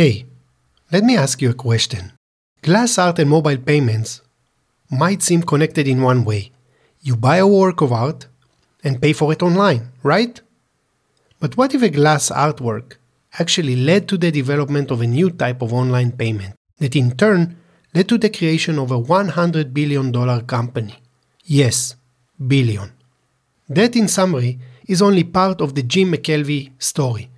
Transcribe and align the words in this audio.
Hey, 0.00 0.24
let 0.90 1.04
me 1.04 1.14
ask 1.14 1.42
you 1.42 1.50
a 1.50 1.62
question. 1.68 2.12
Glass 2.62 2.96
art 2.96 3.18
and 3.18 3.28
mobile 3.28 3.58
payments 3.58 4.22
might 4.90 5.20
seem 5.22 5.42
connected 5.42 5.86
in 5.86 6.00
one 6.00 6.24
way. 6.24 6.52
You 7.02 7.16
buy 7.16 7.36
a 7.36 7.46
work 7.46 7.82
of 7.82 7.92
art 7.92 8.26
and 8.82 9.02
pay 9.02 9.12
for 9.12 9.30
it 9.30 9.42
online, 9.42 9.92
right? 10.02 10.40
But 11.38 11.58
what 11.58 11.74
if 11.74 11.82
a 11.82 11.90
glass 11.90 12.30
artwork 12.30 12.96
actually 13.38 13.76
led 13.76 14.08
to 14.08 14.16
the 14.16 14.30
development 14.30 14.90
of 14.90 15.02
a 15.02 15.06
new 15.06 15.28
type 15.28 15.60
of 15.60 15.74
online 15.74 16.12
payment 16.12 16.54
that 16.78 16.96
in 16.96 17.14
turn 17.14 17.58
led 17.94 18.08
to 18.08 18.16
the 18.16 18.30
creation 18.30 18.78
of 18.78 18.90
a 18.90 19.02
$100 19.02 19.74
billion 19.74 20.10
company? 20.46 20.94
Yes, 21.44 21.94
billion. 22.54 22.90
That, 23.68 23.94
in 23.96 24.08
summary, 24.08 24.60
is 24.88 25.02
only 25.02 25.24
part 25.24 25.60
of 25.60 25.74
the 25.74 25.82
Jim 25.82 26.12
McKelvey 26.12 26.70
story. 26.78 27.29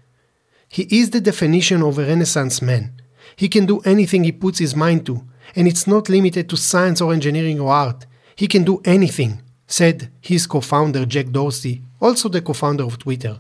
He 0.73 0.89
is 0.91 1.11
the 1.11 1.20
definition 1.20 1.82
of 1.82 1.98
a 1.98 2.07
Renaissance 2.07 2.62
man. 2.62 2.93
He 3.36 3.46
can 3.46 3.66
do 3.66 3.80
anything 3.80 4.25
he 4.25 4.32
puts 4.32 4.58
his 4.58 4.75
mind 4.75 5.04
to, 5.04 5.22
and 5.54 5.68
it's 5.68 5.86
not 5.86 6.08
limited 6.08 6.49
to 6.49 6.57
science 6.57 7.03
or 7.03 7.13
engineering 7.13 7.61
or 7.61 7.71
art. 7.71 8.07
He 8.36 8.46
can 8.46 8.64
do 8.64 8.80
anything, 8.86 9.43
said 9.66 10.11
his 10.22 10.46
co 10.46 10.63
founder 10.63 11.04
Jack 11.04 11.27
Dorsey, 11.27 11.82
also 12.00 12.30
the 12.30 12.40
co 12.40 12.54
founder 12.54 12.85
of 12.85 12.99
Twitter. 12.99 13.39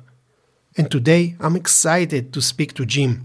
And 0.76 0.90
today 0.90 1.34
I'm 1.40 1.56
excited 1.56 2.34
to 2.34 2.42
speak 2.42 2.74
to 2.74 2.84
Jim. 2.84 3.24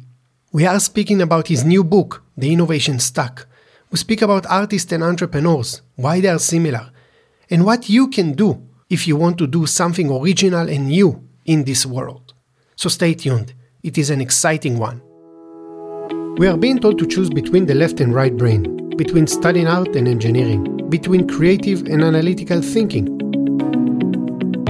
We 0.53 0.65
are 0.65 0.79
speaking 0.79 1.21
about 1.21 1.49
his 1.49 1.65
new 1.65 1.84
book, 1.84 2.23
The 2.37 2.53
Innovation 2.53 2.99
Stack. 2.99 3.45
We 3.91 3.98
speak 3.98 4.21
about 4.21 4.45
artists 4.45 4.93
and 4.93 5.03
entrepreneurs, 5.03 5.81
why 5.98 6.21
they 6.21 6.29
are 6.29 6.39
similar, 6.39 6.91
and 7.49 7.65
what 7.65 7.89
you 7.89 8.07
can 8.07 8.31
do 8.31 8.65
if 8.89 9.05
you 9.05 9.17
want 9.17 9.37
to 9.39 9.48
do 9.48 9.65
something 9.65 10.09
original 10.09 10.70
and 10.70 10.87
new 10.87 11.27
in 11.43 11.65
this 11.65 11.85
world. 11.85 12.34
So 12.77 12.87
stay 12.87 13.13
tuned, 13.13 13.53
it 13.84 13.98
is 13.98 14.09
an 14.09 14.22
exciting 14.22 14.80
one. 14.80 15.02
We 16.38 16.48
are 16.48 16.58
being 16.58 16.80
told 16.80 16.98
to 16.99 17.05
choose 17.05 17.30
between 17.30 17.66
the 17.66 17.76
left 17.76 17.99
and 17.99 18.13
right 18.13 18.35
brain, 18.35 18.90
between 18.98 19.27
studying 19.27 19.68
art 19.68 19.96
and 19.96 20.07
engineering, 20.07 20.90
between 20.90 21.27
creative 21.27 21.84
and 21.88 22.04
analytical 22.04 22.62
thinking. 22.62 23.13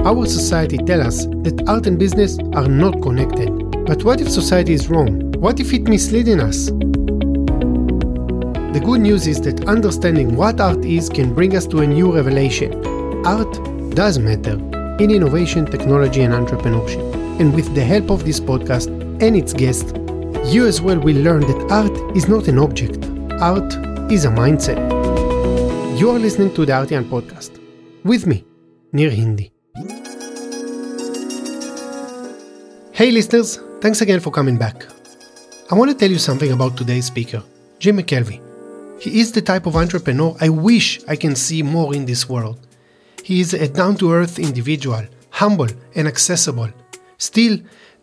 Our 0.04 0.26
society 0.26 0.78
tells 0.78 1.06
us 1.06 1.26
that 1.42 1.64
art 1.66 1.86
and 1.86 1.98
business 1.98 2.38
are 2.52 2.68
not 2.68 3.00
connected. 3.02 3.50
But 3.86 4.04
what 4.04 4.20
if 4.20 4.28
society 4.30 4.74
is 4.74 4.88
wrong? 4.88 5.32
What 5.32 5.58
if 5.60 5.72
it 5.72 5.88
misleading 5.88 6.40
us? 6.40 6.66
The 8.74 8.82
good 8.84 9.00
news 9.00 9.26
is 9.26 9.40
that 9.42 9.66
understanding 9.66 10.36
what 10.36 10.60
art 10.60 10.84
is 10.84 11.08
can 11.08 11.34
bring 11.34 11.56
us 11.56 11.66
to 11.68 11.80
a 11.80 11.86
new 11.86 12.14
revelation. 12.14 12.74
Art 13.26 13.50
does 13.94 14.18
matter 14.18 14.54
in 15.02 15.10
innovation, 15.10 15.64
technology, 15.64 16.20
and 16.20 16.34
entrepreneurship. 16.34 17.40
And 17.40 17.54
with 17.54 17.74
the 17.74 17.84
help 17.84 18.10
of 18.10 18.24
this 18.24 18.40
podcast 18.40 18.98
and 19.20 19.36
its 19.36 19.52
guests, 19.52 19.92
you 20.44 20.66
as 20.66 20.80
well 20.80 20.98
will 20.98 21.16
learn 21.16 21.40
that 21.40 21.72
art 21.72 22.16
is 22.16 22.28
not 22.28 22.48
an 22.48 22.58
object, 22.58 23.04
art 23.40 23.72
is 24.12 24.24
a 24.24 24.28
mindset. 24.28 24.78
You 25.98 26.10
are 26.10 26.18
listening 26.18 26.54
to 26.54 26.64
the 26.64 26.72
Artian 26.72 27.04
podcast 27.10 27.60
with 28.04 28.26
me, 28.26 28.44
Nir 28.92 29.10
Hindi. 29.10 29.50
Hey 32.92 33.10
listeners, 33.10 33.60
thanks 33.80 34.00
again 34.00 34.20
for 34.20 34.30
coming 34.30 34.56
back. 34.56 34.86
I 35.70 35.74
want 35.74 35.90
to 35.90 35.96
tell 35.96 36.10
you 36.10 36.18
something 36.18 36.52
about 36.52 36.76
today's 36.76 37.06
speaker, 37.06 37.42
Jim 37.78 37.98
McKelvey. 37.98 38.40
He 39.00 39.20
is 39.20 39.32
the 39.32 39.42
type 39.42 39.66
of 39.66 39.76
entrepreneur 39.76 40.36
I 40.40 40.48
wish 40.48 41.00
I 41.06 41.16
can 41.16 41.36
see 41.36 41.62
more 41.62 41.94
in 41.94 42.06
this 42.06 42.28
world. 42.28 42.66
He 43.22 43.40
is 43.40 43.54
a 43.54 43.68
down 43.68 43.96
to 43.96 44.12
earth 44.12 44.38
individual, 44.38 45.04
humble 45.30 45.68
and 45.94 46.08
accessible. 46.08 46.70
Still, 47.18 47.58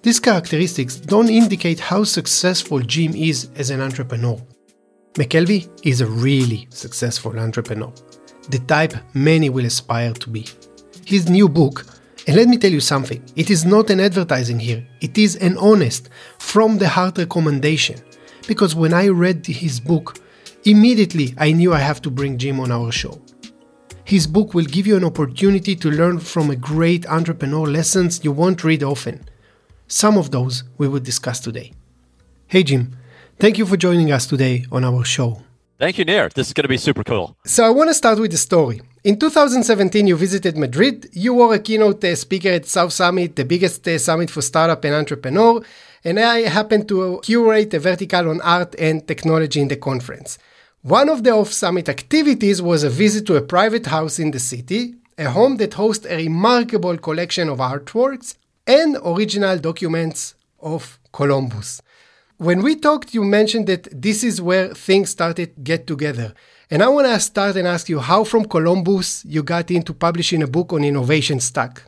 these 0.05 0.19
characteristics 0.19 0.97
don't 0.97 1.29
indicate 1.29 1.79
how 1.79 2.03
successful 2.03 2.79
Jim 2.79 3.15
is 3.15 3.49
as 3.55 3.71
an 3.71 3.81
entrepreneur. 3.81 4.39
McKelvey 5.15 5.67
is 5.81 5.99
a 5.99 6.05
really 6.05 6.67
successful 6.69 7.39
entrepreneur, 7.39 7.91
the 8.51 8.59
type 8.59 8.93
many 9.15 9.49
will 9.49 9.65
aspire 9.65 10.13
to 10.13 10.29
be. 10.29 10.45
His 11.07 11.27
new 11.27 11.49
book, 11.49 11.87
and 12.27 12.35
let 12.35 12.47
me 12.47 12.57
tell 12.57 12.71
you 12.71 12.81
something, 12.81 13.19
it 13.35 13.49
is 13.49 13.65
not 13.65 13.89
an 13.89 13.99
advertising 13.99 14.59
here, 14.59 14.85
it 15.01 15.17
is 15.17 15.37
an 15.37 15.57
honest, 15.57 16.09
from 16.37 16.77
the 16.77 16.87
heart 16.87 17.17
recommendation. 17.17 17.99
Because 18.47 18.75
when 18.75 18.93
I 18.93 19.07
read 19.07 19.43
his 19.47 19.79
book, 19.79 20.19
immediately 20.65 21.33
I 21.39 21.51
knew 21.51 21.73
I 21.73 21.79
have 21.79 22.03
to 22.03 22.11
bring 22.11 22.37
Jim 22.37 22.59
on 22.59 22.71
our 22.71 22.91
show. 22.91 23.19
His 24.03 24.27
book 24.27 24.53
will 24.53 24.65
give 24.65 24.85
you 24.85 24.97
an 24.97 25.03
opportunity 25.03 25.75
to 25.77 25.89
learn 25.89 26.19
from 26.19 26.51
a 26.51 26.55
great 26.55 27.07
entrepreneur 27.07 27.65
lessons 27.65 28.23
you 28.23 28.31
won't 28.31 28.63
read 28.63 28.83
often. 28.83 29.27
Some 29.87 30.17
of 30.17 30.31
those 30.31 30.63
we 30.77 30.87
will 30.87 30.99
discuss 30.99 31.39
today. 31.39 31.73
Hey, 32.47 32.63
Jim, 32.63 32.97
thank 33.39 33.57
you 33.57 33.65
for 33.65 33.77
joining 33.77 34.11
us 34.11 34.25
today 34.25 34.65
on 34.71 34.83
our 34.83 35.03
show. 35.03 35.41
Thank 35.77 35.97
you, 35.97 36.05
Nir. 36.05 36.29
This 36.33 36.47
is 36.47 36.53
going 36.53 36.63
to 36.63 36.69
be 36.69 36.77
super 36.77 37.03
cool. 37.03 37.35
So, 37.45 37.65
I 37.65 37.69
want 37.69 37.89
to 37.89 37.93
start 37.93 38.17
with 38.19 38.31
the 38.31 38.37
story. 38.37 38.81
In 39.03 39.19
2017, 39.19 40.07
you 40.07 40.15
visited 40.15 40.57
Madrid. 40.57 41.09
You 41.11 41.33
were 41.33 41.53
a 41.53 41.59
keynote 41.59 42.03
uh, 42.03 42.15
speaker 42.15 42.49
at 42.49 42.65
South 42.65 42.93
Summit, 42.93 43.35
the 43.35 43.45
biggest 43.45 43.87
uh, 43.87 43.99
summit 43.99 44.31
for 44.31 44.41
startup 44.41 44.83
and 44.85 44.95
entrepreneur. 44.95 45.61
And 46.03 46.19
I 46.19 46.41
happened 46.47 46.87
to 46.89 47.19
curate 47.21 47.73
a 47.73 47.79
vertical 47.79 48.29
on 48.29 48.41
art 48.41 48.73
and 48.79 49.07
technology 49.07 49.59
in 49.59 49.67
the 49.67 49.75
conference. 49.75 50.39
One 50.81 51.09
of 51.09 51.23
the 51.23 51.31
off 51.31 51.51
summit 51.51 51.89
activities 51.89 52.61
was 52.61 52.83
a 52.83 52.89
visit 52.89 53.25
to 53.27 53.35
a 53.35 53.41
private 53.41 53.87
house 53.87 54.17
in 54.17 54.31
the 54.31 54.39
city, 54.39 54.95
a 55.17 55.29
home 55.29 55.57
that 55.57 55.73
hosts 55.73 56.05
a 56.05 56.15
remarkable 56.15 56.97
collection 56.97 57.49
of 57.49 57.57
artworks 57.57 58.35
and 58.67 58.97
original 59.03 59.57
documents 59.57 60.35
of 60.59 60.99
Columbus. 61.11 61.81
When 62.37 62.61
we 62.61 62.75
talked, 62.75 63.13
you 63.13 63.23
mentioned 63.23 63.67
that 63.67 63.87
this 63.91 64.23
is 64.23 64.41
where 64.41 64.73
things 64.73 65.09
started 65.09 65.63
get 65.63 65.87
together. 65.87 66.33
And 66.69 66.81
I 66.83 66.87
want 66.89 67.07
to 67.07 67.19
start 67.19 67.55
and 67.55 67.67
ask 67.67 67.87
you 67.87 67.99
how 67.99 68.23
from 68.23 68.45
Columbus 68.45 69.23
you 69.25 69.43
got 69.43 69.71
into 69.71 69.93
publishing 69.93 70.41
a 70.41 70.47
book 70.47 70.73
on 70.73 70.83
innovation 70.83 71.39
stack. 71.39 71.83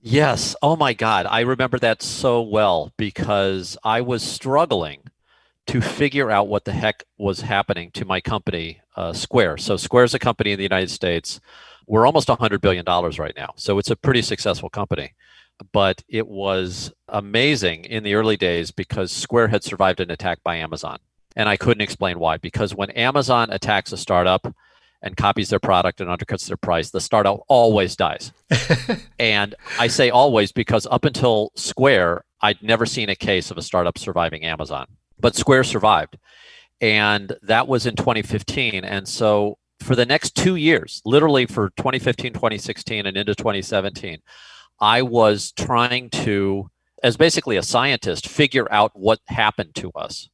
Yes. 0.00 0.54
Oh 0.62 0.76
my 0.76 0.92
God. 0.92 1.26
I 1.26 1.40
remember 1.40 1.78
that 1.78 2.02
so 2.02 2.42
well 2.42 2.92
because 2.96 3.78
I 3.82 4.00
was 4.00 4.22
struggling 4.22 5.02
to 5.68 5.80
figure 5.80 6.30
out 6.30 6.48
what 6.48 6.64
the 6.64 6.72
heck 6.72 7.04
was 7.18 7.40
happening 7.40 7.90
to 7.92 8.04
my 8.04 8.20
company, 8.20 8.80
uh, 8.96 9.12
Square. 9.12 9.58
So 9.58 9.76
Square 9.76 10.04
is 10.04 10.14
a 10.14 10.18
company 10.18 10.52
in 10.52 10.58
the 10.58 10.62
United 10.62 10.90
States. 10.90 11.40
We're 11.86 12.06
almost 12.06 12.28
$100 12.28 12.60
billion 12.60 12.84
right 12.84 13.36
now. 13.36 13.52
So 13.56 13.78
it's 13.78 13.90
a 13.90 13.96
pretty 13.96 14.22
successful 14.22 14.70
company. 14.70 15.14
But 15.72 16.02
it 16.08 16.28
was 16.28 16.92
amazing 17.08 17.84
in 17.84 18.04
the 18.04 18.14
early 18.14 18.36
days 18.36 18.70
because 18.70 19.10
Square 19.10 19.48
had 19.48 19.64
survived 19.64 20.00
an 20.00 20.10
attack 20.10 20.38
by 20.44 20.56
Amazon. 20.56 20.98
And 21.36 21.48
I 21.48 21.56
couldn't 21.56 21.82
explain 21.82 22.18
why. 22.18 22.36
Because 22.36 22.74
when 22.74 22.90
Amazon 22.92 23.50
attacks 23.50 23.92
a 23.92 23.96
startup 23.96 24.52
and 25.02 25.16
copies 25.16 25.50
their 25.50 25.60
product 25.60 26.00
and 26.00 26.08
undercuts 26.08 26.46
their 26.46 26.56
price, 26.56 26.90
the 26.90 27.00
startup 27.00 27.40
always 27.48 27.96
dies. 27.96 28.32
and 29.18 29.54
I 29.78 29.88
say 29.88 30.10
always 30.10 30.52
because 30.52 30.86
up 30.90 31.04
until 31.04 31.52
Square, 31.54 32.24
I'd 32.40 32.62
never 32.62 32.86
seen 32.86 33.08
a 33.08 33.16
case 33.16 33.50
of 33.50 33.58
a 33.58 33.62
startup 33.62 33.98
surviving 33.98 34.44
Amazon 34.44 34.86
but 35.20 35.36
Square 35.36 35.64
survived. 35.64 36.18
And 36.80 37.32
that 37.42 37.66
was 37.66 37.86
in 37.86 37.96
2015. 37.96 38.84
And 38.84 39.08
so 39.08 39.58
for 39.80 39.96
the 39.96 40.06
next 40.06 40.36
two 40.36 40.56
years, 40.56 41.02
literally 41.04 41.46
for 41.46 41.70
2015, 41.70 42.32
2016, 42.32 43.06
and 43.06 43.16
into 43.16 43.34
2017, 43.34 44.18
I 44.80 45.02
was 45.02 45.52
trying 45.52 46.10
to, 46.10 46.70
as 47.02 47.16
basically 47.16 47.56
a 47.56 47.62
scientist, 47.62 48.28
figure 48.28 48.70
out 48.72 48.92
what 48.94 49.20
happened 49.26 49.74
to 49.76 49.90
us. 49.92 50.28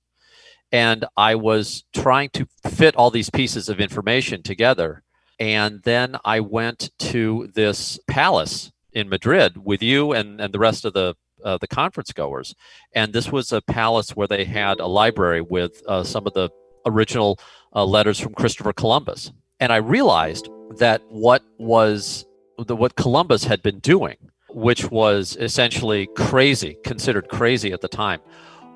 And 0.72 1.04
I 1.16 1.34
was 1.34 1.84
trying 1.94 2.30
to 2.30 2.48
fit 2.68 2.96
all 2.96 3.10
these 3.10 3.30
pieces 3.30 3.68
of 3.68 3.80
information 3.80 4.42
together. 4.42 5.02
And 5.38 5.82
then 5.82 6.16
I 6.24 6.40
went 6.40 6.90
to 6.98 7.50
this 7.54 7.98
palace 8.08 8.72
in 8.92 9.08
Madrid 9.08 9.64
with 9.64 9.82
you 9.82 10.12
and, 10.12 10.40
and 10.40 10.52
the 10.52 10.58
rest 10.58 10.84
of 10.84 10.92
the 10.92 11.14
uh, 11.44 11.58
the 11.58 11.68
conference 11.68 12.12
goers. 12.12 12.54
And 12.94 13.12
this 13.12 13.30
was 13.30 13.52
a 13.52 13.60
palace 13.60 14.16
where 14.16 14.26
they 14.26 14.44
had 14.44 14.80
a 14.80 14.86
library 14.86 15.42
with 15.42 15.82
uh, 15.86 16.02
some 16.02 16.26
of 16.26 16.32
the 16.32 16.48
original 16.86 17.38
uh, 17.74 17.84
letters 17.84 18.18
from 18.18 18.34
Christopher 18.34 18.72
Columbus. 18.72 19.30
And 19.60 19.72
I 19.72 19.76
realized 19.76 20.48
that 20.78 21.02
what 21.08 21.42
was 21.58 22.24
the, 22.58 22.74
what 22.74 22.96
Columbus 22.96 23.44
had 23.44 23.62
been 23.62 23.78
doing, 23.80 24.16
which 24.54 24.90
was 24.90 25.36
essentially 25.36 26.06
crazy, 26.14 26.76
considered 26.84 27.28
crazy 27.28 27.72
at 27.72 27.80
the 27.80 27.88
time, 27.88 28.20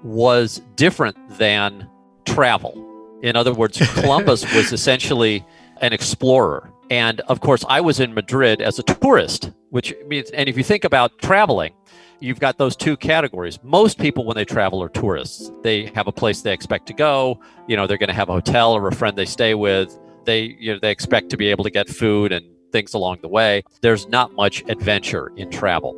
was 0.02 0.60
different 0.74 1.16
than 1.38 1.88
travel. 2.26 2.84
In 3.22 3.36
other 3.36 3.54
words, 3.54 3.78
Columbus 3.94 4.42
was 4.54 4.72
essentially 4.72 5.46
an 5.80 5.92
explorer. 5.92 6.72
And 6.90 7.20
of 7.22 7.40
course, 7.40 7.64
I 7.68 7.80
was 7.80 8.00
in 8.00 8.12
Madrid 8.12 8.60
as 8.60 8.78
a 8.78 8.82
tourist, 8.82 9.52
which 9.70 9.94
means, 10.06 10.30
and 10.30 10.48
if 10.48 10.56
you 10.56 10.64
think 10.64 10.84
about 10.84 11.18
traveling, 11.18 11.74
you've 12.20 12.40
got 12.40 12.58
those 12.58 12.74
two 12.74 12.96
categories. 12.96 13.58
Most 13.62 13.98
people, 13.98 14.24
when 14.24 14.34
they 14.34 14.44
travel, 14.44 14.82
are 14.82 14.88
tourists. 14.88 15.52
They 15.62 15.86
have 15.94 16.08
a 16.08 16.12
place 16.12 16.40
they 16.40 16.52
expect 16.52 16.86
to 16.86 16.92
go. 16.92 17.40
You 17.68 17.76
know, 17.76 17.86
they're 17.86 17.98
going 17.98 18.08
to 18.08 18.14
have 18.14 18.30
a 18.30 18.32
hotel 18.32 18.72
or 18.72 18.88
a 18.88 18.94
friend 18.94 19.16
they 19.16 19.26
stay 19.26 19.54
with. 19.54 19.96
They, 20.24 20.56
you 20.58 20.72
know, 20.72 20.78
they 20.80 20.90
expect 20.90 21.30
to 21.30 21.36
be 21.36 21.48
able 21.48 21.64
to 21.64 21.70
get 21.70 21.88
food 21.88 22.32
and 22.32 22.44
things 22.70 22.94
along 22.94 23.18
the 23.22 23.28
way. 23.28 23.62
There's 23.80 24.08
not 24.08 24.34
much 24.34 24.62
adventure 24.68 25.32
in 25.36 25.50
travel. 25.50 25.96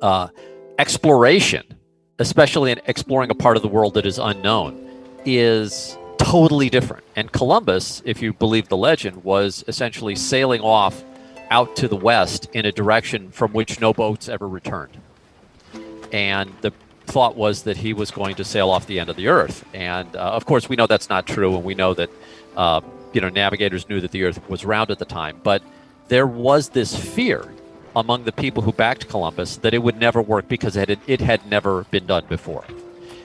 Uh, 0.00 0.28
exploration, 0.78 1.64
especially 2.18 2.72
in 2.72 2.80
exploring 2.86 3.30
a 3.30 3.34
part 3.34 3.56
of 3.56 3.62
the 3.62 3.68
world 3.68 3.94
that 3.94 4.06
is 4.06 4.18
unknown, 4.18 4.88
is 5.24 5.96
totally 6.18 6.68
different. 6.68 7.04
And 7.16 7.32
Columbus, 7.32 8.02
if 8.04 8.22
you 8.22 8.32
believe 8.32 8.68
the 8.68 8.76
legend, 8.76 9.24
was 9.24 9.64
essentially 9.68 10.14
sailing 10.14 10.60
off 10.60 11.04
out 11.50 11.76
to 11.76 11.88
the 11.88 11.96
west 11.96 12.48
in 12.52 12.66
a 12.66 12.72
direction 12.72 13.30
from 13.30 13.52
which 13.52 13.80
no 13.80 13.92
boats 13.92 14.28
ever 14.28 14.46
returned. 14.46 14.96
And 16.12 16.52
the 16.60 16.72
thought 17.06 17.36
was 17.36 17.62
that 17.62 17.78
he 17.78 17.92
was 17.92 18.10
going 18.10 18.34
to 18.36 18.44
sail 18.44 18.70
off 18.70 18.86
the 18.86 19.00
end 19.00 19.10
of 19.10 19.16
the 19.16 19.28
earth. 19.28 19.64
And 19.72 20.14
uh, 20.14 20.20
of 20.20 20.44
course, 20.44 20.68
we 20.68 20.76
know 20.76 20.86
that's 20.86 21.08
not 21.08 21.26
true, 21.26 21.54
and 21.54 21.64
we 21.64 21.74
know 21.74 21.94
that 21.94 22.10
uh, 22.56 22.80
you 23.12 23.20
know 23.20 23.28
navigators 23.28 23.88
knew 23.88 24.00
that 24.00 24.10
the 24.10 24.24
earth 24.24 24.46
was 24.48 24.64
round 24.64 24.90
at 24.90 24.98
the 24.98 25.04
time. 25.04 25.40
But 25.42 25.62
there 26.08 26.26
was 26.26 26.70
this 26.70 26.96
fear 26.96 27.52
among 27.96 28.24
the 28.24 28.32
people 28.32 28.62
who 28.62 28.72
backed 28.72 29.08
Columbus 29.08 29.56
that 29.58 29.74
it 29.74 29.78
would 29.78 29.98
never 29.98 30.22
work 30.22 30.48
because 30.48 30.76
it 30.76 30.88
had, 30.88 31.00
it 31.06 31.20
had 31.20 31.46
never 31.46 31.84
been 31.84 32.06
done 32.06 32.24
before. 32.28 32.64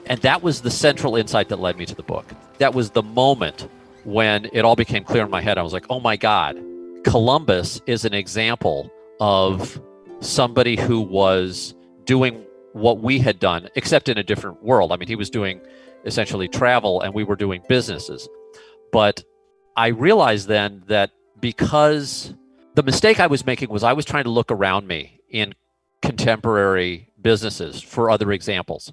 And 0.05 0.19
that 0.21 0.43
was 0.43 0.61
the 0.61 0.71
central 0.71 1.15
insight 1.15 1.49
that 1.49 1.59
led 1.59 1.77
me 1.77 1.85
to 1.85 1.95
the 1.95 2.03
book. 2.03 2.25
That 2.57 2.73
was 2.73 2.91
the 2.91 3.03
moment 3.03 3.69
when 4.03 4.49
it 4.51 4.65
all 4.65 4.75
became 4.75 5.03
clear 5.03 5.23
in 5.23 5.29
my 5.29 5.41
head. 5.41 5.57
I 5.57 5.61
was 5.61 5.73
like, 5.73 5.85
oh 5.89 5.99
my 5.99 6.17
God, 6.17 6.57
Columbus 7.03 7.81
is 7.87 8.03
an 8.03 8.13
example 8.13 8.91
of 9.19 9.81
somebody 10.19 10.75
who 10.75 11.01
was 11.01 11.73
doing 12.05 12.43
what 12.73 12.99
we 12.99 13.19
had 13.19 13.39
done, 13.39 13.69
except 13.75 14.09
in 14.09 14.17
a 14.17 14.23
different 14.23 14.61
world. 14.63 14.91
I 14.91 14.97
mean, 14.97 15.07
he 15.07 15.15
was 15.15 15.29
doing 15.29 15.61
essentially 16.05 16.47
travel 16.47 17.01
and 17.01 17.13
we 17.13 17.23
were 17.23 17.35
doing 17.35 17.61
businesses. 17.69 18.27
But 18.91 19.23
I 19.77 19.87
realized 19.87 20.47
then 20.47 20.83
that 20.87 21.11
because 21.39 22.33
the 22.75 22.83
mistake 22.83 23.19
I 23.19 23.27
was 23.27 23.45
making 23.45 23.69
was 23.69 23.83
I 23.83 23.93
was 23.93 24.05
trying 24.05 24.23
to 24.23 24.29
look 24.29 24.51
around 24.51 24.87
me 24.87 25.19
in 25.29 25.53
contemporary 26.01 27.09
businesses 27.21 27.81
for 27.81 28.09
other 28.09 28.31
examples. 28.31 28.91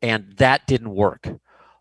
And 0.00 0.34
that 0.38 0.66
didn't 0.66 0.94
work. 0.94 1.28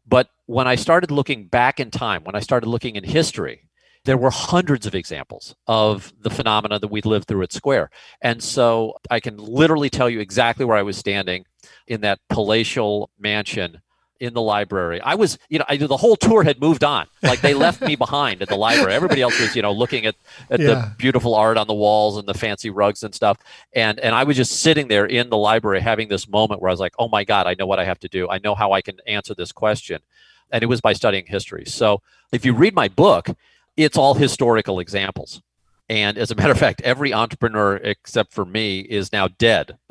But 0.06 0.30
when 0.46 0.68
I 0.68 0.76
started 0.76 1.12
looking 1.12 1.48
back 1.48 1.80
in 1.80 1.92
time, 1.92 2.24
when 2.24 2.36
I 2.36 2.40
started 2.40 2.68
looking 2.68 2.96
in 2.96 3.04
history, 3.04 3.70
there 4.04 4.18
were 4.18 4.32
hundreds 4.32 4.86
of 4.86 4.96
examples 4.96 5.56
of 5.68 6.12
the 6.20 6.30
phenomena 6.30 6.80
that 6.80 6.88
we 6.90 7.02
lived 7.02 7.28
through 7.28 7.44
at 7.44 7.54
Square. 7.54 7.92
And 8.22 8.42
so 8.42 8.96
I 9.10 9.20
can 9.20 9.38
literally 9.38 9.90
tell 9.90 10.10
you 10.10 10.20
exactly 10.20 10.66
where 10.66 10.78
I 10.78 10.84
was 10.84 10.98
standing 10.98 11.46
in 11.88 12.02
that 12.02 12.20
palatial 12.30 13.12
mansion 13.20 13.82
in 14.22 14.36
the 14.36 14.42
library. 14.42 15.02
I 15.02 15.16
was, 15.16 15.40
you 15.50 15.58
know, 15.58 15.66
I, 15.68 15.78
the 15.78 15.98
whole 15.98 16.16
tour 16.16 16.44
had 16.44 16.62
moved 16.62 16.84
on. 16.84 17.08
Like 17.24 17.42
they 17.42 17.56
left 17.56 17.82
me 17.82 17.96
behind 18.06 18.42
at 18.44 18.50
the 18.50 18.56
library. 18.56 18.94
Everybody 18.94 19.22
else 19.22 19.38
was, 19.40 19.56
you 19.56 19.64
know, 19.64 19.72
looking 19.72 20.06
at, 20.06 20.16
at 20.52 20.60
yeah. 20.60 20.68
the 20.68 20.96
beautiful 20.98 21.34
art 21.34 21.58
on 21.58 21.66
the 21.66 21.74
walls 21.74 22.18
and 22.18 22.28
the 22.28 22.36
fancy 22.36 22.70
rugs 22.70 23.02
and 23.02 23.16
stuff. 23.16 23.40
And 23.74 24.00
and 24.00 24.14
I 24.14 24.24
was 24.24 24.38
just 24.38 24.62
sitting 24.62 24.88
there 24.88 25.08
in 25.08 25.30
the 25.30 25.38
library 25.38 25.82
having 25.82 26.08
this 26.08 26.30
moment 26.30 26.62
where 26.62 26.70
I 26.70 26.74
was 26.74 26.80
like, 26.80 26.94
oh 27.00 27.10
my 27.10 27.24
God, 27.24 27.48
I 27.48 27.56
know 27.58 27.66
what 27.66 27.80
I 27.80 27.86
have 27.86 28.00
to 28.02 28.08
do. 28.08 28.30
I 28.30 28.38
know 28.38 28.54
how 28.54 28.72
I 28.74 28.82
can 28.82 28.98
answer 29.08 29.34
this 29.34 29.52
question. 29.52 30.02
And 30.52 30.62
it 30.62 30.68
was 30.68 30.82
by 30.82 30.94
studying 30.94 31.26
history. 31.26 31.66
So 31.66 32.02
if 32.32 32.46
you 32.46 32.54
read 32.54 32.76
my 32.76 32.90
book, 32.90 33.30
it's 33.76 33.98
all 33.98 34.14
historical 34.14 34.80
examples. 34.80 35.42
And 35.90 36.18
as 36.18 36.30
a 36.30 36.36
matter 36.36 36.52
of 36.52 36.60
fact, 36.60 36.82
every 36.84 37.12
entrepreneur 37.12 37.78
except 37.78 38.34
for 38.34 38.46
me 38.46 38.80
is 38.80 39.12
now 39.12 39.28
dead, 39.28 39.78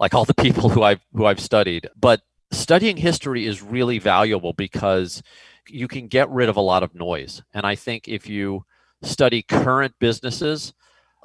like 0.00 0.12
all 0.12 0.24
the 0.24 0.34
people 0.34 0.68
who 0.68 0.82
I've 0.82 1.00
who 1.14 1.24
I've 1.24 1.40
studied. 1.40 1.88
But 1.98 2.20
studying 2.50 2.96
history 2.96 3.46
is 3.46 3.62
really 3.62 3.98
valuable 3.98 4.52
because 4.52 5.22
you 5.68 5.88
can 5.88 6.06
get 6.06 6.30
rid 6.30 6.48
of 6.48 6.56
a 6.56 6.62
lot 6.62 6.82
of 6.82 6.94
noise. 6.94 7.42
And 7.52 7.66
I 7.66 7.74
think 7.74 8.08
if 8.08 8.28
you 8.28 8.64
study 9.02 9.42
current 9.42 9.94
businesses, 9.98 10.72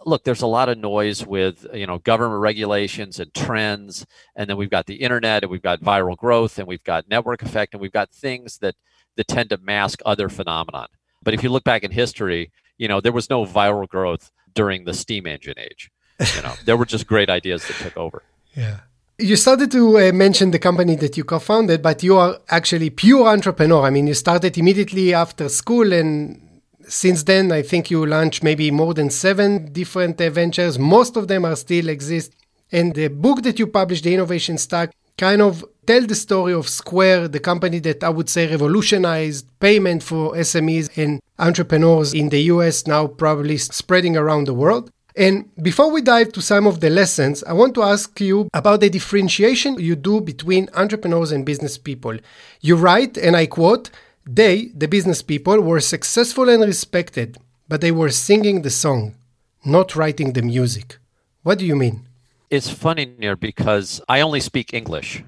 look, 0.05 0.23
there's 0.23 0.41
a 0.41 0.47
lot 0.47 0.69
of 0.69 0.77
noise 0.77 1.25
with 1.25 1.65
you 1.73 1.87
know 1.87 1.99
government 1.99 2.41
regulations 2.41 3.19
and 3.19 3.33
trends, 3.33 4.05
and 4.35 4.49
then 4.49 4.57
we've 4.57 4.69
got 4.69 4.85
the 4.85 4.95
internet, 4.95 5.43
and 5.43 5.51
we've 5.51 5.61
got 5.61 5.81
viral 5.81 6.17
growth, 6.17 6.59
and 6.59 6.67
we've 6.67 6.83
got 6.83 7.07
network 7.07 7.41
effect, 7.41 7.73
and 7.73 7.81
we've 7.81 7.91
got 7.91 8.11
things 8.11 8.57
that 8.59 8.75
that 9.15 9.27
tend 9.27 9.49
to 9.49 9.57
mask 9.57 9.99
other 10.05 10.29
phenomenon. 10.29 10.87
But 11.21 11.33
if 11.33 11.43
you 11.43 11.49
look 11.49 11.63
back 11.63 11.83
in 11.83 11.91
history, 11.91 12.51
you 12.77 12.87
know, 12.87 12.99
there 12.99 13.11
was 13.11 13.29
no 13.29 13.45
viral 13.45 13.87
growth 13.87 14.31
during 14.53 14.83
the 14.83 14.93
steam 14.93 15.27
engine 15.27 15.57
age. 15.57 15.89
You 16.35 16.41
know, 16.41 16.53
there 16.65 16.77
were 16.77 16.85
just 16.85 17.07
great 17.07 17.29
ideas 17.29 17.67
that 17.67 17.77
took 17.77 17.97
over. 17.97 18.23
Yeah. 18.55 18.81
You 19.19 19.35
started 19.35 19.69
to 19.73 19.99
uh, 19.99 20.11
mention 20.11 20.49
the 20.49 20.57
company 20.57 20.95
that 20.95 21.15
you 21.17 21.23
co-founded, 21.23 21.83
but 21.83 22.01
you 22.01 22.17
are 22.17 22.39
actually 22.49 22.89
pure 22.89 23.27
entrepreneur. 23.27 23.83
I 23.83 23.91
mean, 23.91 24.07
you 24.07 24.15
started 24.15 24.57
immediately 24.57 25.13
after 25.13 25.49
school 25.49 25.93
and 25.93 26.41
since 26.87 27.21
then 27.21 27.51
I 27.51 27.61
think 27.61 27.91
you 27.91 28.03
launched 28.07 28.41
maybe 28.41 28.71
more 28.71 28.95
than 28.95 29.11
7 29.11 29.71
different 29.71 30.19
uh, 30.19 30.31
ventures. 30.31 30.79
Most 30.79 31.15
of 31.15 31.27
them 31.27 31.45
are 31.45 31.55
still 31.55 31.89
exist. 31.89 32.33
And 32.71 32.95
the 32.95 33.07
book 33.09 33.43
that 33.43 33.59
you 33.59 33.67
published, 33.67 34.03
The 34.03 34.15
Innovation 34.15 34.57
Stack, 34.57 34.89
kind 35.15 35.43
of 35.43 35.63
tell 35.85 36.01
the 36.01 36.15
story 36.15 36.53
of 36.53 36.67
Square, 36.67 37.27
the 37.27 37.39
company 37.39 37.77
that 37.79 38.03
I 38.03 38.09
would 38.09 38.29
say 38.29 38.47
revolutionized 38.47 39.45
payment 39.59 40.01
for 40.01 40.33
SMEs 40.33 40.89
and 40.97 41.19
entrepreneurs 41.37 42.15
in 42.15 42.29
the 42.29 42.41
US, 42.53 42.87
now 42.87 43.05
probably 43.05 43.57
spreading 43.59 44.17
around 44.17 44.47
the 44.47 44.55
world. 44.55 44.89
And 45.15 45.49
before 45.61 45.91
we 45.91 46.01
dive 46.01 46.31
to 46.33 46.41
some 46.41 46.65
of 46.65 46.79
the 46.79 46.89
lessons, 46.89 47.43
I 47.43 47.53
want 47.53 47.75
to 47.75 47.83
ask 47.83 48.19
you 48.19 48.49
about 48.53 48.79
the 48.79 48.89
differentiation 48.89 49.79
you 49.79 49.95
do 49.95 50.21
between 50.21 50.69
entrepreneurs 50.73 51.31
and 51.31 51.45
business 51.45 51.77
people. 51.77 52.17
You 52.61 52.75
write, 52.75 53.17
and 53.17 53.35
I 53.35 53.45
quote, 53.45 53.89
they, 54.25 54.71
the 54.75 54.87
business 54.87 55.21
people, 55.21 55.61
were 55.61 55.79
successful 55.79 56.49
and 56.49 56.63
respected, 56.63 57.37
but 57.67 57.81
they 57.81 57.91
were 57.91 58.09
singing 58.09 58.61
the 58.61 58.69
song, 58.69 59.15
not 59.63 59.95
writing 59.95 60.33
the 60.33 60.41
music. 60.41 60.97
What 61.43 61.59
do 61.59 61.65
you 61.65 61.75
mean? 61.75 62.07
It's 62.49 62.69
funny, 62.69 63.05
Nir, 63.05 63.35
because 63.35 64.01
I 64.07 64.21
only 64.21 64.39
speak 64.39 64.73
English 64.73 65.23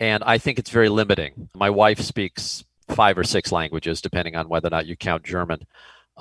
and 0.00 0.24
I 0.24 0.38
think 0.38 0.58
it's 0.58 0.70
very 0.70 0.88
limiting. 0.88 1.48
My 1.54 1.68
wife 1.68 2.00
speaks 2.00 2.64
five 2.88 3.18
or 3.18 3.24
six 3.24 3.52
languages, 3.52 4.00
depending 4.00 4.34
on 4.34 4.48
whether 4.48 4.68
or 4.68 4.70
not 4.70 4.86
you 4.86 4.96
count 4.96 5.22
German. 5.22 5.66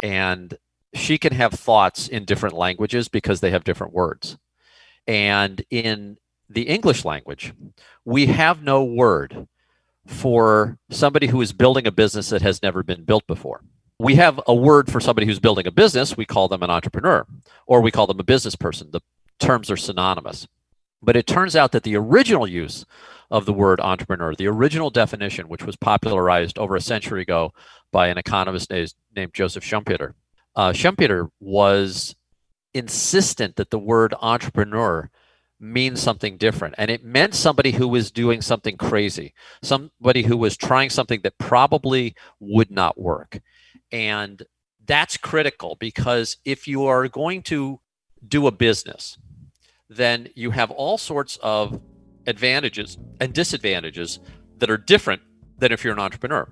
And 0.03 0.57
she 0.93 1.17
can 1.17 1.33
have 1.33 1.53
thoughts 1.53 2.07
in 2.07 2.25
different 2.25 2.55
languages 2.55 3.07
because 3.07 3.41
they 3.41 3.51
have 3.51 3.63
different 3.63 3.93
words. 3.93 4.37
And 5.07 5.63
in 5.69 6.17
the 6.49 6.63
English 6.63 7.05
language, 7.05 7.53
we 8.05 8.27
have 8.27 8.63
no 8.63 8.83
word 8.83 9.47
for 10.05 10.77
somebody 10.89 11.27
who 11.27 11.41
is 11.41 11.53
building 11.53 11.85
a 11.85 11.91
business 11.91 12.29
that 12.29 12.41
has 12.41 12.63
never 12.63 12.81
been 12.83 13.03
built 13.03 13.27
before. 13.27 13.61
We 13.99 14.15
have 14.15 14.39
a 14.47 14.55
word 14.55 14.91
for 14.91 14.99
somebody 14.99 15.27
who's 15.27 15.39
building 15.39 15.67
a 15.67 15.71
business, 15.71 16.17
we 16.17 16.25
call 16.25 16.47
them 16.47 16.63
an 16.63 16.69
entrepreneur, 16.69 17.27
or 17.67 17.81
we 17.81 17.91
call 17.91 18.07
them 18.07 18.19
a 18.19 18.23
business 18.23 18.55
person. 18.55 18.89
The 18.91 19.01
terms 19.39 19.69
are 19.69 19.77
synonymous. 19.77 20.47
But 21.01 21.15
it 21.15 21.27
turns 21.27 21.55
out 21.55 21.71
that 21.71 21.83
the 21.83 21.95
original 21.95 22.47
use 22.47 22.85
of 23.31 23.45
the 23.45 23.53
word 23.53 23.79
entrepreneur, 23.79 24.35
the 24.35 24.47
original 24.47 24.89
definition, 24.89 25.47
which 25.47 25.65
was 25.65 25.75
popularized 25.75 26.57
over 26.57 26.75
a 26.75 26.81
century 26.81 27.21
ago 27.21 27.53
by 27.91 28.07
an 28.07 28.17
economist 28.17 28.71
named 28.71 29.33
Joseph 29.33 29.63
Schumpeter, 29.63 30.13
uh, 30.59 30.73
Schumpeter 30.73 31.31
was 31.39 32.17
insistent 32.73 33.55
that 33.55 33.69
the 33.69 33.79
word 33.79 34.13
entrepreneur 34.21 35.09
means 35.57 36.01
something 36.01 36.35
different. 36.35 36.75
And 36.77 36.91
it 36.91 37.01
meant 37.01 37.33
somebody 37.33 37.71
who 37.71 37.87
was 37.87 38.11
doing 38.11 38.41
something 38.41 38.75
crazy, 38.75 39.33
somebody 39.63 40.23
who 40.23 40.35
was 40.35 40.57
trying 40.57 40.89
something 40.89 41.21
that 41.23 41.37
probably 41.37 42.13
would 42.41 42.71
not 42.71 42.99
work. 42.99 43.39
And 43.89 44.43
that's 44.85 45.15
critical 45.15 45.77
because 45.79 46.35
if 46.43 46.67
you 46.67 46.85
are 46.87 47.07
going 47.07 47.41
to 47.43 47.79
do 48.27 48.45
a 48.45 48.51
business, 48.51 49.17
then 49.89 50.27
you 50.35 50.51
have 50.51 50.71
all 50.71 50.97
sorts 50.97 51.39
of 51.41 51.79
advantages 52.27 52.97
and 53.21 53.33
disadvantages 53.33 54.19
that 54.57 54.69
are 54.69 54.77
different 54.77 55.21
than 55.57 55.71
if 55.71 55.85
you're 55.85 55.93
an 55.93 55.99
entrepreneur. 55.99 56.51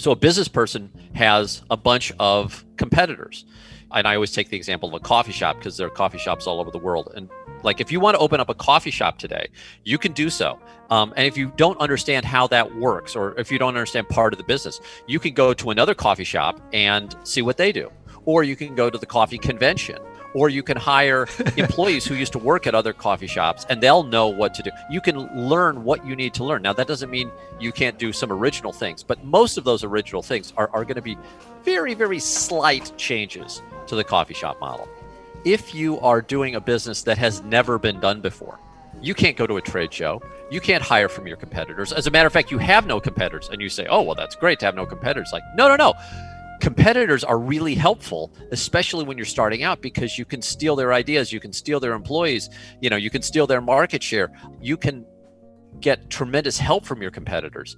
So 0.00 0.12
a 0.12 0.16
business 0.16 0.48
person 0.48 0.90
has 1.14 1.60
a 1.68 1.76
bunch 1.76 2.10
of 2.18 2.64
competitors. 2.78 3.44
And 3.92 4.08
I 4.08 4.14
always 4.14 4.32
take 4.32 4.48
the 4.48 4.56
example 4.56 4.88
of 4.88 4.94
a 4.94 5.00
coffee 5.00 5.30
shop 5.30 5.58
because 5.58 5.76
there 5.76 5.86
are 5.88 5.90
coffee 5.90 6.16
shops 6.16 6.46
all 6.46 6.58
over 6.58 6.70
the 6.70 6.78
world. 6.78 7.12
And 7.14 7.28
like 7.64 7.82
if 7.82 7.92
you 7.92 8.00
want 8.00 8.14
to 8.14 8.18
open 8.18 8.40
up 8.40 8.48
a 8.48 8.54
coffee 8.54 8.90
shop 8.90 9.18
today, 9.18 9.48
you 9.84 9.98
can 9.98 10.12
do 10.12 10.30
so. 10.30 10.58
Um, 10.88 11.12
and 11.18 11.26
if 11.26 11.36
you 11.36 11.52
don't 11.56 11.78
understand 11.80 12.24
how 12.24 12.46
that 12.46 12.76
works, 12.76 13.14
or 13.14 13.38
if 13.38 13.52
you 13.52 13.58
don't 13.58 13.76
understand 13.76 14.08
part 14.08 14.32
of 14.32 14.38
the 14.38 14.44
business, 14.44 14.80
you 15.06 15.18
can 15.18 15.34
go 15.34 15.52
to 15.52 15.68
another 15.68 15.92
coffee 15.92 16.24
shop 16.24 16.58
and 16.72 17.14
see 17.24 17.42
what 17.42 17.58
they 17.58 17.70
do. 17.70 17.92
Or 18.24 18.42
you 18.42 18.56
can 18.56 18.74
go 18.74 18.88
to 18.88 18.96
the 18.96 19.04
coffee 19.04 19.36
convention 19.36 19.98
or 20.34 20.48
you 20.48 20.62
can 20.62 20.76
hire 20.76 21.26
employees 21.56 22.04
who 22.04 22.14
used 22.14 22.32
to 22.32 22.38
work 22.38 22.66
at 22.66 22.74
other 22.74 22.92
coffee 22.92 23.26
shops 23.26 23.66
and 23.68 23.82
they'll 23.82 24.02
know 24.02 24.28
what 24.28 24.54
to 24.54 24.62
do. 24.62 24.70
You 24.90 25.00
can 25.00 25.18
learn 25.36 25.84
what 25.84 26.04
you 26.04 26.16
need 26.16 26.34
to 26.34 26.44
learn. 26.44 26.62
Now, 26.62 26.72
that 26.72 26.86
doesn't 26.86 27.10
mean 27.10 27.30
you 27.58 27.72
can't 27.72 27.98
do 27.98 28.12
some 28.12 28.32
original 28.32 28.72
things, 28.72 29.02
but 29.02 29.24
most 29.24 29.58
of 29.58 29.64
those 29.64 29.84
original 29.84 30.22
things 30.22 30.52
are, 30.56 30.70
are 30.72 30.84
going 30.84 30.96
to 30.96 31.02
be 31.02 31.18
very, 31.64 31.94
very 31.94 32.18
slight 32.18 32.92
changes 32.96 33.62
to 33.86 33.96
the 33.96 34.04
coffee 34.04 34.34
shop 34.34 34.60
model. 34.60 34.88
If 35.44 35.74
you 35.74 35.98
are 36.00 36.20
doing 36.20 36.54
a 36.54 36.60
business 36.60 37.02
that 37.02 37.18
has 37.18 37.42
never 37.42 37.78
been 37.78 37.98
done 38.00 38.20
before, 38.20 38.58
you 39.00 39.14
can't 39.14 39.36
go 39.36 39.46
to 39.46 39.56
a 39.56 39.62
trade 39.62 39.92
show. 39.92 40.20
You 40.50 40.60
can't 40.60 40.82
hire 40.82 41.08
from 41.08 41.26
your 41.26 41.36
competitors. 41.36 41.92
As 41.92 42.06
a 42.06 42.10
matter 42.10 42.26
of 42.26 42.32
fact, 42.32 42.50
you 42.50 42.58
have 42.58 42.86
no 42.86 43.00
competitors. 43.00 43.48
And 43.50 43.60
you 43.60 43.70
say, 43.70 43.86
oh, 43.86 44.02
well, 44.02 44.14
that's 44.14 44.34
great 44.36 44.58
to 44.60 44.66
have 44.66 44.74
no 44.74 44.84
competitors. 44.84 45.30
Like, 45.32 45.42
no, 45.56 45.68
no, 45.68 45.76
no 45.76 45.94
competitors 46.60 47.24
are 47.24 47.38
really 47.38 47.74
helpful 47.74 48.32
especially 48.52 49.04
when 49.04 49.16
you're 49.16 49.24
starting 49.24 49.62
out 49.62 49.80
because 49.80 50.18
you 50.18 50.24
can 50.24 50.42
steal 50.42 50.76
their 50.76 50.92
ideas 50.92 51.32
you 51.32 51.40
can 51.40 51.52
steal 51.52 51.80
their 51.80 51.94
employees 51.94 52.50
you 52.80 52.90
know 52.90 52.96
you 52.96 53.10
can 53.10 53.22
steal 53.22 53.46
their 53.46 53.60
market 53.60 54.02
share 54.02 54.30
you 54.60 54.76
can 54.76 55.04
get 55.80 56.10
tremendous 56.10 56.58
help 56.58 56.84
from 56.84 57.00
your 57.02 57.10
competitors 57.10 57.76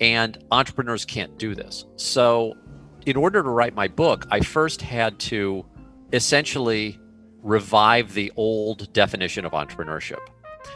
And 0.00 0.42
entrepreneurs 0.50 1.04
can't 1.04 1.38
do 1.38 1.54
this. 1.54 1.84
So, 1.96 2.54
in 3.06 3.16
order 3.16 3.42
to 3.42 3.48
write 3.48 3.74
my 3.74 3.88
book, 3.88 4.26
I 4.30 4.40
first 4.40 4.82
had 4.82 5.18
to 5.30 5.64
essentially 6.12 6.98
revive 7.42 8.14
the 8.14 8.32
old 8.36 8.92
definition 8.92 9.44
of 9.44 9.52
entrepreneurship. 9.52 10.18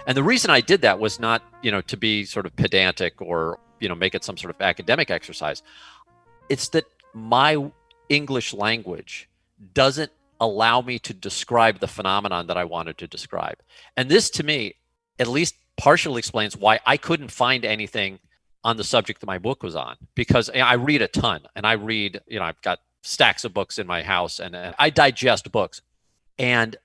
And 0.07 0.17
the 0.17 0.23
reason 0.23 0.51
I 0.51 0.61
did 0.61 0.83
that 0.83 0.99
was 0.99 1.19
not, 1.19 1.43
you 1.63 1.71
know, 1.71 1.81
to 1.83 1.97
be 1.97 2.25
sort 2.25 2.47
of 2.47 2.55
pedantic 2.57 3.21
or, 3.21 3.59
you 3.81 3.89
know, 3.89 3.95
make 3.95 4.15
it 4.15 4.25
some 4.25 4.37
sort 4.37 4.55
of 4.55 4.61
academic 4.61 5.11
exercise. 5.11 5.63
It's 6.49 6.69
that 6.71 6.85
my 7.15 7.71
English 8.09 8.53
language 8.55 9.29
doesn't 9.75 10.13
allow 10.41 10.81
me 10.81 10.99
to 10.99 11.15
describe 11.15 11.81
the 11.81 11.89
phenomenon 11.89 12.47
that 12.47 12.57
I 12.57 12.65
wanted 12.65 12.99
to 12.99 13.07
describe. 13.07 13.59
And 13.97 14.11
this 14.11 14.31
to 14.31 14.43
me 14.45 14.75
at 15.19 15.29
least 15.29 15.55
partially 15.77 16.19
explains 16.19 16.57
why 16.57 16.81
I 16.87 16.97
couldn't 16.97 17.31
find 17.31 17.65
anything 17.65 18.19
on 18.65 18.77
the 18.77 18.85
subject 18.85 19.21
that 19.21 19.27
my 19.27 19.39
book 19.39 19.63
was 19.63 19.77
on 19.77 19.97
because 20.15 20.51
I 20.51 20.75
read 20.75 21.03
a 21.03 21.09
ton 21.09 21.43
and 21.55 21.67
I 21.67 21.73
read, 21.73 22.21
you 22.27 22.39
know, 22.39 22.45
I've 22.45 22.61
got 22.63 22.81
stacks 23.03 23.45
of 23.45 23.55
books 23.55 23.79
in 23.79 23.87
my 23.87 24.03
house 24.03 24.41
and, 24.41 24.57
and 24.57 24.75
I 24.79 24.91
digest 24.91 25.51
books. 25.53 25.83
And 26.39 26.77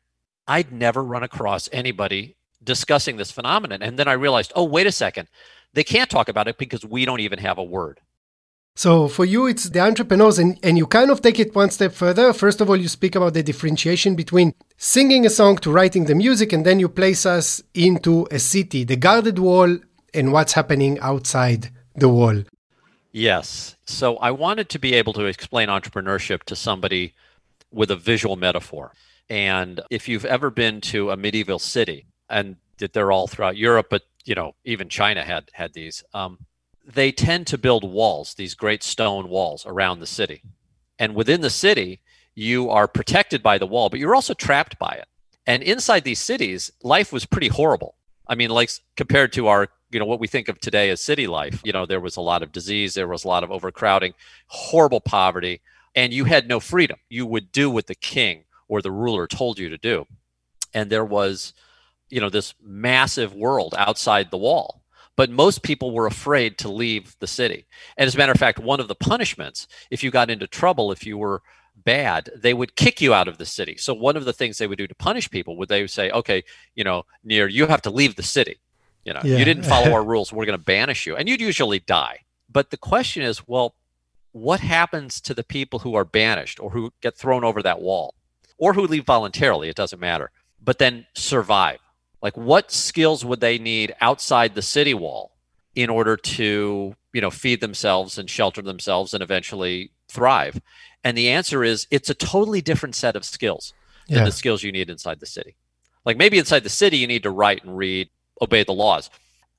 I'd 0.48 0.72
never 0.72 1.04
run 1.04 1.24
across 1.24 1.70
anybody 1.72 2.36
discussing 2.64 3.18
this 3.18 3.32
phenomenon. 3.32 3.82
And 3.82 3.98
then 3.98 4.08
I 4.08 4.14
realized, 4.14 4.54
oh, 4.56 4.64
wait 4.64 4.88
a 4.88 4.92
second. 4.92 5.28
They 5.74 5.84
can't 5.84 6.10
talk 6.10 6.30
about 6.30 6.48
it 6.48 6.58
because 6.58 6.86
we 6.86 7.06
don't 7.06 7.22
even 7.22 7.40
have 7.40 7.58
a 7.58 7.64
word. 7.64 8.00
So 8.76 9.08
for 9.08 9.26
you, 9.26 9.48
it's 9.48 9.66
the 9.70 9.82
entrepreneurs, 9.82 10.40
and, 10.40 10.58
and 10.64 10.78
you 10.78 10.88
kind 10.88 11.12
of 11.12 11.22
take 11.22 11.40
it 11.40 11.54
one 11.54 11.70
step 11.72 11.92
further. 11.94 12.34
First 12.34 12.62
of 12.62 12.70
all, 12.70 12.78
you 12.78 12.88
speak 12.88 13.16
about 13.16 13.34
the 13.34 13.44
differentiation 13.44 14.16
between 14.16 14.54
singing 14.78 15.26
a 15.26 15.30
song 15.30 15.58
to 15.58 15.72
writing 15.72 16.06
the 16.06 16.16
music, 16.16 16.54
and 16.54 16.66
then 16.66 16.80
you 16.80 16.88
place 16.88 17.26
us 17.26 17.62
into 17.74 18.28
a 18.32 18.40
city, 18.40 18.84
the 18.84 18.96
guarded 18.96 19.40
wall, 19.40 19.78
and 20.14 20.32
what's 20.32 20.54
happening 20.54 21.00
outside 21.00 21.70
the 21.96 22.10
wall. 22.10 22.44
Yes. 23.12 23.76
So 23.86 24.18
I 24.18 24.32
wanted 24.32 24.70
to 24.70 24.80
be 24.80 24.94
able 24.94 25.14
to 25.14 25.26
explain 25.26 25.68
entrepreneurship 25.68 26.44
to 26.44 26.56
somebody 26.56 27.14
with 27.72 27.92
a 27.92 27.96
visual 27.96 28.38
metaphor. 28.38 28.94
And 29.30 29.82
if 29.90 30.08
you've 30.08 30.26
ever 30.26 30.50
been 30.50 30.82
to 30.82 31.12
a 31.12 31.18
medieval 31.18 31.60
city, 31.60 32.06
and 32.30 32.56
they're 32.78 33.12
all 33.12 33.28
throughout 33.28 33.58
Europe, 33.58 33.88
but 33.90 34.04
you 34.24 34.36
know, 34.36 34.54
even 34.64 34.90
China 34.90 35.24
had 35.24 35.50
had 35.54 35.74
these. 35.74 36.04
Um, 36.14 36.40
they 36.94 37.12
tend 37.12 37.48
to 37.48 37.58
build 37.58 37.84
walls, 37.84 38.34
these 38.34 38.56
great 38.56 38.84
stone 38.84 39.30
walls 39.30 39.66
around 39.66 40.00
the 40.00 40.08
city. 40.08 40.42
And 41.00 41.16
within 41.16 41.42
the 41.42 41.50
city, 41.50 42.02
you 42.36 42.70
are 42.70 42.88
protected 42.88 43.44
by 43.44 43.58
the 43.58 43.68
wall, 43.68 43.90
but 43.90 44.00
you're 44.00 44.16
also 44.16 44.34
trapped 44.34 44.80
by 44.80 44.92
it. 44.92 45.08
And 45.46 45.64
inside 45.64 46.04
these 46.04 46.20
cities, 46.20 46.72
life 46.84 47.12
was 47.12 47.26
pretty 47.26 47.48
horrible. 47.48 47.96
I 48.28 48.36
mean, 48.36 48.50
like 48.50 48.70
compared 48.96 49.34
to 49.34 49.48
our, 49.48 49.68
you 49.92 50.00
know, 50.00 50.06
what 50.06 50.20
we 50.20 50.28
think 50.28 50.48
of 50.48 50.60
today 50.60 50.90
as 50.90 51.02
city 51.02 51.28
life, 51.28 51.60
you 51.64 51.74
know, 51.74 51.86
there 51.86 52.00
was 52.00 52.16
a 52.16 52.22
lot 52.22 52.44
of 52.44 52.52
disease, 52.52 52.94
there 52.94 53.08
was 53.08 53.26
a 53.26 53.28
lot 53.28 53.44
of 53.44 53.52
overcrowding, 53.52 54.14
horrible 54.48 55.02
poverty, 55.02 55.62
and 55.96 56.14
you 56.14 56.26
had 56.26 56.48
no 56.48 56.60
freedom. 56.60 56.98
You 57.10 57.26
would 57.26 57.52
do 57.52 57.70
what 57.70 57.88
the 57.88 57.96
king 57.96 58.46
or 58.68 58.82
the 58.82 58.92
ruler 58.92 59.28
told 59.28 59.60
you 59.60 59.70
to 59.70 59.78
do. 59.78 60.06
And 60.74 60.90
there 60.90 61.04
was, 61.04 61.54
you 62.10 62.22
know, 62.22 62.30
this 62.30 62.54
massive 62.62 63.34
world 63.34 63.76
outside 63.78 64.32
the 64.32 64.38
wall 64.38 64.81
but 65.16 65.30
most 65.30 65.64
people 65.64 65.92
were 65.92 66.08
afraid 66.08 66.58
to 66.60 66.70
leave 66.70 67.16
the 67.20 67.28
city. 67.28 67.66
And 67.98 68.08
as 68.08 68.16
a 68.16 68.18
matter 68.18 68.32
of 68.32 68.40
fact, 68.40 68.60
one 68.60 68.80
of 68.80 68.88
the 68.88 68.96
punishments, 68.96 69.68
if 69.90 70.04
you 70.04 70.12
got 70.12 70.30
into 70.30 70.48
trouble, 70.48 70.92
if 70.92 71.06
you 71.06 71.18
were 71.18 71.42
bad, 71.76 72.30
they 72.36 72.54
would 72.54 72.76
kick 72.76 73.02
you 73.02 73.14
out 73.14 73.28
of 73.28 73.38
the 73.38 73.46
city. 73.46 73.78
So 73.78 73.94
one 73.94 74.16
of 74.16 74.26
the 74.26 74.34
things 74.34 74.58
they 74.58 74.68
would 74.68 74.78
do 74.78 74.88
to 74.88 74.96
punish 74.96 75.30
people 75.30 75.58
would 75.58 75.70
they 75.70 75.82
would 75.82 75.92
say, 75.92 76.12
okay, 76.12 76.44
you 76.76 76.84
know, 76.84 77.06
Nir 77.24 77.48
you 77.48 77.68
have 77.68 77.82
to 77.84 77.90
leave 77.90 78.16
the 78.16 78.24
city. 78.24 78.60
You 79.04 79.14
know, 79.14 79.22
yeah. 79.24 79.38
you 79.38 79.46
didn't 79.46 79.64
follow 79.64 79.92
our 79.94 80.04
rules. 80.14 80.32
We're 80.32 80.46
going 80.46 80.58
to 80.58 80.64
banish 80.64 81.08
you. 81.08 81.16
And 81.16 81.28
you'd 81.28 81.42
usually 81.42 81.80
die. 81.80 82.20
But 82.52 82.70
the 82.70 82.78
question 82.78 83.24
is, 83.24 83.48
well, 83.48 83.76
what 84.32 84.60
happens 84.60 85.20
to 85.22 85.34
the 85.34 85.44
people 85.44 85.80
who 85.80 85.96
are 85.96 86.06
banished 86.06 86.60
or 86.60 86.70
who 86.70 86.94
get 87.02 87.18
thrown 87.18 87.44
over 87.44 87.62
that 87.64 87.82
wall 87.82 88.14
or 88.58 88.74
who 88.74 88.86
leave 88.86 89.06
voluntarily? 89.06 89.70
It 89.70 89.76
doesn't 89.76 90.00
matter. 90.00 90.32
But 90.64 90.78
then 90.78 91.08
survive. 91.16 91.80
Like, 92.22 92.38
what 92.38 92.72
skills 92.72 93.26
would 93.26 93.40
they 93.40 93.58
need 93.58 93.96
outside 94.00 94.56
the 94.56 94.62
city 94.62 94.94
wall 94.94 95.32
in 95.76 95.90
order 95.90 96.18
to, 96.18 96.96
you 97.14 97.22
know, 97.22 97.32
feed 97.32 97.62
themselves 97.62 98.18
and 98.18 98.30
shelter 98.30 98.62
themselves 98.62 99.14
and 99.14 99.24
eventually 99.24 99.92
thrive? 100.08 100.62
And 101.04 101.18
the 101.18 101.30
answer 101.30 101.64
is 101.64 101.88
it's 101.90 102.10
a 102.10 102.14
totally 102.14 102.62
different 102.62 102.96
set 102.96 103.16
of 103.16 103.26
skills 103.26 103.74
than 104.08 104.20
yeah. 104.20 104.26
the 104.26 104.32
skills 104.32 104.64
you 104.64 104.72
need 104.72 104.90
inside 104.90 105.20
the 105.20 105.26
city. 105.26 105.56
Like 106.06 106.18
maybe 106.18 106.38
inside 106.38 106.64
the 106.64 106.70
city, 106.70 106.98
you 106.98 107.08
need 107.08 107.24
to 107.24 107.32
write 107.32 107.64
and 107.64 107.78
read, 107.78 108.10
obey 108.42 108.64
the 108.64 108.74
laws. 108.74 109.10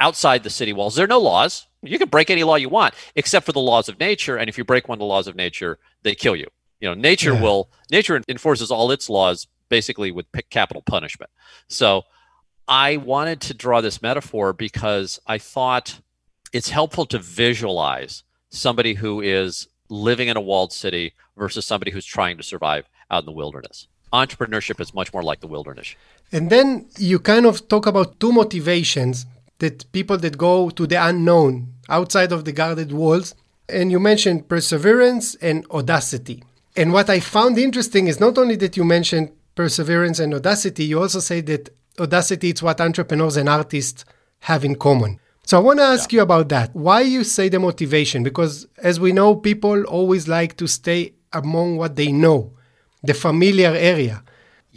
Outside 0.00 0.42
the 0.42 0.50
city 0.50 0.72
walls, 0.72 0.96
there 0.96 1.04
are 1.04 1.08
no 1.08 1.20
laws. 1.20 1.66
You 1.82 1.98
can 1.98 2.08
break 2.08 2.30
any 2.30 2.44
law 2.44 2.56
you 2.56 2.68
want, 2.68 2.94
except 3.14 3.46
for 3.46 3.52
the 3.52 3.60
laws 3.60 3.88
of 3.88 3.98
nature. 4.00 4.36
And 4.36 4.48
if 4.48 4.58
you 4.58 4.64
break 4.64 4.88
one 4.88 4.96
of 4.96 5.00
the 5.00 5.06
laws 5.06 5.28
of 5.28 5.36
nature, 5.36 5.78
they 6.02 6.14
kill 6.14 6.36
you. 6.36 6.48
You 6.80 6.88
know, 6.88 6.94
nature 6.94 7.34
yeah. 7.34 7.40
will, 7.40 7.70
nature 7.90 8.20
enforces 8.28 8.70
all 8.70 8.90
its 8.90 9.08
laws 9.08 9.46
basically 9.68 10.10
with 10.10 10.26
capital 10.50 10.82
punishment. 10.82 11.30
So 11.68 12.02
I 12.68 12.96
wanted 12.96 13.40
to 13.42 13.54
draw 13.54 13.80
this 13.80 14.02
metaphor 14.02 14.52
because 14.52 15.20
I 15.26 15.38
thought 15.38 16.00
it's 16.52 16.70
helpful 16.70 17.06
to 17.06 17.18
visualize 17.18 18.22
somebody 18.50 18.94
who 18.94 19.20
is 19.20 19.68
living 19.88 20.28
in 20.28 20.36
a 20.36 20.40
walled 20.40 20.72
city 20.72 21.14
versus 21.36 21.66
somebody 21.66 21.90
who's 21.90 22.06
trying 22.06 22.36
to 22.36 22.42
survive 22.42 22.88
out 23.10 23.22
in 23.22 23.26
the 23.26 23.32
wilderness. 23.32 23.88
Entrepreneurship 24.12 24.80
is 24.80 24.94
much 24.94 25.12
more 25.12 25.22
like 25.22 25.40
the 25.40 25.46
wilderness. 25.46 25.94
And 26.30 26.50
then 26.50 26.86
you 26.98 27.18
kind 27.18 27.46
of 27.46 27.68
talk 27.68 27.86
about 27.86 28.20
two 28.20 28.32
motivations 28.32 29.26
that 29.58 29.90
people 29.92 30.18
that 30.18 30.38
go 30.38 30.70
to 30.70 30.86
the 30.86 30.96
unknown 30.96 31.74
outside 31.88 32.32
of 32.32 32.44
the 32.44 32.52
guarded 32.52 32.92
walls. 32.92 33.34
And 33.68 33.90
you 33.90 34.00
mentioned 34.00 34.48
perseverance 34.48 35.34
and 35.36 35.66
audacity. 35.70 36.42
And 36.76 36.92
what 36.92 37.08
I 37.08 37.20
found 37.20 37.58
interesting 37.58 38.06
is 38.06 38.20
not 38.20 38.38
only 38.38 38.56
that 38.56 38.76
you 38.76 38.84
mentioned 38.84 39.30
perseverance 39.54 40.18
and 40.18 40.34
audacity, 40.34 40.84
you 40.84 41.00
also 41.00 41.20
say 41.20 41.40
that 41.42 41.70
audacity 41.98 42.50
it's 42.50 42.62
what 42.62 42.80
entrepreneurs 42.80 43.36
and 43.36 43.48
artists 43.48 44.04
have 44.40 44.64
in 44.64 44.74
common. 44.74 45.20
So 45.44 45.58
i 45.58 45.60
want 45.60 45.78
to 45.80 45.84
ask 45.84 46.12
yeah. 46.12 46.18
you 46.18 46.22
about 46.22 46.48
that. 46.50 46.74
Why 46.74 47.00
you 47.00 47.24
say 47.24 47.48
the 47.48 47.58
motivation? 47.58 48.22
Because 48.22 48.66
as 48.78 49.00
we 49.00 49.12
know 49.12 49.34
people 49.34 49.84
always 49.84 50.28
like 50.28 50.56
to 50.58 50.66
stay 50.66 51.14
among 51.32 51.76
what 51.76 51.96
they 51.96 52.12
know 52.12 52.52
the 53.02 53.14
familiar 53.14 53.70
area 53.70 54.22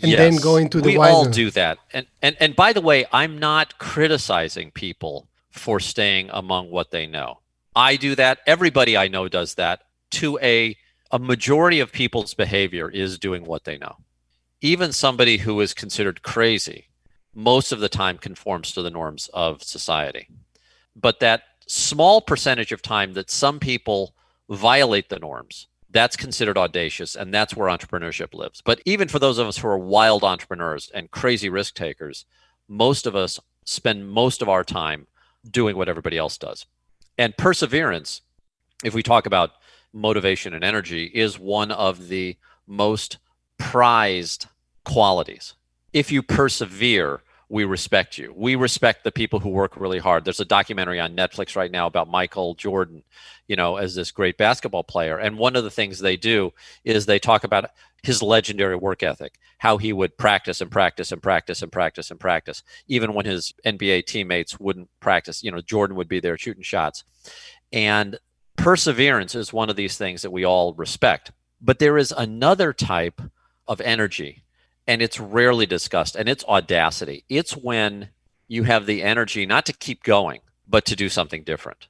and 0.01 0.12
yes. 0.12 0.17
then 0.17 0.38
go 0.38 0.57
into 0.57 0.81
the 0.81 0.89
we 0.89 0.98
all 0.98 1.25
do 1.25 1.51
that. 1.51 1.77
And, 1.93 2.07
and 2.22 2.36
and 2.39 2.55
by 2.55 2.74
the 2.74 2.81
way 2.81 3.05
i'm 3.12 3.38
not 3.38 3.77
criticizing 3.77 4.72
people 4.72 5.27
for 5.51 5.79
staying 5.79 6.29
among 6.31 6.69
what 6.69 6.91
they 6.91 7.05
know. 7.05 7.39
I 7.75 7.95
do 7.95 8.15
that. 8.15 8.39
Everybody 8.45 8.98
i 8.98 9.07
know 9.07 9.27
does 9.27 9.55
that 9.55 9.84
to 10.12 10.39
a 10.41 10.75
a 11.12 11.19
majority 11.19 11.79
of 11.79 11.91
people's 11.91 12.34
behavior 12.34 12.89
is 12.89 13.19
doing 13.19 13.45
what 13.45 13.63
they 13.63 13.77
know. 13.77 13.98
Even 14.62 14.91
somebody 14.91 15.38
who 15.38 15.62
is 15.62 15.74
considered 15.74 16.24
crazy 16.24 16.88
most 17.36 17.72
of 17.72 17.80
the 17.80 17.89
time 17.89 18.18
conforms 18.18 18.72
to 18.72 18.82
the 18.82 18.89
norms 18.89 19.30
of 19.34 19.62
society. 19.62 20.30
But 20.96 21.20
that 21.20 21.44
small 21.68 22.22
percentage 22.22 22.72
of 22.72 22.82
time 22.82 23.13
that 23.13 23.30
some 23.30 23.60
people 23.60 24.15
violate 24.50 25.10
the 25.10 25.20
norms, 25.20 25.68
that's 25.89 26.15
considered 26.15 26.58
audacious, 26.58 27.15
and 27.15 27.34
that's 27.34 27.56
where 27.56 27.70
entrepreneurship 27.70 28.34
lives. 28.34 28.62
But 28.62 28.82
even 28.86 29.08
for 29.08 29.20
those 29.20 29.38
of 29.38 29.48
us 29.48 29.58
who 29.58 29.68
are 29.68 29.77
wild 29.77 30.24
entrepreneurs 30.24 30.89
and 30.94 31.12
crazy 31.12 31.50
risk 31.50 31.75
takers, 31.75 32.25
most 32.68 33.06
of 33.06 33.15
us 33.15 33.39
spend 33.65 34.10
most 34.10 34.42
of 34.42 34.50
our 34.50 34.63
time 34.63 35.08
doing 35.50 35.75
what 35.75 35.89
everybody 35.89 36.18
else 36.18 36.38
does. 36.38 36.65
And 37.18 37.38
perseverance, 37.38 38.22
if 38.84 38.94
we 38.94 39.04
talk 39.04 39.25
about 39.25 39.51
motivation 39.94 40.54
and 40.54 40.63
energy, 40.63 41.06
is 41.13 41.39
one 41.39 41.72
of 41.72 42.08
the 42.08 42.38
most 42.68 43.18
prized 43.58 44.48
qualities. 44.84 45.54
If 45.94 46.12
you 46.12 46.22
persevere, 46.22 47.22
we 47.49 47.63
respect 47.63 48.17
you. 48.17 48.33
We 48.35 48.55
respect 48.55 49.03
the 49.03 49.11
people 49.11 49.39
who 49.39 49.49
work 49.49 49.77
really 49.77 49.99
hard. 49.99 50.25
There's 50.25 50.39
a 50.39 50.45
documentary 50.45 50.99
on 50.99 51.15
Netflix 51.15 51.55
right 51.55 51.71
now 51.71 51.85
about 51.85 52.09
Michael 52.09 52.55
Jordan, 52.55 53.03
you 53.47 53.55
know, 53.55 53.77
as 53.77 53.93
this 53.93 54.11
great 54.11 54.37
basketball 54.37 54.83
player. 54.83 55.17
And 55.17 55.37
one 55.37 55.55
of 55.55 55.63
the 55.63 55.71
things 55.71 55.99
they 55.99 56.17
do 56.17 56.53
is 56.83 57.05
they 57.05 57.19
talk 57.19 57.43
about 57.43 57.69
his 58.03 58.21
legendary 58.21 58.75
work 58.75 59.03
ethic, 59.03 59.39
how 59.59 59.77
he 59.77 59.93
would 59.93 60.17
practice 60.17 60.61
and 60.61 60.71
practice 60.71 61.11
and 61.11 61.21
practice 61.21 61.61
and 61.61 61.71
practice 61.71 62.11
and 62.11 62.19
practice, 62.19 62.63
even 62.87 63.13
when 63.13 63.25
his 63.25 63.53
NBA 63.65 64.05
teammates 64.05 64.59
wouldn't 64.59 64.89
practice. 64.99 65.43
You 65.43 65.51
know, 65.51 65.61
Jordan 65.61 65.95
would 65.97 66.07
be 66.07 66.19
there 66.19 66.37
shooting 66.37 66.63
shots. 66.63 67.03
And 67.71 68.17
perseverance 68.57 69.35
is 69.35 69.53
one 69.53 69.69
of 69.69 69.75
these 69.75 69.97
things 69.97 70.21
that 70.23 70.31
we 70.31 70.45
all 70.45 70.73
respect. 70.73 71.31
But 71.61 71.79
there 71.79 71.97
is 71.97 72.13
another 72.15 72.73
type 72.73 73.21
of 73.67 73.81
energy 73.81 74.44
and 74.88 75.01
it's 75.01 75.20
rarely 75.20 75.65
discussed, 75.65 76.15
and 76.15 76.30
it's 76.30 76.44
audacity. 76.46 77.24
It's 77.30 77.56
when 77.56 78.10
you 78.48 78.63
have 78.63 78.86
the 78.86 79.04
energy 79.04 79.46
not 79.46 79.65
to 79.65 79.74
keep 79.74 80.04
going, 80.04 80.42
but 80.68 80.86
to 80.86 80.96
do 80.96 81.10
something 81.10 81.44
different. 81.44 81.88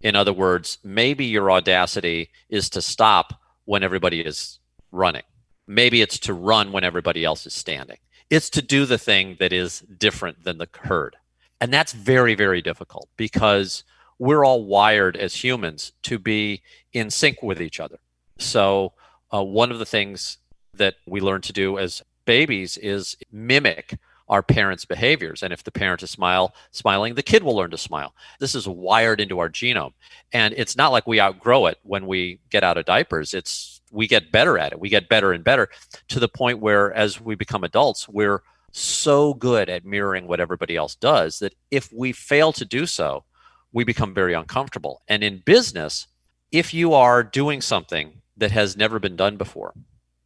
In 0.00 0.16
other 0.16 0.32
words, 0.32 0.78
maybe 0.82 1.24
your 1.24 1.50
audacity 1.50 2.30
is 2.48 2.68
to 2.70 2.82
stop 2.82 3.40
when 3.64 3.82
everybody 3.82 4.20
is 4.20 4.58
running. 4.90 5.22
Maybe 5.66 6.02
it's 6.02 6.18
to 6.20 6.34
run 6.34 6.72
when 6.72 6.84
everybody 6.84 7.24
else 7.24 7.46
is 7.46 7.54
standing. 7.54 7.98
It's 8.28 8.50
to 8.50 8.62
do 8.62 8.84
the 8.84 8.98
thing 8.98 9.36
that 9.38 9.52
is 9.52 9.80
different 9.80 10.42
than 10.42 10.58
the 10.58 10.68
herd. 10.82 11.16
And 11.60 11.72
that's 11.72 11.92
very, 11.92 12.34
very 12.34 12.60
difficult 12.60 13.08
because 13.16 13.84
we're 14.18 14.44
all 14.44 14.64
wired 14.64 15.16
as 15.16 15.44
humans 15.44 15.92
to 16.02 16.18
be 16.18 16.62
in 16.92 17.10
sync 17.10 17.42
with 17.42 17.62
each 17.62 17.78
other. 17.78 17.98
So, 18.38 18.94
uh, 19.32 19.44
one 19.44 19.70
of 19.70 19.78
the 19.78 19.86
things 19.86 20.38
that 20.74 20.96
we 21.06 21.20
learn 21.20 21.40
to 21.42 21.52
do 21.52 21.78
as 21.78 22.02
babies 22.24 22.76
is 22.78 23.16
mimic 23.30 23.98
our 24.28 24.42
parents' 24.42 24.84
behaviors. 24.84 25.42
And 25.42 25.52
if 25.52 25.62
the 25.62 25.70
parent 25.70 26.02
is 26.02 26.10
smile 26.10 26.54
smiling, 26.70 27.14
the 27.14 27.22
kid 27.22 27.42
will 27.42 27.54
learn 27.54 27.70
to 27.70 27.78
smile. 27.78 28.14
This 28.40 28.54
is 28.54 28.66
wired 28.66 29.20
into 29.20 29.38
our 29.38 29.50
genome. 29.50 29.92
And 30.32 30.54
it's 30.56 30.76
not 30.76 30.92
like 30.92 31.06
we 31.06 31.20
outgrow 31.20 31.66
it 31.66 31.78
when 31.82 32.06
we 32.06 32.40
get 32.48 32.64
out 32.64 32.78
of 32.78 32.86
diapers. 32.86 33.34
It's 33.34 33.80
we 33.90 34.06
get 34.06 34.32
better 34.32 34.58
at 34.58 34.72
it. 34.72 34.80
We 34.80 34.88
get 34.88 35.08
better 35.08 35.32
and 35.32 35.44
better 35.44 35.68
to 36.08 36.18
the 36.18 36.28
point 36.28 36.60
where 36.60 36.92
as 36.94 37.20
we 37.20 37.34
become 37.34 37.62
adults, 37.62 38.08
we're 38.08 38.42
so 38.70 39.34
good 39.34 39.68
at 39.68 39.84
mirroring 39.84 40.26
what 40.26 40.40
everybody 40.40 40.76
else 40.76 40.94
does 40.94 41.38
that 41.40 41.54
if 41.70 41.92
we 41.92 42.12
fail 42.12 42.52
to 42.54 42.64
do 42.64 42.86
so, 42.86 43.24
we 43.72 43.84
become 43.84 44.14
very 44.14 44.32
uncomfortable. 44.32 45.02
And 45.08 45.22
in 45.22 45.42
business, 45.44 46.06
if 46.50 46.72
you 46.72 46.94
are 46.94 47.22
doing 47.22 47.60
something 47.60 48.22
that 48.38 48.50
has 48.50 48.78
never 48.78 48.98
been 48.98 49.16
done 49.16 49.36
before, 49.36 49.74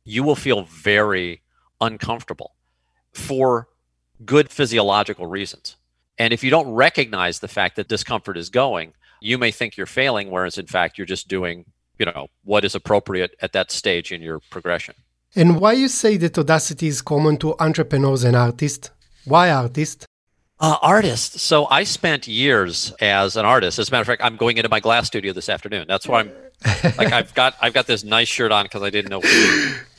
you 0.05 0.23
will 0.23 0.37
feel 0.37 0.63
very 0.63 1.43
uncomfortable 1.81 2.55
for 3.13 3.69
good 4.25 4.51
physiological 4.51 5.27
reasons. 5.27 5.77
And 6.19 6.33
if 6.33 6.43
you 6.43 6.51
don't 6.51 6.69
recognize 6.69 7.41
the 7.41 7.49
fact 7.49 7.77
that 7.77 7.89
discomfort 7.89 8.37
is 8.37 8.49
going, 8.49 8.95
you 9.21 9.39
may 9.39 9.51
think 9.51 9.77
you're 9.77 9.87
failing, 9.87 10.31
whereas 10.31 10.59
in 10.59 10.67
fact 10.67 10.97
you're 10.97 11.07
just 11.07 11.29
doing, 11.29 11.65
you 11.99 12.07
know, 12.07 12.29
what 12.45 12.65
is 12.65 12.75
appropriate 12.75 13.35
at 13.41 13.53
that 13.53 13.71
stage 13.71 14.13
in 14.13 14.23
your 14.23 14.41
progression. 14.51 14.95
And 15.35 15.61
why 15.61 15.73
you 15.73 15.89
say 15.89 16.17
that 16.19 16.39
audacity 16.39 16.87
is 16.87 17.03
common 17.03 17.37
to 17.39 17.55
entrepreneurs 17.61 18.25
and 18.25 18.35
artists? 18.35 18.91
Why 19.25 19.51
artists? 19.51 20.07
Uh, 20.59 20.77
artist. 20.81 21.39
So 21.39 21.67
I 21.67 21.85
spent 21.85 22.27
years 22.27 22.93
as 23.01 23.37
an 23.37 23.45
artist. 23.45 23.79
As 23.79 23.89
a 23.89 23.93
matter 23.93 24.01
of 24.01 24.07
fact, 24.07 24.23
I'm 24.25 24.37
going 24.37 24.57
into 24.57 24.71
my 24.71 24.81
glass 24.81 25.07
studio 25.07 25.35
this 25.35 25.51
afternoon. 25.51 25.85
That's 25.87 26.09
why 26.09 26.21
I'm 26.21 26.33
like 26.97 27.13
I've 27.19 27.35
got 27.35 27.57
I've 27.61 27.75
got 27.75 27.87
this 27.87 28.05
nice 28.05 28.29
shirt 28.29 28.53
on 28.53 28.65
because 28.65 28.83
I 28.83 28.89
didn't 28.89 29.11
know 29.11 29.21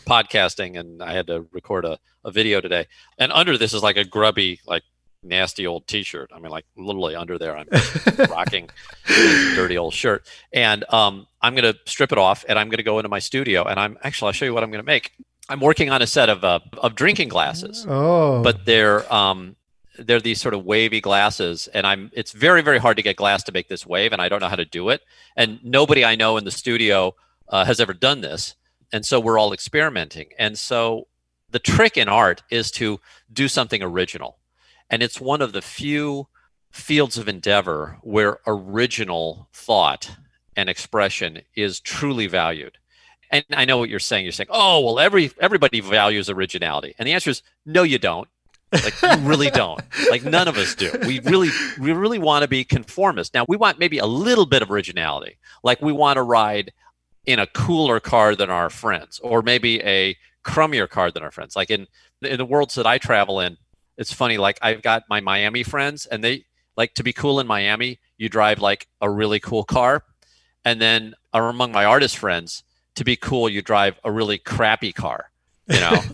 podcasting 0.08 0.80
and 0.80 1.04
I 1.04 1.14
had 1.14 1.28
to 1.28 1.46
record 1.52 1.86
a, 1.86 2.00
a 2.24 2.32
video 2.32 2.62
today. 2.62 2.88
And 3.18 3.32
under 3.32 3.58
this 3.58 3.74
is 3.74 3.84
like 3.84 3.98
a 3.98 4.06
grubby, 4.06 4.60
like 4.66 4.84
nasty 5.22 5.68
old 5.68 5.88
t-shirt. 5.88 6.32
I 6.34 6.40
mean, 6.40 6.52
like 6.52 6.66
literally 6.76 7.16
under 7.16 7.38
there, 7.38 7.58
I'm 7.58 7.68
rocking 8.30 8.70
dirty 9.06 9.78
old 9.78 9.94
shirt. 9.94 10.26
And 10.54 10.86
um, 10.94 11.28
I'm 11.42 11.54
going 11.54 11.72
to 11.72 11.78
strip 11.86 12.12
it 12.12 12.18
off 12.18 12.46
and 12.48 12.58
I'm 12.58 12.70
going 12.70 12.78
to 12.78 12.84
go 12.84 13.00
into 13.00 13.10
my 13.10 13.20
studio 13.20 13.64
and 13.64 13.80
I'm 13.80 13.98
actually, 14.04 14.28
I'll 14.28 14.34
show 14.34 14.46
you 14.46 14.54
what 14.54 14.64
I'm 14.64 14.72
going 14.72 14.84
to 14.84 14.86
make. 14.86 15.12
I'm 15.50 15.60
working 15.60 15.90
on 15.90 16.02
a 16.02 16.08
set 16.08 16.30
of, 16.30 16.44
uh, 16.44 16.60
of 16.78 16.96
drinking 16.96 17.30
glasses, 17.30 17.86
oh. 17.88 18.44
but 18.44 18.66
they're, 18.66 19.12
um, 19.14 19.56
they're 19.98 20.20
these 20.20 20.40
sort 20.40 20.54
of 20.54 20.64
wavy 20.64 21.02
glasses 21.02 21.68
and 21.74 21.88
i'm 21.88 22.12
it's 22.14 22.32
very 22.32 22.62
very 22.62 22.78
hard 22.78 22.98
to 22.98 23.04
get 23.04 23.16
glass 23.16 23.44
to 23.44 23.52
make 23.52 23.68
this 23.68 23.86
wave 23.86 24.14
and 24.14 24.22
i 24.22 24.30
don't 24.30 24.42
know 24.42 24.48
how 24.48 24.56
to 24.56 24.66
do 24.66 24.90
it 24.90 25.02
and 25.36 25.60
nobody 25.64 26.06
i 26.06 26.16
know 26.16 26.38
in 26.38 26.46
the 26.46 26.52
studio 26.52 27.16
uh, 27.50 27.66
has 27.66 27.80
ever 27.80 27.94
done 27.94 28.22
this 28.22 28.56
and 28.92 29.06
so 29.06 29.20
we're 29.20 29.38
all 29.38 29.54
experimenting. 29.54 30.30
And 30.38 30.58
so 30.58 31.08
the 31.50 31.60
trick 31.60 31.98
in 31.98 32.10
art 32.10 32.44
is 32.50 32.72
to 32.72 33.00
do 33.32 33.48
something 33.48 33.82
original. 33.82 34.38
And 34.90 35.04
it's 35.04 35.20
one 35.20 35.42
of 35.42 35.54
the 35.54 35.62
few 35.62 36.28
fields 36.72 37.18
of 37.18 37.28
endeavor 37.28 37.98
where 38.02 38.40
original 38.46 39.50
thought 39.54 40.12
and 40.56 40.70
expression 40.70 41.42
is 41.56 41.80
truly 41.80 42.28
valued. 42.28 42.78
And 43.30 43.44
i 43.52 43.66
know 43.66 43.78
what 43.78 43.90
you're 43.90 44.00
saying. 44.00 44.24
You're 44.24 44.32
saying 44.32 44.50
oh 44.52 44.80
well 44.82 45.00
every 45.00 45.32
everybody 45.40 45.82
values 45.82 46.30
originality. 46.30 46.96
And 46.98 47.08
the 47.08 47.14
answer 47.14 47.30
is 47.30 47.42
no 47.66 47.84
you 47.84 48.00
don't. 48.00 48.28
Like 48.72 49.02
you 49.02 49.28
really 49.28 49.50
don't. 49.50 49.82
Like 50.10 50.24
none 50.24 50.48
of 50.48 50.58
us 50.58 50.76
do. 50.76 50.92
We 51.06 51.20
really 51.22 51.50
we 51.80 51.92
really 51.92 52.20
want 52.20 52.44
to 52.44 52.48
be 52.48 52.64
conformist. 52.64 53.34
Now 53.34 53.46
we 53.48 53.58
want 53.58 53.80
maybe 53.80 53.98
a 53.98 54.06
little 54.06 54.46
bit 54.46 54.62
of 54.62 54.72
originality. 54.72 55.38
Like 55.64 55.82
we 55.82 55.92
want 55.92 56.18
to 56.18 56.22
ride 56.22 56.72
in 57.28 57.40
a 57.40 57.46
cooler 57.46 58.00
car 58.00 58.36
than 58.36 58.50
our 58.50 58.70
friends, 58.70 59.20
or 59.20 59.44
maybe 59.44 59.84
a 59.84 60.16
crummier 60.44 60.90
car 60.90 61.12
than 61.12 61.22
our 61.22 61.30
friends. 61.30 61.56
Like 61.56 61.70
in 61.70 61.86
in 62.24 62.38
the 62.38 62.46
worlds 62.46 62.74
that 62.76 62.88
I 62.88 62.98
travel 62.98 63.40
in, 63.42 63.58
it's 63.98 64.12
funny. 64.12 64.38
Like 64.38 64.58
I've 64.64 64.82
got 64.82 65.04
my 65.10 65.20
Miami 65.20 65.62
friends, 65.62 66.08
and 66.08 66.24
they 66.24 66.46
like 66.76 66.96
to 66.96 67.04
be 67.04 67.14
cool 67.14 67.40
in 67.40 67.46
Miami. 67.46 68.00
You 68.18 68.30
drive 68.30 68.60
like 68.60 68.88
a 69.02 69.10
really 69.10 69.40
cool 69.40 69.66
car, 69.66 70.04
and 70.66 70.82
then 70.82 71.14
among 71.34 71.74
my 71.74 71.86
artist 71.86 72.18
friends, 72.18 72.64
to 72.96 73.04
be 73.04 73.16
cool, 73.16 73.50
you 73.50 73.62
drive 73.62 74.00
a 74.04 74.12
really 74.12 74.40
crappy 74.40 74.94
car. 74.94 75.30
You 75.68 75.82
know. 75.82 76.02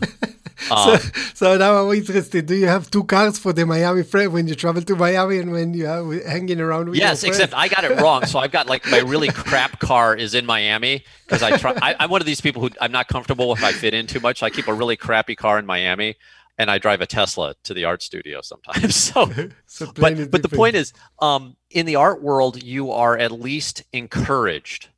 Um, 0.70 0.98
so, 0.98 1.10
so 1.34 1.58
now 1.58 1.76
I'm 1.76 1.94
interested. 1.94 2.46
Do 2.46 2.54
you 2.54 2.66
have 2.66 2.90
two 2.90 3.04
cars 3.04 3.38
for 3.38 3.52
the 3.52 3.66
Miami 3.66 4.02
friend 4.02 4.32
when 4.32 4.48
you 4.48 4.54
travel 4.54 4.82
to 4.82 4.96
Miami 4.96 5.38
and 5.38 5.52
when 5.52 5.74
you 5.74 5.86
are 5.86 6.28
hanging 6.28 6.60
around 6.60 6.88
with? 6.88 6.98
Yes, 6.98 7.24
except 7.24 7.54
I 7.54 7.68
got 7.68 7.84
it 7.84 8.00
wrong. 8.00 8.26
So 8.26 8.38
I've 8.38 8.52
got 8.52 8.66
like 8.66 8.86
my 8.90 9.00
really 9.00 9.28
crap 9.28 9.78
car 9.78 10.16
is 10.16 10.34
in 10.34 10.46
Miami 10.46 11.04
because 11.26 11.42
I 11.42 11.56
try. 11.56 11.74
I, 11.82 12.04
am 12.04 12.10
one 12.10 12.20
of 12.20 12.26
these 12.26 12.40
people 12.40 12.62
who 12.62 12.70
I'm 12.80 12.92
not 12.92 13.08
comfortable 13.08 13.52
if 13.52 13.62
I 13.62 13.72
fit 13.72 13.94
in 13.94 14.06
too 14.06 14.20
much. 14.20 14.42
I 14.42 14.50
keep 14.50 14.68
a 14.68 14.74
really 14.74 14.96
crappy 14.96 15.36
car 15.36 15.58
in 15.58 15.66
Miami, 15.66 16.16
and 16.58 16.70
I 16.70 16.78
drive 16.78 17.00
a 17.00 17.06
Tesla 17.06 17.54
to 17.64 17.74
the 17.74 17.84
art 17.84 18.02
studio 18.02 18.40
sometimes. 18.40 18.94
So, 19.14 19.30
so 19.66 19.92
but 19.94 20.30
but 20.30 20.42
the 20.42 20.48
point 20.48 20.76
is, 20.76 20.92
um, 21.20 21.56
in 21.70 21.86
the 21.86 21.96
art 21.96 22.22
world, 22.22 22.62
you 22.62 22.90
are 22.90 23.18
at 23.18 23.32
least 23.32 23.84
encouraged 23.92 24.88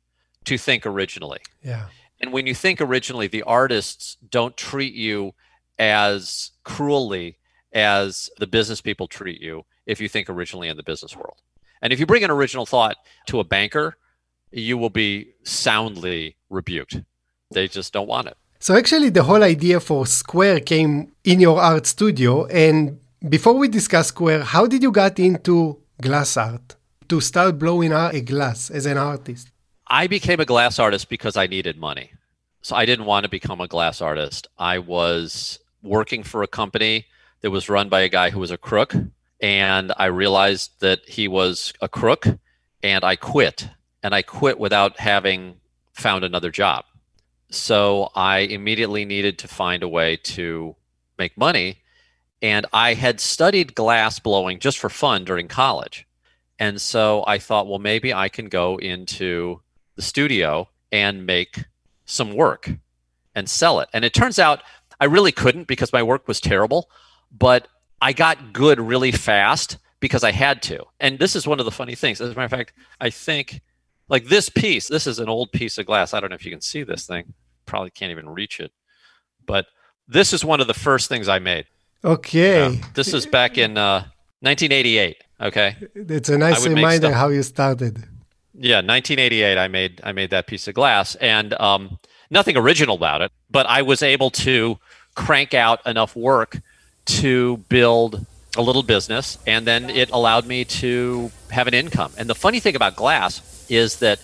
to 0.45 0.57
think 0.57 0.85
originally. 0.85 1.39
Yeah. 1.63 1.87
And 2.19 2.33
when 2.33 2.47
you 2.47 2.55
think 2.55 2.81
originally, 2.81 3.27
the 3.27 3.43
artists 3.43 4.17
don't 4.27 4.57
treat 4.57 4.93
you 4.93 5.33
as 5.79 6.51
cruelly 6.63 7.37
as 7.73 8.29
the 8.39 8.47
business 8.47 8.81
people 8.81 9.07
treat 9.07 9.41
you 9.41 9.65
if 9.85 10.01
you 10.01 10.09
think 10.09 10.29
originally 10.29 10.67
in 10.67 10.77
the 10.77 10.83
business 10.83 11.15
world. 11.15 11.41
And 11.81 11.93
if 11.93 11.99
you 11.99 12.05
bring 12.05 12.23
an 12.23 12.31
original 12.31 12.65
thought 12.65 12.97
to 13.27 13.39
a 13.39 13.43
banker, 13.43 13.97
you 14.51 14.77
will 14.77 14.89
be 14.89 15.33
soundly 15.43 16.35
rebuked. 16.49 17.01
They 17.51 17.67
just 17.67 17.93
don't 17.93 18.07
want 18.07 18.27
it. 18.27 18.37
So, 18.59 18.75
actually, 18.75 19.09
the 19.09 19.23
whole 19.23 19.43
idea 19.43 19.79
for 19.79 20.05
Square 20.07 20.61
came 20.61 21.11
in 21.23 21.39
your 21.39 21.61
art 21.61 21.85
studio. 21.85 22.45
And 22.47 22.99
before 23.29 23.53
we 23.53 23.67
discuss 23.67 24.07
Square, 24.07 24.43
how 24.43 24.65
did 24.65 24.81
you 24.81 24.91
get 24.91 25.19
into 25.19 25.79
glass 26.01 26.35
art 26.37 26.75
to 27.07 27.21
start 27.21 27.59
blowing 27.59 27.93
out 27.93 28.15
a 28.15 28.21
glass 28.21 28.69
as 28.71 28.85
an 28.85 28.97
artist? 28.97 29.49
I 29.87 30.07
became 30.07 30.39
a 30.39 30.45
glass 30.45 30.79
artist 30.79 31.07
because 31.07 31.37
I 31.37 31.47
needed 31.47 31.77
money. 31.77 32.11
So, 32.63 32.75
I 32.75 32.85
didn't 32.85 33.05
want 33.05 33.25
to 33.25 33.29
become 33.29 33.61
a 33.61 33.67
glass 33.67 34.01
artist. 34.01 34.47
I 34.57 34.79
was 34.79 35.59
working 35.87 36.23
for 36.23 36.43
a 36.43 36.47
company 36.47 37.05
that 37.41 37.51
was 37.51 37.69
run 37.69 37.89
by 37.89 38.01
a 38.01 38.09
guy 38.09 38.29
who 38.29 38.39
was 38.39 38.51
a 38.51 38.57
crook. 38.57 38.93
And 39.39 39.93
I 39.97 40.05
realized 40.05 40.79
that 40.79 41.07
he 41.07 41.27
was 41.27 41.73
a 41.81 41.87
crook 41.87 42.25
and 42.83 43.03
I 43.03 43.15
quit. 43.15 43.69
And 44.03 44.13
I 44.15 44.21
quit 44.21 44.59
without 44.59 44.99
having 44.99 45.55
found 45.93 46.23
another 46.23 46.51
job. 46.51 46.85
So 47.49 48.09
I 48.15 48.39
immediately 48.39 49.05
needed 49.05 49.39
to 49.39 49.47
find 49.47 49.83
a 49.83 49.89
way 49.89 50.17
to 50.17 50.75
make 51.17 51.37
money. 51.37 51.79
And 52.41 52.65
I 52.71 52.93
had 52.93 53.19
studied 53.19 53.75
glass 53.75 54.19
blowing 54.19 54.59
just 54.59 54.77
for 54.77 54.89
fun 54.89 55.25
during 55.25 55.47
college. 55.47 56.07
And 56.59 56.81
so 56.81 57.23
I 57.27 57.37
thought, 57.37 57.67
well, 57.67 57.79
maybe 57.79 58.13
I 58.13 58.29
can 58.29 58.47
go 58.47 58.77
into 58.77 59.61
the 59.95 60.01
studio 60.01 60.69
and 60.91 61.25
make 61.25 61.65
some 62.05 62.33
work 62.33 62.69
and 63.35 63.49
sell 63.49 63.79
it. 63.79 63.89
And 63.93 64.03
it 64.05 64.13
turns 64.13 64.39
out 64.39 64.61
I 64.99 65.05
really 65.05 65.31
couldn't 65.31 65.67
because 65.67 65.93
my 65.93 66.03
work 66.03 66.27
was 66.27 66.39
terrible, 66.39 66.89
but 67.31 67.67
I 68.01 68.13
got 68.13 68.53
good 68.53 68.79
really 68.79 69.11
fast 69.11 69.77
because 69.99 70.23
I 70.23 70.31
had 70.31 70.61
to. 70.63 70.83
And 70.99 71.19
this 71.19 71.35
is 71.35 71.47
one 71.47 71.59
of 71.59 71.65
the 71.65 71.71
funny 71.71 71.95
things. 71.95 72.21
As 72.21 72.29
a 72.29 72.31
matter 72.31 72.45
of 72.45 72.51
fact, 72.51 72.73
I 72.99 73.09
think 73.09 73.61
like 74.09 74.25
this 74.25 74.49
piece, 74.49 74.87
this 74.87 75.07
is 75.07 75.19
an 75.19 75.29
old 75.29 75.51
piece 75.51 75.77
of 75.77 75.85
glass. 75.85 76.13
I 76.13 76.19
don't 76.19 76.29
know 76.29 76.35
if 76.35 76.45
you 76.45 76.51
can 76.51 76.61
see 76.61 76.83
this 76.83 77.05
thing. 77.05 77.33
Probably 77.65 77.89
can't 77.89 78.11
even 78.11 78.29
reach 78.29 78.59
it. 78.59 78.71
But 79.45 79.67
this 80.07 80.33
is 80.33 80.45
one 80.45 80.61
of 80.61 80.67
the 80.67 80.73
first 80.73 81.09
things 81.09 81.27
I 81.27 81.39
made. 81.39 81.65
Okay. 82.03 82.79
This 82.93 83.13
is 83.13 83.25
back 83.25 83.57
in 83.57 83.77
uh, 83.77 84.05
1988. 84.41 85.17
Okay. 85.41 85.75
It's 85.95 86.29
a 86.29 86.37
nice 86.37 86.65
reminder 86.65 87.11
how 87.11 87.29
you 87.29 87.43
started. 87.43 87.97
Yeah, 88.53 88.77
1988. 88.77 89.57
I 89.57 89.67
made 89.67 90.01
I 90.03 90.11
made 90.11 90.31
that 90.31 90.47
piece 90.47 90.67
of 90.67 90.73
glass, 90.73 91.13
and 91.15 91.53
um, 91.55 91.99
nothing 92.31 92.57
original 92.57 92.95
about 92.95 93.21
it, 93.21 93.31
but 93.51 93.67
I 93.67 93.83
was 93.83 94.01
able 94.01 94.31
to 94.31 94.79
crank 95.17 95.53
out 95.53 95.85
enough 95.85 96.15
work 96.15 96.59
to 97.05 97.57
build 97.69 98.25
a 98.55 98.61
little 98.61 98.83
business, 98.83 99.37
and 99.45 99.67
then 99.67 99.89
it 99.89 100.09
allowed 100.11 100.45
me 100.45 100.63
to 100.63 101.31
have 101.49 101.67
an 101.67 101.73
income. 101.73 102.11
And 102.17 102.29
the 102.29 102.35
funny 102.35 102.59
thing 102.59 102.75
about 102.75 102.95
glass 102.95 103.65
is 103.69 103.97
that 103.99 104.19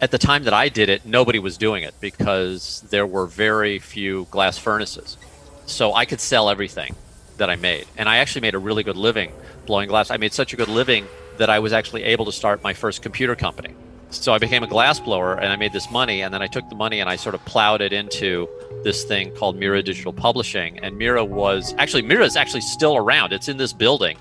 at 0.00 0.10
the 0.10 0.18
time 0.18 0.44
that 0.44 0.54
I 0.54 0.68
did 0.68 0.88
it, 0.88 1.04
nobody 1.04 1.38
was 1.38 1.58
doing 1.58 1.82
it 1.82 1.94
because 2.00 2.82
there 2.90 3.06
were 3.06 3.26
very 3.26 3.78
few 3.78 4.26
glass 4.30 4.58
furnaces. 4.58 5.16
So 5.66 5.94
I 5.94 6.04
could 6.04 6.20
sell 6.20 6.48
everything 6.48 6.94
that 7.38 7.50
I 7.50 7.56
made. 7.56 7.86
And 7.96 8.08
I 8.08 8.18
actually 8.18 8.42
made 8.42 8.54
a 8.54 8.58
really 8.58 8.84
good 8.84 8.96
living 8.96 9.32
blowing 9.66 9.88
glass. 9.88 10.10
I 10.10 10.16
made 10.18 10.32
such 10.32 10.52
a 10.52 10.56
good 10.56 10.68
living 10.68 11.06
that 11.38 11.50
I 11.50 11.58
was 11.58 11.72
actually 11.72 12.04
able 12.04 12.24
to 12.26 12.32
start 12.32 12.62
my 12.62 12.74
first 12.74 13.02
computer 13.02 13.34
company. 13.34 13.74
So 14.10 14.32
I 14.32 14.38
became 14.38 14.62
a 14.62 14.66
glass 14.66 15.00
blower 15.00 15.34
and 15.34 15.52
I 15.52 15.56
made 15.56 15.72
this 15.72 15.90
money. 15.90 16.22
And 16.22 16.32
then 16.32 16.42
I 16.42 16.46
took 16.46 16.68
the 16.68 16.74
money 16.74 17.00
and 17.00 17.10
I 17.10 17.16
sort 17.16 17.34
of 17.34 17.44
plowed 17.44 17.80
it 17.80 17.92
into 17.92 18.48
this 18.84 19.04
thing 19.04 19.34
called 19.34 19.56
Mira 19.56 19.82
Digital 19.82 20.12
Publishing. 20.12 20.78
And 20.80 20.96
Mira 20.96 21.24
was 21.24 21.74
actually, 21.78 22.02
Mira 22.02 22.24
is 22.24 22.36
actually 22.36 22.62
still 22.62 22.96
around. 22.96 23.32
It's 23.32 23.48
in 23.48 23.56
this 23.56 23.72
building. 23.72 24.16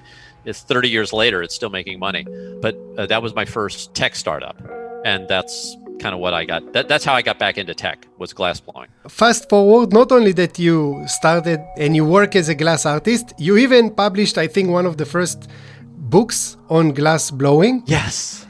it's 0.46 0.62
30 0.62 0.90
years 0.90 1.14
later, 1.14 1.44
it's 1.44 1.56
still 1.56 1.70
making 1.70 2.00
money. 2.00 2.26
But 2.62 2.78
uh, 2.98 3.06
that 3.08 3.22
was 3.22 3.36
my 3.36 3.46
first 3.46 3.94
tech 3.94 4.16
startup, 4.16 4.58
and 5.06 5.28
that's 5.28 5.76
kind 6.00 6.14
of 6.14 6.20
what 6.22 6.34
I 6.34 6.46
got. 6.46 6.74
That, 6.74 6.88
that's 6.88 7.04
how 7.04 7.14
I 7.14 7.22
got 7.22 7.38
back 7.38 7.58
into 7.58 7.74
tech 7.74 8.08
was 8.18 8.34
glass 8.34 8.60
blowing. 8.60 8.88
Fast 9.08 9.50
forward, 9.50 9.92
not 9.94 10.12
only 10.12 10.32
that 10.34 10.58
you 10.58 11.04
started 11.08 11.60
and 11.78 11.96
you 11.96 12.06
work 12.06 12.36
as 12.36 12.50
a 12.50 12.56
glass 12.56 12.86
artist, 12.86 13.34
you 13.38 13.58
even 13.58 13.92
published, 13.92 14.38
I 14.38 14.48
think, 14.48 14.70
one 14.70 14.86
of 14.86 14.98
the 14.98 15.06
first 15.06 15.50
books 15.86 16.56
on 16.70 16.94
glass 16.94 17.32
blowing. 17.32 17.84
Yes. 17.86 18.47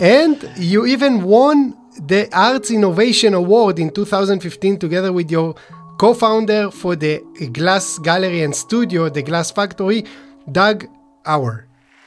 And 0.00 0.50
you 0.56 0.86
even 0.86 1.22
won 1.22 1.76
the 2.06 2.28
Arts 2.32 2.70
Innovation 2.70 3.34
Award 3.34 3.78
in 3.78 3.90
2015 3.90 4.78
together 4.78 5.12
with 5.12 5.30
your 5.30 5.54
co-founder 5.98 6.70
for 6.70 6.94
the 6.94 7.20
Glass 7.52 7.98
Gallery 7.98 8.42
and 8.42 8.54
Studio, 8.54 9.08
the 9.08 9.22
Glass 9.22 9.50
Factory, 9.50 10.04
Doug 10.50 10.86
Auer. 11.26 11.66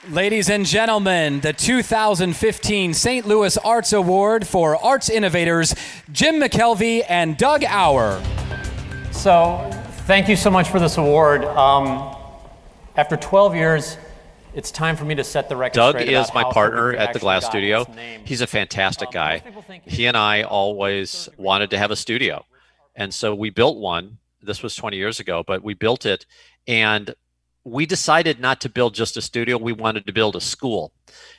Ladies 0.09 0.49
and 0.49 0.65
gentlemen, 0.65 1.41
the 1.41 1.53
2015 1.53 2.93
St. 2.93 3.27
Louis 3.27 3.55
Arts 3.57 3.93
Award 3.93 4.47
for 4.47 4.75
Arts 4.83 5.09
Innovators, 5.09 5.75
Jim 6.11 6.35
McKelvey 6.41 7.03
and 7.07 7.37
Doug 7.37 7.63
Auer. 7.63 8.19
So, 9.11 9.69
thank 10.07 10.27
you 10.27 10.35
so 10.35 10.49
much 10.49 10.69
for 10.69 10.79
this 10.79 10.97
award. 10.97 11.43
Um, 11.45 12.15
after 12.95 13.15
12 13.15 13.55
years, 13.55 13.97
it's 14.53 14.71
time 14.71 14.95
for 14.95 15.05
me 15.05 15.15
to 15.15 15.23
set 15.23 15.49
the 15.49 15.55
record. 15.55 15.75
Doug 15.75 16.01
is 16.01 16.33
my 16.33 16.43
partner 16.43 16.93
at 16.93 17.13
the 17.13 17.19
Glass 17.19 17.45
Studio. 17.45 17.85
He's 18.25 18.41
a 18.41 18.47
fantastic 18.47 19.07
um, 19.07 19.13
guy. 19.13 19.43
He 19.85 20.05
and 20.05 20.17
I 20.17 20.43
always 20.43 21.29
wanted 21.37 21.69
to 21.71 21.77
have 21.77 21.91
a 21.91 21.95
studio. 21.95 22.45
And 22.95 23.13
so 23.13 23.33
we 23.33 23.49
built 23.49 23.77
one. 23.77 24.17
This 24.41 24.61
was 24.63 24.75
20 24.75 24.97
years 24.97 25.19
ago, 25.19 25.43
but 25.45 25.63
we 25.63 25.73
built 25.73 26.05
it. 26.05 26.25
And 26.67 27.15
we 27.63 27.85
decided 27.85 28.39
not 28.39 28.59
to 28.61 28.69
build 28.69 28.93
just 28.93 29.17
a 29.17 29.21
studio. 29.21 29.57
We 29.57 29.73
wanted 29.73 30.05
to 30.07 30.13
build 30.13 30.35
a 30.35 30.41
school. 30.41 30.91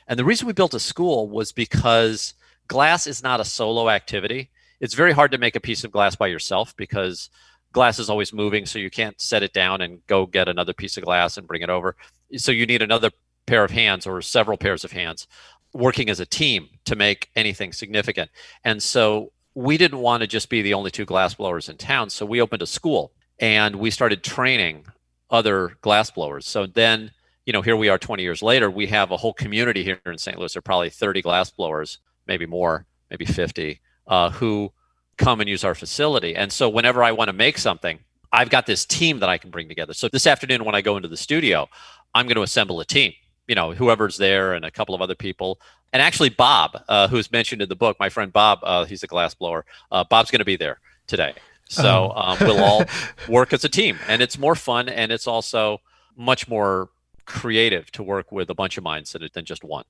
And 0.07 0.17
the 0.17 0.25
reason 0.25 0.47
we 0.47 0.53
built 0.53 0.73
a 0.73 0.79
school 0.79 1.29
was 1.29 1.51
because 1.51 2.33
glass 2.67 3.05
is 3.07 3.21
not 3.21 3.39
a 3.39 3.45
solo 3.45 3.89
activity. 3.89 4.49
It's 4.79 4.93
very 4.93 5.11
hard 5.11 5.31
to 5.31 5.37
make 5.37 5.55
a 5.55 5.61
piece 5.61 5.83
of 5.83 5.91
glass 5.91 6.15
by 6.15 6.27
yourself 6.27 6.75
because 6.75 7.29
glass 7.73 7.99
is 7.99 8.09
always 8.09 8.31
moving. 8.31 8.65
So 8.65 8.79
you 8.79 8.89
can't 8.89 9.19
set 9.19 9.43
it 9.43 9.51
down 9.51 9.81
and 9.81 10.05
go 10.07 10.25
get 10.25 10.47
another 10.47 10.73
piece 10.73 10.95
of 10.95 11.03
glass 11.03 11.37
and 11.37 11.47
bring 11.47 11.61
it 11.61 11.69
over. 11.69 11.95
So 12.37 12.51
you 12.51 12.65
need 12.65 12.81
another 12.81 13.11
pair 13.45 13.63
of 13.63 13.71
hands 13.71 14.07
or 14.07 14.21
several 14.21 14.57
pairs 14.57 14.83
of 14.85 14.91
hands 14.91 15.27
working 15.73 16.09
as 16.09 16.19
a 16.19 16.25
team 16.25 16.69
to 16.85 16.95
make 16.95 17.29
anything 17.35 17.73
significant. 17.73 18.29
And 18.63 18.81
so 18.81 19.31
we 19.55 19.77
didn't 19.77 19.99
want 19.99 20.21
to 20.21 20.27
just 20.27 20.49
be 20.49 20.61
the 20.61 20.73
only 20.73 20.91
two 20.91 21.05
glass 21.05 21.33
blowers 21.33 21.67
in 21.67 21.77
town. 21.77 22.09
So 22.09 22.25
we 22.25 22.41
opened 22.41 22.61
a 22.61 22.67
school 22.67 23.11
and 23.39 23.75
we 23.75 23.91
started 23.91 24.23
training 24.23 24.85
other 25.29 25.77
glass 25.81 26.11
blowers. 26.11 26.47
So 26.47 26.67
then, 26.67 27.11
you 27.45 27.53
know, 27.53 27.61
here 27.61 27.75
we 27.75 27.89
are 27.89 27.97
20 27.97 28.21
years 28.23 28.41
later, 28.41 28.69
we 28.69 28.87
have 28.87 29.11
a 29.11 29.17
whole 29.17 29.33
community 29.33 29.83
here 29.83 29.99
in 30.05 30.17
St. 30.17 30.37
Louis. 30.37 30.53
There 30.53 30.59
are 30.59 30.61
probably 30.61 30.89
30 30.89 31.21
glass 31.21 31.49
blowers, 31.49 31.97
maybe 32.27 32.45
more, 32.45 32.85
maybe 33.09 33.25
50, 33.25 33.81
uh, 34.07 34.29
who 34.29 34.71
come 35.17 35.39
and 35.39 35.49
use 35.49 35.63
our 35.63 35.75
facility. 35.75 36.35
And 36.35 36.51
so 36.51 36.69
whenever 36.69 37.03
I 37.03 37.11
want 37.11 37.29
to 37.29 37.33
make 37.33 37.57
something, 37.57 37.99
I've 38.31 38.49
got 38.49 38.65
this 38.65 38.85
team 38.85 39.19
that 39.19 39.29
I 39.29 39.37
can 39.37 39.51
bring 39.51 39.67
together. 39.67 39.93
So 39.93 40.07
this 40.07 40.25
afternoon, 40.25 40.65
when 40.65 40.75
I 40.75 40.81
go 40.81 40.97
into 40.97 41.07
the 41.07 41.17
studio, 41.17 41.69
I'm 42.15 42.25
going 42.25 42.35
to 42.35 42.41
assemble 42.41 42.79
a 42.79 42.85
team. 42.85 43.13
You 43.47 43.55
know, 43.55 43.73
whoever's 43.73 44.17
there 44.17 44.53
and 44.53 44.65
a 44.65 44.71
couple 44.71 44.95
of 44.95 45.01
other 45.01 45.15
people. 45.15 45.59
And 45.91 46.01
actually, 46.01 46.29
Bob, 46.29 46.81
uh, 46.87 47.07
who's 47.07 47.31
mentioned 47.31 47.61
in 47.61 47.69
the 47.69 47.75
book, 47.75 47.97
my 47.99 48.09
friend 48.09 48.33
Bob, 48.33 48.59
uh, 48.63 48.85
he's 48.85 49.03
a 49.03 49.07
glass 49.07 49.35
blower. 49.35 49.65
Uh, 49.91 50.03
Bob's 50.03 50.31
going 50.31 50.39
to 50.39 50.45
be 50.45 50.55
there 50.55 50.79
today. 51.05 51.35
So 51.69 52.11
oh. 52.15 52.21
um, 52.21 52.37
we'll 52.41 52.63
all 52.63 52.85
work 53.29 53.53
as 53.53 53.63
a 53.63 53.69
team, 53.69 53.97
and 54.07 54.21
it's 54.21 54.37
more 54.37 54.55
fun, 54.55 54.89
and 54.89 55.11
it's 55.11 55.27
also 55.27 55.81
much 56.15 56.47
more 56.47 56.89
creative 57.25 57.91
to 57.91 58.03
work 58.03 58.31
with 58.31 58.49
a 58.49 58.55
bunch 58.55 58.77
of 58.77 58.83
minds 58.83 59.13
than, 59.13 59.27
than 59.33 59.45
just 59.45 59.63
one. 59.63 59.85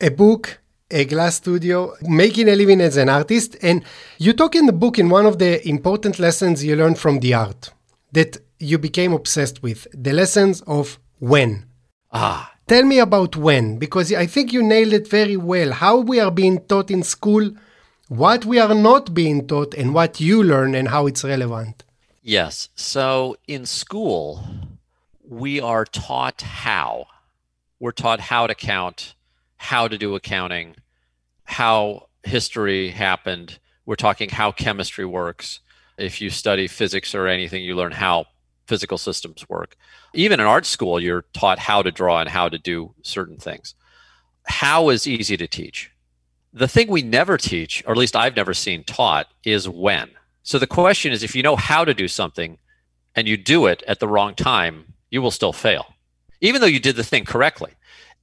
A 0.00 0.08
book, 0.08 0.60
a 0.90 1.04
glass 1.04 1.36
studio, 1.36 1.94
making 2.02 2.48
a 2.48 2.54
living 2.56 2.80
as 2.80 2.96
an 2.96 3.08
artist, 3.08 3.56
and 3.62 3.84
you 4.18 4.32
talk 4.32 4.54
in 4.54 4.66
the 4.66 4.72
book 4.72 4.98
in 4.98 5.08
one 5.08 5.26
of 5.26 5.38
the 5.38 5.66
important 5.68 6.18
lessons 6.18 6.64
you 6.64 6.76
learned 6.76 6.98
from 6.98 7.20
the 7.20 7.34
art 7.34 7.72
that 8.12 8.38
you 8.58 8.78
became 8.78 9.12
obsessed 9.12 9.62
with 9.62 9.86
the 9.92 10.12
lessons 10.12 10.60
of 10.62 10.98
when. 11.18 11.66
Ah. 12.12 12.54
Tell 12.66 12.84
me 12.84 12.98
about 13.00 13.36
when, 13.36 13.78
because 13.78 14.12
I 14.12 14.26
think 14.26 14.52
you 14.52 14.62
nailed 14.62 14.92
it 14.92 15.08
very 15.08 15.36
well. 15.36 15.72
How 15.72 15.96
we 15.98 16.20
are 16.20 16.30
being 16.30 16.60
taught 16.60 16.90
in 16.90 17.02
school 17.02 17.50
what 18.10 18.44
we 18.44 18.58
are 18.58 18.74
not 18.74 19.14
being 19.14 19.46
taught 19.46 19.72
and 19.74 19.94
what 19.94 20.20
you 20.20 20.42
learn 20.42 20.74
and 20.74 20.88
how 20.88 21.06
it's 21.06 21.22
relevant. 21.22 21.84
Yes. 22.22 22.68
So 22.74 23.36
in 23.46 23.66
school, 23.66 24.44
we 25.26 25.60
are 25.60 25.84
taught 25.84 26.42
how. 26.42 27.06
We're 27.78 27.92
taught 27.92 28.18
how 28.20 28.48
to 28.48 28.54
count, 28.54 29.14
how 29.60 29.86
to 29.86 29.98
do 29.98 30.14
accounting, 30.14 30.74
how 31.44 32.08
history 32.22 32.90
happened. 32.90 33.58
We're 33.86 33.96
talking 33.96 34.30
how 34.30 34.52
chemistry 34.52 35.04
works. 35.04 35.60
If 35.98 36.20
you 36.20 36.30
study 36.30 36.66
physics 36.66 37.14
or 37.14 37.26
anything, 37.26 37.62
you 37.62 37.76
learn 37.76 37.92
how 37.92 38.26
physical 38.66 38.98
systems 38.98 39.48
work. 39.48 39.76
Even 40.14 40.40
in 40.40 40.46
art 40.46 40.64
school, 40.66 40.98
you're 40.98 41.24
taught 41.34 41.58
how 41.58 41.82
to 41.82 41.90
draw 41.90 42.20
and 42.20 42.28
how 42.28 42.48
to 42.48 42.58
do 42.58 42.94
certain 43.02 43.36
things. 43.36 43.74
How 44.46 44.88
is 44.88 45.06
easy 45.06 45.36
to 45.36 45.46
teach 45.46 45.90
the 46.52 46.68
thing 46.68 46.88
we 46.88 47.02
never 47.02 47.36
teach, 47.36 47.82
or 47.86 47.92
at 47.92 47.98
least 47.98 48.16
I've 48.16 48.36
never 48.36 48.54
seen 48.54 48.84
taught, 48.84 49.28
is 49.44 49.68
when. 49.68 50.10
So 50.42 50.58
the 50.58 50.66
question 50.66 51.12
is 51.12 51.22
if 51.22 51.36
you 51.36 51.42
know 51.42 51.56
how 51.56 51.84
to 51.84 51.94
do 51.94 52.08
something 52.08 52.58
and 53.14 53.28
you 53.28 53.36
do 53.36 53.66
it 53.66 53.82
at 53.86 54.00
the 54.00 54.08
wrong 54.08 54.34
time, 54.34 54.94
you 55.10 55.22
will 55.22 55.30
still 55.30 55.52
fail, 55.52 55.94
even 56.40 56.60
though 56.60 56.66
you 56.66 56.80
did 56.80 56.96
the 56.96 57.04
thing 57.04 57.24
correctly. 57.24 57.72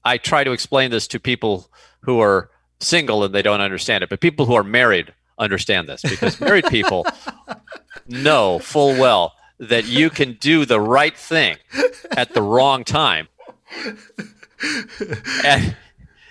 I 0.08 0.17
try 0.17 0.46
to 0.46 0.54
explain 0.54 0.89
this 0.89 1.06
to 1.10 1.20
people 1.20 1.70
who 2.00 2.22
are 2.22 2.50
single 2.80 3.26
and 3.26 3.36
they 3.36 3.41
don't 3.41 3.60
understand 3.60 4.06
it, 4.06 4.10
but 4.10 4.22
people 4.22 4.46
who 4.46 4.54
are 4.54 4.63
married 4.63 5.13
understand 5.38 5.89
this 5.89 6.02
because 6.02 6.39
married 6.50 6.65
people 6.67 7.06
know 8.08 8.58
full 8.60 8.98
well 9.00 9.34
that 9.60 9.86
you 9.86 10.10
can 10.10 10.34
do 10.39 10.63
the 10.63 10.80
right 10.80 11.17
thing 11.17 11.58
at 12.15 12.34
the 12.34 12.41
wrong 12.41 12.84
time. 12.84 13.28
And 15.46 15.76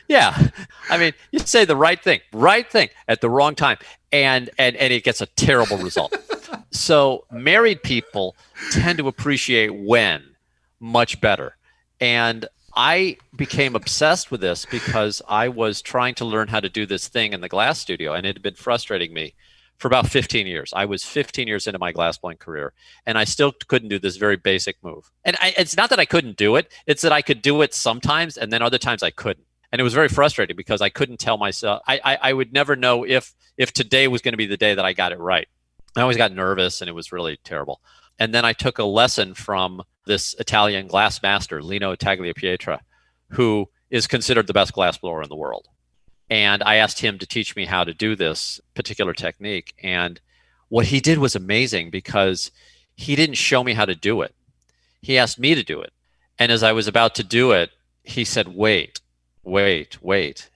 yeah. 0.08 0.48
I 0.90 0.98
mean, 0.98 1.12
you 1.30 1.38
say 1.38 1.64
the 1.64 1.76
right 1.76 2.02
thing, 2.02 2.20
right 2.32 2.68
thing 2.68 2.88
at 3.06 3.20
the 3.20 3.30
wrong 3.30 3.54
time, 3.54 3.78
and 4.10 4.50
and 4.58 4.74
and 4.74 4.92
it 4.92 5.04
gets 5.04 5.20
a 5.20 5.26
terrible 5.26 5.78
result. 5.78 6.12
so 6.72 7.24
married 7.30 7.84
people 7.84 8.34
tend 8.72 8.98
to 8.98 9.06
appreciate 9.06 9.72
when 9.76 10.24
much 10.80 11.20
better. 11.20 11.56
And 12.00 12.48
I 12.76 13.16
became 13.34 13.74
obsessed 13.74 14.30
with 14.30 14.42
this 14.42 14.66
because 14.66 15.22
I 15.26 15.48
was 15.48 15.80
trying 15.80 16.14
to 16.16 16.24
learn 16.24 16.48
how 16.48 16.60
to 16.60 16.68
do 16.68 16.84
this 16.84 17.08
thing 17.08 17.32
in 17.32 17.40
the 17.40 17.48
glass 17.48 17.78
studio, 17.78 18.12
and 18.12 18.26
it 18.26 18.36
had 18.36 18.42
been 18.42 18.54
frustrating 18.54 19.14
me 19.14 19.34
for 19.78 19.88
about 19.88 20.08
15 20.08 20.46
years. 20.46 20.72
I 20.76 20.84
was 20.84 21.02
15 21.02 21.48
years 21.48 21.66
into 21.66 21.78
my 21.78 21.92
glassblowing 21.92 22.38
career, 22.38 22.74
and 23.06 23.16
I 23.16 23.24
still 23.24 23.52
couldn't 23.66 23.88
do 23.88 23.98
this 23.98 24.16
very 24.16 24.36
basic 24.36 24.76
move. 24.82 25.10
And 25.24 25.36
I, 25.40 25.54
it's 25.56 25.76
not 25.76 25.90
that 25.90 25.98
I 25.98 26.04
couldn't 26.04 26.36
do 26.36 26.56
it; 26.56 26.70
it's 26.86 27.02
that 27.02 27.12
I 27.12 27.22
could 27.22 27.42
do 27.42 27.62
it 27.62 27.72
sometimes, 27.72 28.36
and 28.36 28.52
then 28.52 28.62
other 28.62 28.78
times 28.78 29.02
I 29.02 29.10
couldn't 29.10 29.46
and 29.72 29.80
it 29.80 29.84
was 29.84 29.94
very 29.94 30.08
frustrating 30.08 30.56
because 30.56 30.80
I 30.80 30.88
couldn't 30.88 31.18
tell 31.18 31.38
myself. 31.38 31.82
I, 31.86 32.00
I, 32.04 32.18
I 32.22 32.32
would 32.32 32.52
never 32.52 32.76
know 32.76 33.04
if 33.04 33.34
if 33.56 33.72
today 33.72 34.08
was 34.08 34.22
going 34.22 34.32
to 34.32 34.38
be 34.38 34.46
the 34.46 34.56
day 34.56 34.74
that 34.74 34.84
I 34.84 34.92
got 34.92 35.12
it 35.12 35.18
right. 35.18 35.48
I 35.96 36.02
always 36.02 36.16
got 36.16 36.32
nervous, 36.32 36.80
and 36.80 36.88
it 36.88 36.94
was 36.94 37.12
really 37.12 37.38
terrible. 37.42 37.80
And 38.18 38.34
then 38.34 38.44
I 38.44 38.52
took 38.52 38.78
a 38.78 38.84
lesson 38.84 39.34
from 39.34 39.82
this 40.06 40.34
Italian 40.38 40.86
glass 40.86 41.22
master, 41.22 41.62
Lino 41.62 41.94
Tagliapietra, 41.94 42.80
who 43.30 43.68
is 43.90 44.06
considered 44.06 44.46
the 44.46 44.52
best 44.52 44.72
glass 44.72 44.98
blower 44.98 45.22
in 45.22 45.28
the 45.28 45.36
world. 45.36 45.68
And 46.28 46.62
I 46.62 46.76
asked 46.76 47.00
him 47.00 47.18
to 47.18 47.26
teach 47.26 47.54
me 47.54 47.66
how 47.66 47.84
to 47.84 47.94
do 47.94 48.16
this 48.16 48.60
particular 48.74 49.12
technique. 49.12 49.74
And 49.82 50.20
what 50.68 50.86
he 50.86 51.00
did 51.00 51.18
was 51.18 51.36
amazing 51.36 51.90
because 51.90 52.50
he 52.96 53.14
didn't 53.14 53.36
show 53.36 53.62
me 53.62 53.74
how 53.74 53.84
to 53.84 53.94
do 53.94 54.22
it. 54.22 54.34
He 55.02 55.18
asked 55.18 55.38
me 55.38 55.54
to 55.54 55.62
do 55.62 55.80
it. 55.80 55.92
And 56.38 56.50
as 56.50 56.62
I 56.62 56.72
was 56.72 56.88
about 56.88 57.14
to 57.16 57.24
do 57.24 57.52
it, 57.52 57.70
he 58.02 58.24
said, 58.24 58.48
Wait, 58.48 59.00
wait, 59.44 60.02
wait. 60.02 60.50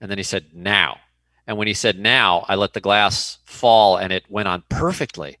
And 0.00 0.10
then 0.10 0.18
he 0.18 0.24
said, 0.24 0.46
now. 0.54 0.98
And 1.46 1.56
when 1.56 1.68
he 1.68 1.74
said 1.74 1.98
now, 1.98 2.44
I 2.48 2.54
let 2.56 2.72
the 2.72 2.80
glass 2.80 3.38
fall 3.44 3.96
and 3.96 4.12
it 4.12 4.24
went 4.28 4.48
on 4.48 4.64
perfectly. 4.68 5.38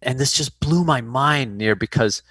And 0.00 0.18
this 0.18 0.32
just 0.32 0.60
blew 0.60 0.84
my 0.84 1.00
mind 1.00 1.58
Nir 1.58 1.74
because 1.74 2.22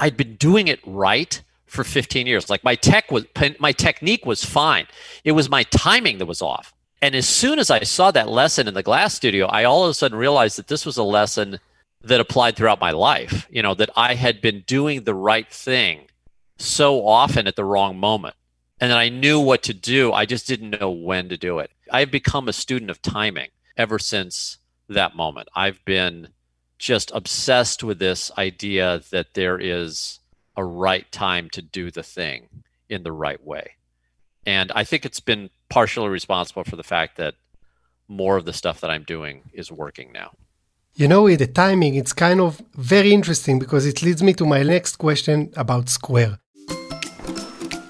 I'd 0.00 0.16
been 0.16 0.36
doing 0.36 0.68
it 0.68 0.80
right 0.84 1.40
for 1.66 1.84
15 1.84 2.26
years. 2.26 2.50
Like 2.50 2.64
my 2.64 2.74
tech 2.74 3.10
was 3.10 3.26
my 3.58 3.72
technique 3.72 4.26
was 4.26 4.44
fine. 4.44 4.86
It 5.24 5.32
was 5.32 5.48
my 5.48 5.64
timing 5.64 6.18
that 6.18 6.26
was 6.26 6.42
off. 6.42 6.72
And 7.02 7.14
as 7.14 7.28
soon 7.28 7.58
as 7.58 7.70
I 7.70 7.80
saw 7.80 8.10
that 8.12 8.28
lesson 8.28 8.66
in 8.66 8.74
the 8.74 8.82
glass 8.82 9.14
studio, 9.14 9.46
I 9.46 9.64
all 9.64 9.84
of 9.84 9.90
a 9.90 9.94
sudden 9.94 10.16
realized 10.16 10.56
that 10.58 10.68
this 10.68 10.86
was 10.86 10.96
a 10.96 11.02
lesson 11.02 11.58
that 12.02 12.20
applied 12.20 12.56
throughout 12.56 12.80
my 12.80 12.92
life. 12.92 13.46
You 13.50 13.62
know, 13.62 13.74
that 13.74 13.90
I 13.96 14.14
had 14.14 14.40
been 14.40 14.62
doing 14.66 15.04
the 15.04 15.14
right 15.14 15.50
thing 15.50 16.06
so 16.58 17.06
often 17.06 17.46
at 17.46 17.56
the 17.56 17.64
wrong 17.64 17.98
moment 17.98 18.36
and 18.80 18.90
then 18.90 18.98
I 18.98 19.08
knew 19.08 19.40
what 19.40 19.62
to 19.64 19.74
do. 19.74 20.12
I 20.12 20.26
just 20.26 20.46
didn't 20.46 20.78
know 20.78 20.90
when 20.90 21.28
to 21.28 21.36
do 21.36 21.58
it. 21.58 21.70
I've 21.90 22.10
become 22.10 22.48
a 22.48 22.52
student 22.52 22.90
of 22.90 23.00
timing 23.00 23.48
ever 23.76 23.98
since 23.98 24.58
that 24.88 25.16
moment. 25.16 25.48
I've 25.54 25.82
been 25.84 26.28
just 26.84 27.10
obsessed 27.14 27.82
with 27.82 27.98
this 27.98 28.30
idea 28.36 29.00
that 29.10 29.32
there 29.32 29.58
is 29.58 30.20
a 30.54 30.62
right 30.62 31.10
time 31.10 31.48
to 31.48 31.62
do 31.62 31.90
the 31.90 32.02
thing 32.02 32.46
in 32.90 33.02
the 33.04 33.10
right 33.10 33.42
way. 33.42 33.70
And 34.44 34.70
I 34.74 34.84
think 34.84 35.06
it's 35.06 35.18
been 35.18 35.48
partially 35.70 36.10
responsible 36.10 36.62
for 36.62 36.76
the 36.76 36.82
fact 36.82 37.16
that 37.16 37.36
more 38.06 38.36
of 38.36 38.44
the 38.44 38.52
stuff 38.52 38.82
that 38.82 38.90
I'm 38.90 39.04
doing 39.04 39.44
is 39.54 39.72
working 39.72 40.12
now. 40.12 40.32
You 40.94 41.08
know, 41.08 41.22
with 41.22 41.38
the 41.38 41.46
timing, 41.46 41.94
it's 41.94 42.12
kind 42.12 42.38
of 42.38 42.60
very 42.74 43.14
interesting 43.14 43.58
because 43.58 43.86
it 43.86 44.02
leads 44.02 44.22
me 44.22 44.34
to 44.34 44.44
my 44.44 44.62
next 44.62 44.96
question 44.96 45.54
about 45.56 45.88
Square. 45.88 46.38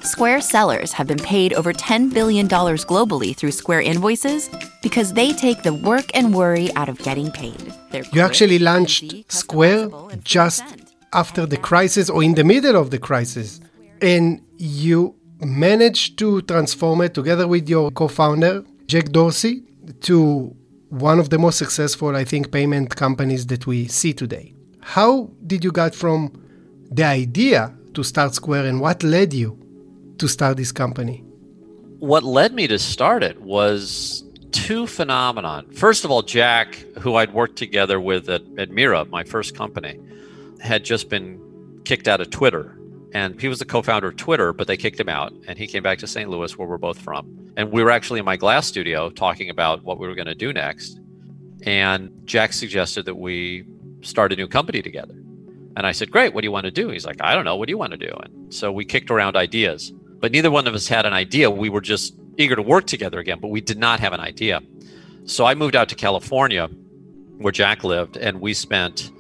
Square 0.05 0.43
sellers 0.43 0.93
have 0.93 1.07
been 1.07 1.19
paid 1.19 1.55
over 1.55 1.73
$10 1.73 2.13
billion 2.13 2.47
globally 2.47 3.35
through 3.35 3.53
Square 3.53 3.81
invoices 3.83 4.51
because 4.83 5.15
they 5.15 5.33
take 5.33 5.63
the 5.63 5.73
work 5.73 6.05
and 6.13 6.35
worry 6.35 6.71
out 6.75 6.91
of 6.91 6.99
getting 6.99 7.31
paid. 7.31 7.73
They're 7.91 8.05
You 8.13 8.21
actually 8.21 8.59
launched 8.59 9.33
Square 9.33 9.89
just 10.23 10.63
free 10.69 10.73
to 10.73 10.79
send. 10.87 10.93
after 11.15 11.47
the 11.47 11.57
crisis 11.57 12.11
or 12.11 12.23
in 12.23 12.35
the 12.35 12.45
middle 12.45 12.77
of 12.77 12.91
the 12.91 12.99
crisis. 12.99 13.61
And 14.03 14.43
you 14.59 15.15
managed 15.41 16.19
to 16.19 16.43
transform 16.43 17.01
it 17.01 17.15
together 17.15 17.49
with 17.49 17.67
your 17.67 17.91
co 17.91 18.09
founder, 18.09 18.63
Jack 18.87 19.07
Dorsey, 19.07 19.63
to 20.03 20.55
one 20.91 21.19
of 21.19 21.31
the 21.31 21.39
most 21.39 21.57
successful, 21.57 22.15
I 22.15 22.25
think, 22.25 22.53
payment 22.53 22.95
companies 22.95 23.47
that 23.47 23.67
we 23.67 23.89
see 23.89 24.13
today. 24.13 24.53
How 24.83 25.31
did 25.47 25.65
you 25.65 25.73
get 25.73 25.95
from 25.95 26.31
the 26.91 27.05
idea 27.05 27.75
to 27.95 28.03
start 28.05 28.35
Square 28.35 28.67
and 28.67 28.83
what 28.83 29.03
led 29.03 29.33
you 29.33 29.64
to 30.19 30.29
start 30.29 30.57
this 30.57 30.73
company? 30.73 31.25
what 32.05 32.23
led 32.23 32.53
me 32.53 32.67
to 32.67 32.79
start 32.79 33.23
it 33.23 33.41
was 33.41 34.25
two 34.53 34.87
phenomenon. 34.87 35.71
First 35.73 36.05
of 36.05 36.11
all, 36.11 36.21
Jack, 36.21 36.75
who 36.99 37.15
I'd 37.15 37.33
worked 37.33 37.57
together 37.57 37.99
with 37.99 38.29
at, 38.29 38.43
at 38.59 38.71
Mira, 38.71 39.07
my 39.07 39.25
first 39.25 39.57
company, 39.57 39.99
had 40.61 40.85
just 40.85 41.09
been 41.09 41.41
kicked 41.85 42.07
out 42.07 42.21
of 42.21 42.29
Twitter. 42.29 42.79
And 43.15 43.41
he 43.41 43.49
was 43.49 43.59
the 43.59 43.65
co-founder 43.65 44.09
of 44.09 44.17
Twitter, 44.17 44.53
but 44.53 44.67
they 44.67 44.77
kicked 44.77 45.01
him 45.01 45.09
out. 45.09 45.33
And 45.49 45.57
he 45.57 45.67
came 45.67 45.83
back 45.83 45.99
to 46.01 46.07
St. 46.07 46.29
Louis, 46.29 46.59
where 46.59 46.69
we're 46.69 46.77
both 46.77 46.99
from. 46.99 47.53
And 47.57 47.73
we 47.73 47.83
were 47.83 47.91
actually 47.91 48.19
in 48.19 48.27
my 48.27 48.37
glass 48.37 48.67
studio 48.67 49.09
talking 49.09 49.49
about 49.49 49.83
what 49.83 49.99
we 49.99 50.07
were 50.07 50.15
going 50.15 50.27
to 50.27 50.35
do 50.35 50.53
next. 50.53 51.01
And 51.63 52.11
Jack 52.27 52.53
suggested 52.53 53.07
that 53.07 53.15
we 53.15 53.65
start 54.03 54.31
a 54.31 54.37
new 54.37 54.49
company 54.49 54.83
together. 54.83 55.15
And 55.77 55.87
I 55.87 55.93
said, 55.93 56.11
Great, 56.11 56.35
what 56.35 56.43
do 56.43 56.47
you 56.47 56.53
want 56.53 56.65
to 56.65 56.71
do? 56.71 56.91
He's 56.91 57.07
like, 57.07 57.23
I 57.23 57.35
don't 57.35 57.47
know. 57.47 57.57
What 57.57 57.67
do 57.67 57.73
you 57.73 57.79
want 57.79 57.93
to 57.93 57.97
do? 57.97 58.13
And 58.23 58.53
so 58.53 58.71
we 58.71 58.85
kicked 58.85 59.11
around 59.11 59.37
ideas 59.37 59.93
but 60.25 60.33
neither 60.33 60.51
one 60.51 60.67
of 60.67 60.75
us 60.75 60.89
had 60.89 61.05
an 61.05 61.13
idea. 61.13 61.51
We 61.51 61.69
were 61.69 61.83
just 61.83 62.15
eager 62.39 62.57
to 62.57 62.63
work 62.63 62.87
together 62.87 63.19
again, 63.19 63.41
but 63.43 63.49
we 63.49 63.61
did 63.61 63.77
not 63.77 64.01
have 64.01 64.15
an 64.15 64.21
idea. 64.21 64.63
So 65.27 65.45
I 65.45 65.55
moved 65.55 65.77
out 65.77 65.91
to 65.91 65.95
California 65.95 66.67
where 67.37 67.53
Jack 67.53 67.85
lived, 67.85 68.17
and 68.17 68.41
we 68.41 68.55
spent 68.55 69.11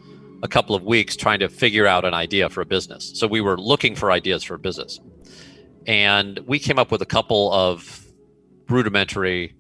a 0.43 0.49
couple 0.49 0.75
of 0.75 0.83
weeks 0.83 1.15
trying 1.15 1.41
to 1.41 1.51
figure 1.51 1.87
out 1.87 2.07
an 2.07 2.15
idea 2.15 2.49
for 2.49 2.63
a 2.63 2.65
business. 2.65 3.13
So 3.17 3.27
we 3.27 3.43
were 3.43 3.59
looking 3.59 3.95
for 3.95 4.11
ideas 4.11 4.43
for 4.45 4.55
a 4.55 4.59
business. 4.59 4.99
And 5.87 6.39
we 6.47 6.59
came 6.59 6.79
up 6.79 6.91
with 6.91 7.03
a 7.03 7.07
couple 7.07 7.53
of 7.53 8.07
rudimentary 8.71 9.55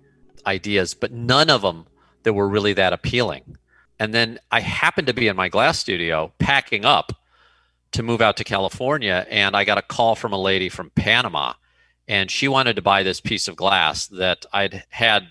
ideas, 0.47 0.95
but 0.95 1.13
none 1.13 1.51
of 1.51 1.61
them 1.61 1.85
that 2.23 2.33
were 2.33 2.49
really 2.49 2.73
that 2.73 2.95
appealing. 2.95 3.59
And 4.01 4.15
then 4.15 4.39
I 4.51 4.61
happened 4.61 5.09
to 5.09 5.13
be 5.13 5.29
in 5.29 5.37
my 5.37 5.51
glass 5.51 5.79
studio 5.79 6.33
packing 6.39 6.87
up 6.87 7.13
to 7.95 8.03
move 8.03 8.21
out 8.21 8.37
to 8.37 8.45
California, 8.45 9.25
and 9.31 9.57
I 9.57 9.65
got 9.65 9.79
a 9.79 9.83
call 9.83 10.17
from 10.17 10.33
a 10.33 10.41
lady 10.41 10.69
from 10.69 10.91
Panama, 10.91 11.55
and 12.09 12.29
she 12.29 12.49
wanted 12.49 12.75
to 12.77 12.83
buy 12.83 13.05
this 13.05 13.21
piece 13.21 13.47
of 13.47 13.55
glass 13.55 14.09
that 14.09 14.45
I'd 14.53 14.85
had 14.89 15.29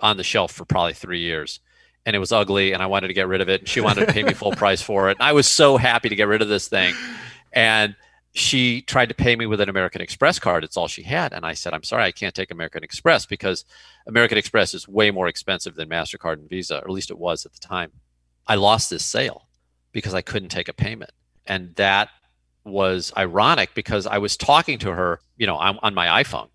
on 0.00 0.16
the 0.16 0.24
shelf 0.24 0.52
for 0.52 0.64
probably 0.64 0.94
three 0.94 1.20
years, 1.20 1.60
and 2.06 2.16
it 2.16 2.18
was 2.18 2.32
ugly, 2.32 2.72
and 2.72 2.82
I 2.82 2.86
wanted 2.86 3.08
to 3.08 3.14
get 3.14 3.28
rid 3.28 3.42
of 3.42 3.50
it. 3.50 3.60
And 3.60 3.68
she 3.68 3.82
wanted 3.82 4.06
to 4.06 4.12
pay 4.14 4.22
me 4.22 4.32
full 4.32 4.52
price 4.56 4.80
for 4.80 5.10
it. 5.10 5.18
And 5.18 5.28
I 5.28 5.32
was 5.32 5.46
so 5.46 5.76
happy 5.76 6.08
to 6.08 6.16
get 6.16 6.26
rid 6.26 6.40
of 6.40 6.48
this 6.48 6.68
thing, 6.68 6.94
and 7.52 7.94
she 8.32 8.80
tried 8.80 9.10
to 9.10 9.14
pay 9.14 9.36
me 9.36 9.44
with 9.44 9.60
an 9.60 9.68
American 9.68 10.00
Express 10.00 10.38
card. 10.38 10.64
It's 10.64 10.78
all 10.78 10.88
she 10.88 11.02
had, 11.02 11.34
and 11.34 11.44
I 11.44 11.52
said, 11.52 11.74
"I'm 11.74 11.82
sorry, 11.82 12.04
I 12.04 12.12
can't 12.12 12.34
take 12.34 12.50
American 12.50 12.82
Express 12.82 13.26
because 13.26 13.66
American 14.06 14.38
Express 14.38 14.72
is 14.72 14.88
way 14.88 15.10
more 15.10 15.28
expensive 15.28 15.74
than 15.74 15.90
Mastercard 15.90 16.38
and 16.38 16.48
Visa, 16.48 16.76
or 16.76 16.84
at 16.84 16.90
least 16.90 17.10
it 17.10 17.18
was 17.18 17.44
at 17.44 17.52
the 17.52 17.60
time." 17.60 17.92
I 18.46 18.54
lost 18.54 18.88
this 18.88 19.04
sale 19.04 19.48
because 19.92 20.14
I 20.14 20.22
couldn't 20.22 20.48
take 20.48 20.68
a 20.68 20.72
payment 20.72 21.10
and 21.46 21.74
that 21.76 22.08
was 22.64 23.12
ironic 23.16 23.74
because 23.74 24.06
I 24.06 24.18
was 24.18 24.36
talking 24.36 24.78
to 24.80 24.92
her, 24.92 25.20
you 25.36 25.46
know, 25.46 25.56
on, 25.56 25.78
on, 25.82 25.94
my 25.94 26.22
iPhone, 26.22 26.48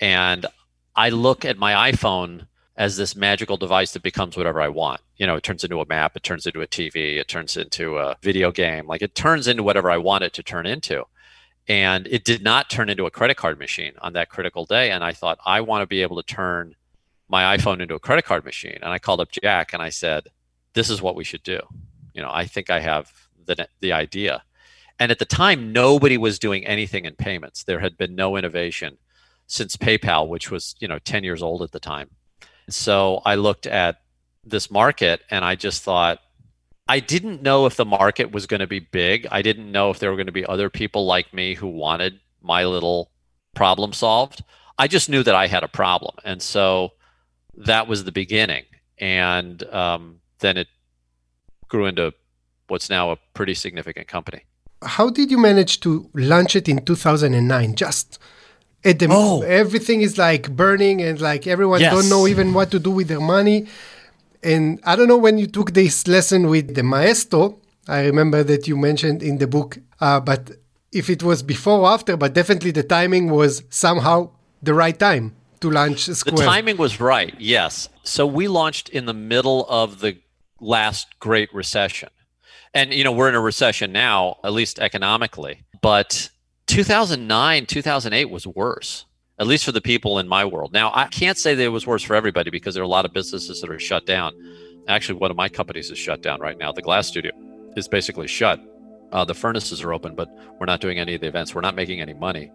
and 0.00 0.46
I 0.96 1.10
look 1.10 1.44
at 1.44 1.58
my 1.58 1.92
iPhone 1.92 2.46
as 2.76 2.96
this 2.96 3.16
magical 3.16 3.56
device 3.56 3.92
that 3.92 4.02
becomes 4.02 4.36
whatever 4.36 4.60
I 4.60 4.68
want. 4.68 5.00
You 5.16 5.26
know, 5.26 5.34
it 5.34 5.42
turns 5.42 5.64
into 5.64 5.80
a 5.80 5.86
map, 5.86 6.16
it 6.16 6.22
turns 6.22 6.46
into 6.46 6.62
a 6.62 6.66
TV, 6.66 7.16
it 7.18 7.28
turns 7.28 7.56
into 7.56 7.98
a 7.98 8.16
video 8.22 8.52
game, 8.52 8.86
like 8.86 9.02
it 9.02 9.14
turns 9.14 9.48
into 9.48 9.62
whatever 9.62 9.90
I 9.90 9.98
want 9.98 10.24
it 10.24 10.32
to 10.34 10.42
turn 10.42 10.64
into. 10.64 11.04
And 11.66 12.06
it 12.06 12.24
did 12.24 12.42
not 12.42 12.70
turn 12.70 12.88
into 12.88 13.04
a 13.04 13.10
credit 13.10 13.36
card 13.36 13.58
machine 13.58 13.92
on 14.00 14.14
that 14.14 14.30
critical 14.30 14.64
day. 14.64 14.90
And 14.90 15.04
I 15.04 15.12
thought, 15.12 15.38
I 15.44 15.60
want 15.60 15.82
to 15.82 15.86
be 15.86 16.00
able 16.00 16.16
to 16.16 16.22
turn 16.22 16.74
my 17.28 17.58
iPhone 17.58 17.80
into 17.80 17.94
a 17.94 18.00
credit 18.00 18.24
card 18.24 18.44
machine. 18.44 18.78
And 18.80 18.90
I 18.90 18.98
called 18.98 19.20
up 19.20 19.30
Jack 19.30 19.74
and 19.74 19.82
I 19.82 19.90
said, 19.90 20.28
This 20.72 20.88
is 20.88 21.02
what 21.02 21.14
we 21.14 21.24
should 21.24 21.42
do. 21.42 21.60
You 22.14 22.22
know, 22.22 22.30
I 22.32 22.46
think 22.46 22.70
I 22.70 22.80
have 22.80 23.12
the, 23.48 23.68
the 23.80 23.92
idea. 23.92 24.42
And 25.00 25.10
at 25.10 25.18
the 25.18 25.24
time, 25.24 25.72
nobody 25.72 26.16
was 26.16 26.38
doing 26.38 26.66
anything 26.66 27.04
in 27.04 27.14
payments. 27.14 27.64
There 27.64 27.80
had 27.80 27.96
been 27.96 28.14
no 28.14 28.36
innovation 28.36 28.98
since 29.46 29.76
PayPal, 29.76 30.28
which 30.28 30.50
was 30.50 30.74
you 30.80 30.88
know 30.88 30.98
10 30.98 31.24
years 31.24 31.42
old 31.42 31.62
at 31.62 31.72
the 31.72 31.80
time. 31.80 32.10
So 32.68 33.22
I 33.24 33.36
looked 33.36 33.66
at 33.66 34.00
this 34.44 34.70
market 34.70 35.22
and 35.30 35.44
I 35.44 35.54
just 35.54 35.82
thought, 35.82 36.20
I 36.88 37.00
didn't 37.00 37.42
know 37.42 37.66
if 37.66 37.76
the 37.76 37.84
market 37.84 38.32
was 38.32 38.46
going 38.46 38.60
to 38.60 38.66
be 38.66 38.80
big. 38.80 39.26
I 39.30 39.42
didn't 39.42 39.70
know 39.70 39.90
if 39.90 39.98
there 39.98 40.10
were 40.10 40.16
going 40.16 40.26
to 40.26 40.32
be 40.32 40.46
other 40.46 40.70
people 40.70 41.06
like 41.06 41.34
me 41.34 41.54
who 41.54 41.68
wanted 41.68 42.20
my 42.40 42.64
little 42.64 43.10
problem 43.54 43.92
solved. 43.92 44.42
I 44.78 44.86
just 44.86 45.10
knew 45.10 45.22
that 45.22 45.34
I 45.34 45.48
had 45.48 45.64
a 45.64 45.68
problem. 45.68 46.14
And 46.24 46.40
so 46.40 46.92
that 47.56 47.88
was 47.88 48.04
the 48.04 48.12
beginning. 48.12 48.64
And 48.98 49.62
um, 49.64 50.20
then 50.38 50.56
it 50.56 50.68
grew 51.68 51.86
into 51.86 52.14
what's 52.68 52.88
now 52.88 53.10
a 53.10 53.16
pretty 53.34 53.54
significant 53.54 54.08
company. 54.08 54.42
How 54.82 55.10
did 55.10 55.30
you 55.30 55.38
manage 55.38 55.80
to 55.80 56.08
launch 56.14 56.54
it 56.54 56.68
in 56.68 56.84
2009? 56.84 57.74
Just 57.74 58.18
at 58.84 58.98
the 59.00 59.08
Oh. 59.10 59.42
everything 59.42 60.02
is 60.02 60.16
like 60.18 60.50
burning 60.54 61.02
and 61.02 61.20
like 61.20 61.46
everyone 61.46 61.80
Yes. 61.80 61.92
don't 61.92 62.08
know 62.08 62.26
even 62.28 62.54
what 62.54 62.70
to 62.70 62.78
do 62.78 62.90
with 62.90 63.08
their 63.08 63.20
money. 63.20 63.66
And 64.42 64.78
I 64.84 64.94
don't 64.94 65.08
know 65.08 65.16
when 65.16 65.36
you 65.38 65.46
took 65.48 65.72
this 65.74 66.06
lesson 66.06 66.48
with 66.48 66.74
the 66.76 66.84
maestro. 66.84 67.58
I 67.88 68.04
remember 68.04 68.44
that 68.44 68.68
you 68.68 68.76
mentioned 68.76 69.22
in 69.22 69.38
the 69.38 69.46
book, 69.48 69.78
uh, 70.00 70.20
but 70.20 70.52
if 70.92 71.10
it 71.10 71.22
was 71.22 71.42
before 71.42 71.80
or 71.80 71.88
after, 71.88 72.16
but 72.16 72.34
definitely 72.34 72.70
the 72.70 72.84
timing 72.84 73.30
was 73.30 73.62
somehow 73.70 74.30
the 74.62 74.74
right 74.74 74.96
time 74.98 75.34
to 75.60 75.70
launch 75.70 76.00
Square. 76.04 76.36
The 76.36 76.44
timing 76.44 76.76
was 76.76 77.00
right, 77.00 77.34
yes. 77.38 77.88
So 78.04 78.26
we 78.26 78.46
launched 78.46 78.88
in 78.90 79.06
the 79.06 79.14
middle 79.14 79.66
of 79.68 79.98
the 80.00 80.18
last 80.60 81.08
great 81.18 81.52
recession. 81.52 82.10
And 82.74 82.92
you 82.92 83.04
know, 83.04 83.12
we're 83.12 83.28
in 83.28 83.34
a 83.34 83.40
recession 83.40 83.92
now, 83.92 84.36
at 84.44 84.52
least 84.52 84.78
economically. 84.78 85.62
But 85.80 86.30
2009, 86.66 87.66
2008 87.66 88.24
was 88.26 88.46
worse, 88.46 89.06
at 89.38 89.46
least 89.46 89.64
for 89.64 89.72
the 89.72 89.80
people 89.80 90.18
in 90.18 90.28
my 90.28 90.44
world. 90.44 90.72
Now, 90.72 90.92
I 90.94 91.06
can't 91.06 91.38
say 91.38 91.54
that 91.54 91.62
it 91.62 91.68
was 91.68 91.86
worse 91.86 92.02
for 92.02 92.14
everybody 92.14 92.50
because 92.50 92.74
there 92.74 92.82
are 92.82 92.84
a 92.84 92.88
lot 92.88 93.04
of 93.04 93.12
businesses 93.12 93.60
that 93.60 93.70
are 93.70 93.78
shut 93.78 94.06
down. 94.06 94.34
Actually, 94.88 95.18
one 95.18 95.30
of 95.30 95.36
my 95.36 95.48
companies 95.48 95.90
is 95.90 95.98
shut 95.98 96.22
down 96.22 96.40
right 96.40 96.58
now. 96.58 96.72
The 96.72 96.82
glass 96.82 97.06
studio 97.08 97.32
is 97.76 97.88
basically 97.88 98.26
shut. 98.26 98.60
Uh, 99.12 99.24
the 99.24 99.34
furnaces 99.34 99.82
are 99.82 99.92
open, 99.92 100.14
but 100.14 100.28
we're 100.58 100.66
not 100.66 100.80
doing 100.80 100.98
any 100.98 101.14
of 101.14 101.20
the 101.20 101.26
events. 101.26 101.54
We're 101.54 101.62
not 101.62 101.74
making 101.74 102.00
any 102.00 102.14
money. 102.14 102.50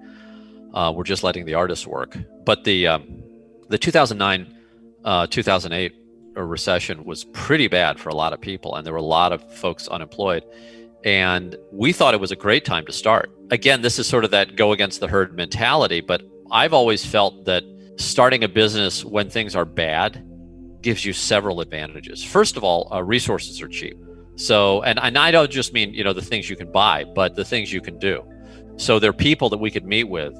Uh, 0.73 0.91
we're 0.95 1.03
just 1.03 1.23
letting 1.23 1.45
the 1.45 1.53
artists 1.53 1.85
work. 1.87 2.17
But 2.45 2.63
the 2.63 2.87
um, 2.87 3.23
the 3.69 3.77
2009 3.77 4.57
uh, 5.03 5.27
2008 5.27 5.93
recession 6.41 7.03
was 7.03 7.25
pretty 7.25 7.67
bad 7.67 7.99
for 7.99 8.09
a 8.09 8.15
lot 8.15 8.33
of 8.33 8.41
people, 8.41 8.75
and 8.75 8.85
there 8.85 8.93
were 8.93 8.99
a 8.99 9.01
lot 9.01 9.31
of 9.31 9.43
folks 9.53 9.87
unemployed. 9.87 10.43
And 11.03 11.55
we 11.71 11.91
thought 11.91 12.13
it 12.13 12.19
was 12.19 12.31
a 12.31 12.35
great 12.35 12.65
time 12.65 12.85
to 12.85 12.91
start. 12.91 13.31
Again, 13.51 13.81
this 13.81 13.99
is 13.99 14.07
sort 14.07 14.23
of 14.23 14.31
that 14.31 14.55
go 14.55 14.71
against 14.71 14.99
the 14.99 15.07
herd 15.07 15.35
mentality, 15.35 16.01
but 16.01 16.23
I've 16.51 16.73
always 16.73 17.05
felt 17.05 17.45
that 17.45 17.63
starting 17.97 18.43
a 18.43 18.47
business 18.47 19.03
when 19.03 19.29
things 19.29 19.55
are 19.55 19.65
bad 19.65 20.25
gives 20.81 21.05
you 21.05 21.13
several 21.13 21.61
advantages. 21.61 22.23
First 22.23 22.57
of 22.57 22.63
all, 22.63 22.91
uh, 22.93 23.03
resources 23.03 23.61
are 23.61 23.67
cheap. 23.67 23.97
So, 24.35 24.81
and, 24.83 24.99
and 24.99 25.17
I 25.17 25.31
don't 25.31 25.51
just 25.51 25.73
mean, 25.73 25.93
you 25.93 26.03
know, 26.03 26.13
the 26.13 26.21
things 26.21 26.49
you 26.49 26.55
can 26.55 26.71
buy, 26.71 27.03
but 27.03 27.35
the 27.35 27.45
things 27.45 27.71
you 27.71 27.81
can 27.81 27.99
do. 27.99 28.23
So 28.77 28.99
there 28.99 29.09
are 29.09 29.13
people 29.13 29.49
that 29.49 29.59
we 29.59 29.69
could 29.69 29.85
meet 29.85 30.05
with 30.05 30.33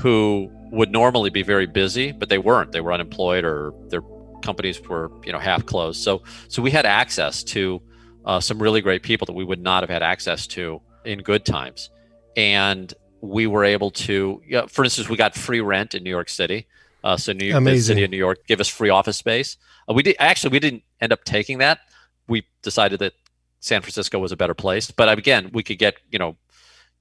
who 0.00 0.50
would 0.70 0.90
normally 0.90 1.30
be 1.30 1.42
very 1.42 1.66
busy, 1.66 2.12
but 2.12 2.28
they 2.28 2.38
weren't. 2.38 2.72
They 2.72 2.80
were 2.80 2.92
unemployed 2.92 3.44
or 3.44 3.72
their 3.88 4.02
companies 4.42 4.80
were, 4.80 5.10
you 5.24 5.32
know, 5.32 5.38
half 5.38 5.64
closed. 5.66 6.02
So, 6.02 6.22
so 6.48 6.62
we 6.62 6.70
had 6.70 6.86
access 6.86 7.42
to 7.44 7.80
uh, 8.24 8.40
some 8.40 8.62
really 8.62 8.80
great 8.80 9.02
people 9.02 9.26
that 9.26 9.32
we 9.32 9.44
would 9.44 9.60
not 9.60 9.82
have 9.82 9.90
had 9.90 10.02
access 10.02 10.46
to 10.48 10.80
in 11.04 11.20
good 11.20 11.44
times. 11.44 11.90
And 12.36 12.92
we 13.20 13.46
were 13.46 13.64
able 13.64 13.90
to, 13.90 14.42
you 14.44 14.52
know, 14.52 14.66
for 14.66 14.84
instance, 14.84 15.08
we 15.08 15.16
got 15.16 15.34
free 15.34 15.60
rent 15.60 15.94
in 15.94 16.02
New 16.02 16.10
York 16.10 16.28
City. 16.28 16.66
Uh, 17.04 17.16
so 17.16 17.32
New 17.32 17.46
York, 17.46 17.78
city 17.78 18.04
of 18.04 18.10
New 18.10 18.16
York 18.16 18.46
gave 18.46 18.60
us 18.60 18.68
free 18.68 18.90
office 18.90 19.16
space. 19.16 19.56
Uh, 19.88 19.94
we 19.94 20.02
did 20.02 20.16
actually 20.18 20.50
we 20.50 20.60
didn't 20.60 20.84
end 21.00 21.12
up 21.12 21.24
taking 21.24 21.58
that. 21.58 21.80
We 22.28 22.46
decided 22.62 23.00
that 23.00 23.14
San 23.58 23.80
Francisco 23.80 24.18
was 24.18 24.30
a 24.30 24.36
better 24.36 24.54
place. 24.54 24.90
But 24.90 25.08
again, 25.18 25.50
we 25.52 25.62
could 25.62 25.78
get 25.78 25.96
you 26.10 26.18
know 26.18 26.36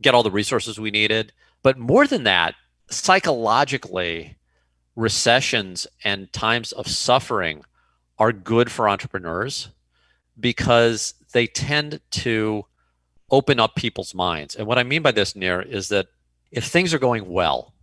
get 0.01 0.15
all 0.15 0.23
the 0.23 0.31
resources 0.31 0.79
we 0.79 0.89
needed. 0.89 1.33
But 1.61 1.77
more 1.77 2.07
than 2.07 2.23
that, 2.23 2.55
psychologically, 2.89 4.37
recessions 4.95 5.87
and 6.03 6.31
times 6.33 6.71
of 6.71 6.87
suffering 6.87 7.63
are 8.19 8.31
good 8.31 8.71
for 8.71 8.87
entrepreneurs 8.87 9.69
because 10.39 11.13
they 11.33 11.47
tend 11.47 11.99
to 12.11 12.65
open 13.29 13.59
up 13.59 13.75
people's 13.75 14.13
minds. 14.13 14.55
And 14.55 14.67
what 14.67 14.77
I 14.77 14.83
mean 14.83 15.01
by 15.01 15.11
this, 15.11 15.35
Nir, 15.35 15.61
is 15.61 15.87
that 15.89 16.07
if 16.51 16.65
things 16.65 16.93
are 16.93 16.99
going 16.99 17.29
well, 17.29 17.73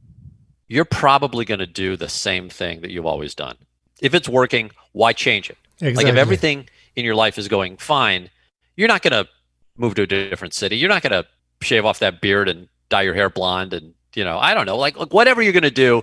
you're 0.68 0.84
probably 0.84 1.44
going 1.44 1.60
to 1.60 1.66
do 1.66 1.96
the 1.96 2.08
same 2.08 2.50
thing 2.50 2.82
that 2.82 2.90
you've 2.90 3.06
always 3.06 3.34
done. 3.34 3.56
If 4.02 4.14
it's 4.14 4.28
working, 4.28 4.70
why 4.92 5.14
change 5.14 5.48
it? 5.48 5.56
Exactly. 5.80 6.04
Like 6.04 6.12
if 6.12 6.18
everything 6.18 6.68
in 6.94 7.04
your 7.04 7.14
life 7.14 7.38
is 7.38 7.48
going 7.48 7.78
fine, 7.78 8.30
you're 8.76 8.88
not 8.88 9.02
going 9.02 9.24
to 9.24 9.30
move 9.76 9.94
to 9.94 10.02
a 10.02 10.06
different 10.06 10.52
city. 10.52 10.76
You're 10.76 10.90
not 10.90 11.02
going 11.02 11.12
to 11.12 11.26
shave 11.62 11.84
off 11.84 12.00
that 12.00 12.20
beard 12.20 12.48
and 12.48 12.68
dye 12.90 13.02
your 13.02 13.14
hair 13.14 13.30
blonde 13.30 13.72
and, 13.72 13.94
you 14.14 14.24
know, 14.24 14.38
I 14.38 14.54
don't 14.54 14.66
know, 14.66 14.76
like, 14.76 14.98
like 14.98 15.12
whatever 15.12 15.40
you're 15.40 15.52
going 15.52 15.62
to 15.62 15.70
do 15.70 16.02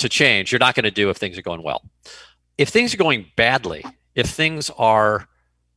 to 0.00 0.08
change, 0.08 0.52
you're 0.52 0.58
not 0.58 0.74
going 0.74 0.84
to 0.84 0.90
do 0.90 1.10
if 1.10 1.16
things 1.16 1.38
are 1.38 1.42
going 1.42 1.62
well. 1.62 1.82
If 2.58 2.68
things 2.68 2.92
are 2.92 2.98
going 2.98 3.26
badly, 3.36 3.84
if 4.14 4.26
things 4.26 4.70
are 4.76 5.28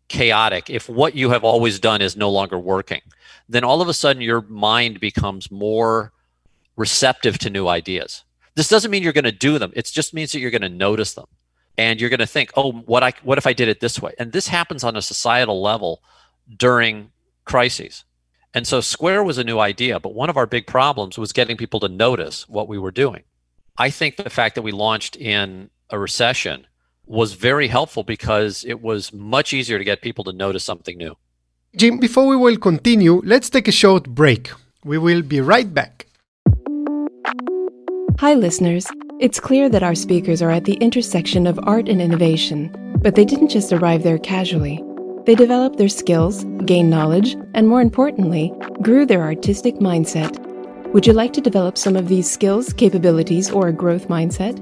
chaotic, 0.10 0.70
if 0.70 0.90
what 0.90 1.16
you 1.16 1.30
have 1.30 1.44
always 1.44 1.80
done 1.80 2.02
is 2.02 2.18
no 2.18 2.30
longer 2.30 2.60
working, 2.60 3.02
then 3.48 3.64
all 3.64 3.82
of 3.82 3.88
a 3.88 3.94
sudden 3.94 4.22
your 4.22 4.42
mind 4.42 5.00
becomes 5.00 5.52
more 5.52 6.12
receptive 6.76 7.38
to 7.40 7.50
new 7.50 7.68
ideas. 7.68 8.24
This 8.56 8.68
doesn't 8.68 8.92
mean 8.92 9.04
you're 9.04 9.14
going 9.14 9.24
to 9.24 9.32
do 9.32 9.58
them. 9.60 9.72
It 9.76 9.86
just 9.86 10.14
means 10.14 10.32
that 10.32 10.40
you're 10.40 10.52
going 10.52 10.62
to 10.62 10.70
notice 10.70 11.14
them. 11.14 11.26
And 11.76 12.00
you're 12.00 12.12
going 12.12 12.20
to 12.20 12.28
think, 12.28 12.52
"Oh, 12.56 12.72
what 12.72 13.02
I 13.02 13.14
what 13.24 13.40
if 13.40 13.48
I 13.48 13.54
did 13.54 13.68
it 13.68 13.80
this 13.80 14.00
way?" 14.00 14.14
And 14.20 14.32
this 14.32 14.48
happens 14.48 14.84
on 14.84 14.96
a 14.96 15.02
societal 15.02 15.60
level 15.60 16.04
during 16.56 17.10
crises. 17.46 18.04
And 18.54 18.68
so 18.68 18.80
Square 18.80 19.24
was 19.24 19.40
a 19.40 19.44
new 19.44 19.58
idea, 19.58 20.00
but 20.00 20.14
one 20.14 20.30
of 20.30 20.38
our 20.38 20.46
big 20.46 20.68
problems 20.68 21.18
was 21.18 21.34
getting 21.34 21.58
people 21.58 21.80
to 21.80 21.90
notice 21.90 22.48
what 22.48 22.68
we 22.68 22.78
were 22.78 22.92
doing. 22.92 23.24
I 23.78 23.90
think 23.90 24.18
the 24.18 24.30
fact 24.30 24.54
that 24.54 24.62
we 24.62 24.72
launched 24.72 25.16
in 25.16 25.72
a 25.90 25.98
recession 25.98 26.68
was 27.08 27.34
very 27.34 27.68
helpful 27.68 28.04
because 28.04 28.64
it 28.66 28.84
was 28.84 29.12
much 29.12 29.52
easier 29.52 29.80
to 29.80 29.84
get 29.84 30.04
people 30.04 30.24
to 30.26 30.32
notice 30.32 30.64
something 30.64 30.96
new. 30.96 31.16
Jim, 31.76 31.98
before 31.98 32.28
we 32.28 32.36
will 32.36 32.58
continue, 32.58 33.20
let's 33.26 33.50
take 33.50 33.68
a 33.68 33.72
short 33.72 34.08
break. 34.10 34.52
We 34.86 35.00
will 35.00 35.24
be 35.24 35.42
right 35.42 35.74
back. 35.74 36.06
Hi, 38.20 38.36
listeners. 38.36 38.86
It's 39.20 39.40
clear 39.40 39.70
that 39.70 39.82
our 39.82 39.96
speakers 39.96 40.44
are 40.44 40.52
at 40.52 40.66
the 40.66 40.76
intersection 40.76 41.48
of 41.48 41.60
art 41.64 41.90
and 41.90 42.00
innovation, 42.00 42.72
but 43.02 43.16
they 43.16 43.26
didn't 43.26 43.50
just 43.50 43.74
arrive 43.74 44.04
there 44.04 44.20
casually. 44.20 44.84
They 45.26 45.34
developed 45.34 45.78
their 45.78 45.90
skills, 45.90 46.44
gained 46.66 46.92
knowledge, 46.92 47.36
and 47.56 47.68
more 47.68 47.82
importantly, 47.82 48.54
grew 48.84 49.08
their 49.08 49.24
artistic 49.24 49.76
mindset. 49.76 50.53
Would 50.94 51.08
you 51.08 51.14
like 51.14 51.34
to 51.34 51.42
develop 51.42 51.76
some 51.76 51.96
of 51.96 52.08
these 52.08 52.30
skills, 52.30 52.72
capabilities, 52.72 53.50
or 53.50 53.68
a 53.68 53.74
growth 53.74 54.10
mindset? 54.10 54.60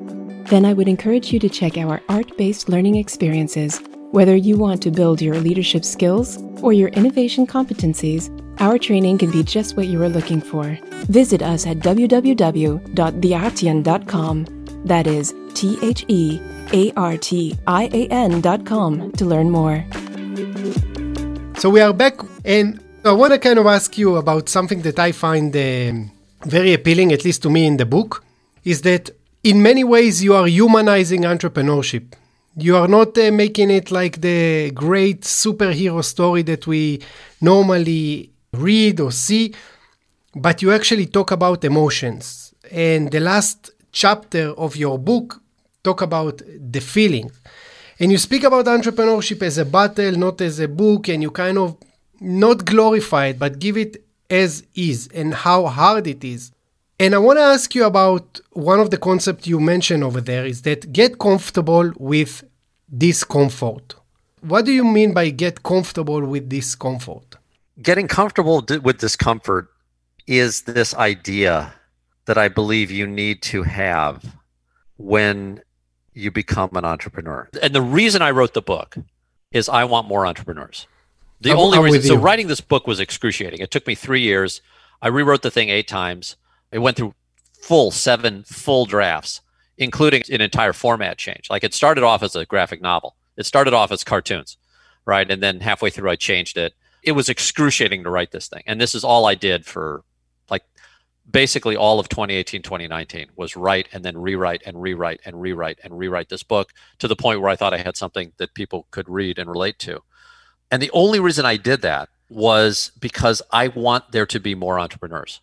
Then 0.48 0.63
I 0.63 0.72
would 0.72 0.88
encourage 0.88 1.34
you 1.34 1.39
to 1.39 1.50
check 1.50 1.78
our 1.78 2.02
art 2.08 2.38
based 2.38 2.70
learning 2.70 2.96
experiences. 2.96 3.82
Whether 4.12 4.38
you 4.38 4.58
want 4.58 4.82
to 4.84 4.91
build 4.91 5.22
your 5.22 5.36
leadership 5.36 5.84
skills 5.84 6.41
or 6.63 6.72
your 6.72 6.88
innovation 6.89 7.46
competencies, 7.46 8.30
our 8.62 8.78
training 8.78 9.17
can 9.17 9.30
be 9.30 9.44
just 9.44 9.76
what 9.76 9.88
you 9.88 10.02
are 10.02 10.08
looking 10.08 10.39
for. 10.39 10.80
Visit 11.10 11.41
us 11.41 11.67
at 11.67 11.80
www.theartian.com. 11.80 14.46
That 14.86 15.08
is 15.08 15.36
T 15.54 15.78
H 15.82 16.06
E 16.08 16.39
A 16.72 16.94
R 16.94 17.17
T 17.17 17.58
I 17.67 17.89
A 17.91 18.08
N.com 18.08 19.12
to 19.12 19.26
learn 19.26 19.50
more. 19.50 19.84
So 21.58 21.70
we 21.70 21.82
are 21.82 21.91
back, 21.91 22.22
and 22.46 22.80
I 23.04 23.12
want 23.12 23.34
to 23.34 23.39
kind 23.39 23.60
of 23.60 23.65
ask 23.65 23.98
you 23.98 24.15
about 24.15 24.48
something 24.48 24.82
that 24.84 24.98
I 24.98 25.12
find 25.12 25.54
um, 25.58 26.12
very 26.46 26.74
appealing, 26.74 27.12
at 27.12 27.26
least 27.26 27.42
to 27.44 27.50
me 27.50 27.66
in 27.66 27.78
the 27.78 27.86
book, 27.86 28.24
is 28.64 28.82
that 28.82 29.10
in 29.44 29.62
many 29.62 29.84
ways 29.84 30.24
you 30.24 30.34
are 30.36 30.48
humanizing 30.48 31.22
entrepreneurship. 31.22 32.14
You 32.58 32.76
are 32.76 32.88
not 32.88 33.18
uh, 33.18 33.32
making 33.32 33.72
it 33.72 33.92
like 33.92 34.22
the 34.22 34.72
great 34.72 35.22
superhero 35.22 36.04
story 36.04 36.42
that 36.44 36.68
we 36.68 37.02
normally 37.40 38.32
read 38.54 39.00
or 39.00 39.12
see, 39.12 39.54
but 40.36 40.62
you 40.62 40.72
actually 40.72 41.06
talk 41.06 41.32
about 41.32 41.64
emotions. 41.64 42.54
And 42.70 43.12
the 43.12 43.20
last 43.20 43.72
chapter 43.92 44.50
of 44.50 44.76
your 44.76 45.00
book 45.00 45.42
talk 45.84 46.02
about 46.02 46.42
the 46.46 46.82
feeling. 46.82 47.32
And 48.00 48.12
you 48.12 48.18
speak 48.18 48.44
about 48.44 48.66
entrepreneurship 48.66 49.42
as 49.44 49.58
a 49.58 49.66
battle, 49.66 50.18
not 50.18 50.42
as 50.42 50.60
a 50.60 50.68
book, 50.68 51.08
and 51.08 51.22
you 51.22 51.32
kind 51.32 51.58
of 51.58 51.78
not 52.20 52.66
glorify 52.66 53.28
it, 53.28 53.40
but 53.40 53.60
give 53.60 53.78
it 53.78 54.04
as 54.32 54.63
is 54.74 55.08
and 55.13 55.34
how 55.34 55.67
hard 55.67 56.08
it 56.08 56.24
is. 56.24 56.52
And 57.00 57.13
I 57.13 57.17
want 57.17 57.38
to 57.38 57.44
ask 57.44 57.76
you 57.76 57.84
about 57.84 58.39
one 58.52 58.80
of 58.80 58.89
the 58.89 58.98
concepts 58.98 59.46
you 59.46 59.60
mentioned 59.60 60.04
over 60.04 60.22
there 60.22 60.46
is 60.46 60.62
that 60.63 60.94
get 60.94 61.20
comfortable 61.20 61.91
with 61.98 62.44
discomfort. 62.98 63.96
What 64.41 64.65
do 64.65 64.72
you 64.72 64.84
mean 64.84 65.13
by 65.13 65.30
get 65.30 65.63
comfortable 65.63 66.26
with 66.26 66.50
discomfort? 66.50 67.36
Getting 67.82 68.08
comfortable 68.08 68.63
with 68.84 68.98
discomfort 69.00 69.70
is 70.28 70.62
this 70.63 70.96
idea 70.96 71.74
that 72.26 72.38
I 72.38 72.48
believe 72.48 72.91
you 72.91 73.08
need 73.08 73.41
to 73.44 73.63
have 73.63 74.24
when 74.98 75.62
you 76.13 76.32
become 76.32 76.70
an 76.76 76.86
entrepreneur. 76.86 77.50
And 77.62 77.74
the 77.74 77.82
reason 77.82 78.22
I 78.22 78.32
wrote 78.32 78.54
the 78.54 78.62
book 78.62 78.96
is 79.52 79.67
I 79.67 79.84
want 79.84 80.08
more 80.08 80.26
entrepreneurs. 80.26 80.88
The 81.42 81.50
I'm- 81.50 81.60
only 81.60 81.78
I'm 81.78 81.84
reason, 81.86 82.04
so 82.04 82.16
writing 82.16 82.48
this 82.48 82.62
book 82.62 82.88
was 82.88 83.00
excruciating. 83.00 83.60
It 83.60 83.72
took 83.72 83.88
me 83.88 83.96
three 83.96 84.22
years. 84.22 84.62
I 85.02 85.08
rewrote 85.08 85.42
the 85.42 85.52
thing 85.52 85.70
eight 85.70 85.88
times. 85.88 86.36
It 86.72 86.80
went 86.80 86.98
through 86.98 87.16
full 87.60 87.92
seven 87.92 88.44
full 88.44 88.86
drafts, 88.86 89.42
including 89.78 90.24
an 90.32 90.42
entire 90.42 90.74
format 90.74 91.18
change. 91.18 91.50
Like 91.50 91.64
it 91.64 91.74
started 91.74 92.04
off 92.04 92.24
as 92.24 92.36
a 92.36 92.46
graphic 92.46 92.82
novel. 92.82 93.16
It 93.38 93.46
started 93.46 93.74
off 93.74 93.92
as 93.92 94.04
cartoons, 94.04 94.58
right? 95.06 95.30
And 95.30 95.42
then 95.42 95.62
halfway 95.62 95.90
through, 95.90 96.10
I 96.10 96.16
changed 96.16 96.58
it. 96.58 96.74
It 97.04 97.14
was 97.14 97.30
excruciating 97.30 98.04
to 98.04 98.12
write 98.12 98.32
this 98.32 98.48
thing. 98.48 98.64
And 98.68 98.80
this 98.80 98.94
is 98.94 99.04
all 99.04 99.26
I 99.26 99.34
did 99.34 99.66
for 99.66 100.04
like 100.50 100.64
basically 101.30 101.76
all 101.76 102.00
of 102.00 102.10
2018 102.10 102.62
2019 102.62 103.28
was 103.36 103.56
write 103.56 103.88
and 103.94 104.04
then 104.04 104.18
rewrite 104.18 104.62
and 104.66 104.80
rewrite 104.82 105.20
and 105.26 105.40
rewrite 105.42 105.80
and 105.84 105.98
rewrite 105.98 106.30
this 106.30 106.44
book 106.44 106.74
to 106.98 107.08
the 107.08 107.16
point 107.16 107.40
where 107.40 107.50
i 107.50 107.56
thought 107.56 107.76
i 107.76 107.78
had 107.78 107.96
something 107.96 108.34
that 108.38 108.54
people 108.56 108.88
could 108.90 109.08
read 109.08 109.38
and 109.38 109.50
relate 109.50 109.78
to 109.78 110.02
and 110.72 110.82
the 110.82 110.92
only 110.92 111.20
reason 111.20 111.46
i 111.46 111.58
did 111.58 111.82
that 111.82 112.10
was 112.30 112.92
because 113.00 113.42
i 113.52 113.68
want 113.68 114.12
there 114.12 114.26
to 114.26 114.40
be 114.40 114.56
more 114.56 114.80
entrepreneurs. 114.80 115.42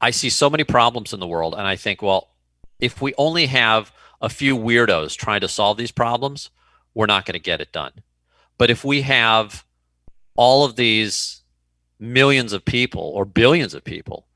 I 0.00 0.12
see 0.12 0.30
so 0.30 0.48
many 0.48 0.64
problems 0.64 1.12
in 1.12 1.20
the 1.20 1.26
world 1.26 1.54
and 1.54 1.66
i 1.66 1.76
think 1.76 2.00
well 2.00 2.30
if 2.78 3.02
we 3.02 3.12
only 3.18 3.46
have 3.46 3.92
a 4.22 4.28
few 4.28 4.56
weirdos 4.56 5.16
trying 5.16 5.40
to 5.40 5.48
solve 5.48 5.76
these 5.76 5.92
problems 5.92 6.50
we're 6.94 7.06
not 7.06 7.24
going 7.24 7.34
to 7.34 7.38
get 7.38 7.60
it 7.60 7.72
done. 7.72 7.92
But 8.58 8.70
if 8.70 8.84
we 8.84 9.02
have 9.02 9.64
all 10.36 10.64
of 10.64 10.76
these 10.76 11.42
millions 11.98 12.52
of 12.52 12.64
people 12.64 13.02
or 13.02 13.24
billions 13.24 13.74
of 13.74 13.84
people 13.84 14.26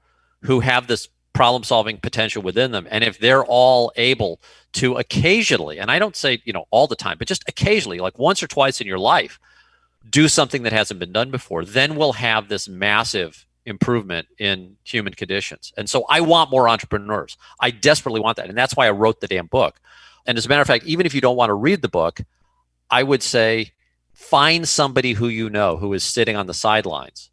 who 0.42 0.60
have 0.60 0.86
this 0.86 1.08
problem 1.32 1.64
solving 1.64 1.98
potential 1.98 2.42
within 2.42 2.70
them 2.70 2.86
and 2.90 3.02
if 3.02 3.18
they're 3.18 3.44
all 3.44 3.90
able 3.96 4.40
to 4.72 4.94
occasionally 4.94 5.78
and 5.78 5.90
i 5.90 5.98
don't 5.98 6.14
say 6.14 6.40
you 6.44 6.52
know 6.52 6.66
all 6.70 6.86
the 6.86 6.94
time 6.94 7.16
but 7.18 7.26
just 7.26 7.42
occasionally 7.48 7.98
like 7.98 8.16
once 8.20 8.40
or 8.40 8.46
twice 8.46 8.80
in 8.80 8.86
your 8.86 9.00
life 9.00 9.40
do 10.08 10.28
something 10.28 10.62
that 10.62 10.72
hasn't 10.72 11.00
been 11.00 11.12
done 11.12 11.30
before 11.30 11.64
then 11.64 11.96
we'll 11.96 12.12
have 12.12 12.48
this 12.48 12.68
massive 12.68 13.46
improvement 13.66 14.26
in 14.38 14.76
human 14.84 15.12
conditions 15.12 15.72
and 15.76 15.88
so 15.88 16.04
i 16.08 16.20
want 16.20 16.50
more 16.50 16.68
entrepreneurs 16.68 17.36
i 17.60 17.70
desperately 17.70 18.20
want 18.20 18.36
that 18.36 18.48
and 18.48 18.58
that's 18.58 18.76
why 18.76 18.86
i 18.86 18.90
wrote 18.90 19.20
the 19.20 19.28
damn 19.28 19.46
book 19.46 19.80
and 20.26 20.36
as 20.36 20.44
a 20.44 20.48
matter 20.48 20.60
of 20.60 20.66
fact 20.66 20.84
even 20.84 21.06
if 21.06 21.14
you 21.14 21.20
don't 21.20 21.36
want 21.36 21.48
to 21.48 21.54
read 21.54 21.80
the 21.80 21.88
book 21.88 22.20
i 22.90 23.02
would 23.02 23.22
say 23.22 23.72
find 24.12 24.68
somebody 24.68 25.12
who 25.12 25.28
you 25.28 25.48
know 25.48 25.76
who 25.76 25.92
is 25.94 26.04
sitting 26.04 26.36
on 26.36 26.46
the 26.46 26.54
sidelines 26.54 27.30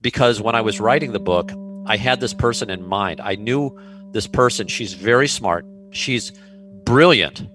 because 0.00 0.40
when 0.40 0.54
i 0.54 0.60
was 0.60 0.78
writing 0.78 1.12
the 1.12 1.20
book 1.20 1.50
I 1.86 1.96
had 1.96 2.20
this 2.20 2.34
person 2.34 2.70
in 2.70 2.86
mind. 2.86 3.20
I 3.20 3.34
knew 3.34 3.76
this 4.12 4.26
person. 4.26 4.68
She's 4.68 4.94
very 4.94 5.28
smart. 5.28 5.66
She's 5.90 6.32
brilliant. 6.84 7.46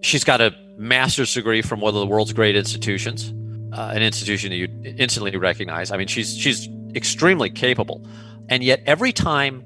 She's 0.00 0.24
got 0.24 0.40
a 0.40 0.54
master's 0.76 1.32
degree 1.32 1.62
from 1.62 1.80
one 1.80 1.94
of 1.94 2.00
the 2.00 2.06
world's 2.06 2.32
great 2.32 2.56
institutions, 2.56 3.32
uh, 3.74 3.90
an 3.92 4.02
institution 4.02 4.50
that 4.50 4.56
you 4.56 4.68
instantly 4.84 5.36
recognize. 5.36 5.90
I 5.90 5.96
mean, 5.96 6.06
she's 6.06 6.36
she's 6.36 6.68
extremely 6.94 7.50
capable, 7.50 8.06
and 8.48 8.62
yet 8.62 8.80
every 8.86 9.12
time 9.12 9.64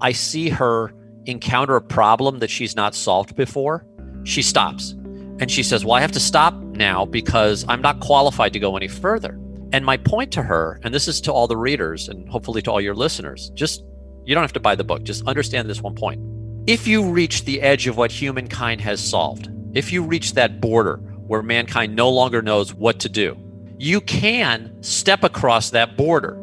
I 0.00 0.12
see 0.12 0.48
her 0.50 0.94
encounter 1.26 1.74
a 1.74 1.82
problem 1.82 2.38
that 2.38 2.50
she's 2.50 2.76
not 2.76 2.94
solved 2.94 3.34
before, 3.34 3.84
she 4.22 4.42
stops, 4.42 4.92
and 5.40 5.50
she 5.50 5.64
says, 5.64 5.84
"Well, 5.84 5.94
I 5.94 6.00
have 6.00 6.12
to 6.12 6.20
stop 6.20 6.54
now 6.54 7.04
because 7.04 7.64
I'm 7.68 7.82
not 7.82 7.98
qualified 7.98 8.52
to 8.52 8.60
go 8.60 8.76
any 8.76 8.88
further." 8.88 9.38
And 9.72 9.84
my 9.84 9.96
point 9.96 10.32
to 10.32 10.42
her, 10.42 10.80
and 10.84 10.94
this 10.94 11.08
is 11.08 11.20
to 11.22 11.32
all 11.32 11.46
the 11.46 11.56
readers 11.56 12.08
and 12.08 12.28
hopefully 12.28 12.62
to 12.62 12.70
all 12.70 12.80
your 12.80 12.94
listeners, 12.94 13.50
just 13.54 13.82
you 14.24 14.34
don't 14.34 14.44
have 14.44 14.52
to 14.52 14.60
buy 14.60 14.76
the 14.76 14.84
book, 14.84 15.02
just 15.02 15.26
understand 15.26 15.68
this 15.68 15.82
one 15.82 15.94
point. 15.94 16.20
If 16.68 16.86
you 16.86 17.02
reach 17.02 17.44
the 17.44 17.60
edge 17.60 17.86
of 17.86 17.96
what 17.96 18.12
humankind 18.12 18.80
has 18.82 19.00
solved, 19.00 19.50
if 19.74 19.92
you 19.92 20.02
reach 20.02 20.34
that 20.34 20.60
border 20.60 20.98
where 21.26 21.42
mankind 21.42 21.96
no 21.96 22.08
longer 22.08 22.40
knows 22.40 22.72
what 22.72 23.00
to 23.00 23.08
do, 23.08 23.36
you 23.78 24.00
can 24.00 24.82
step 24.82 25.22
across 25.22 25.70
that 25.70 25.96
border. 25.96 26.36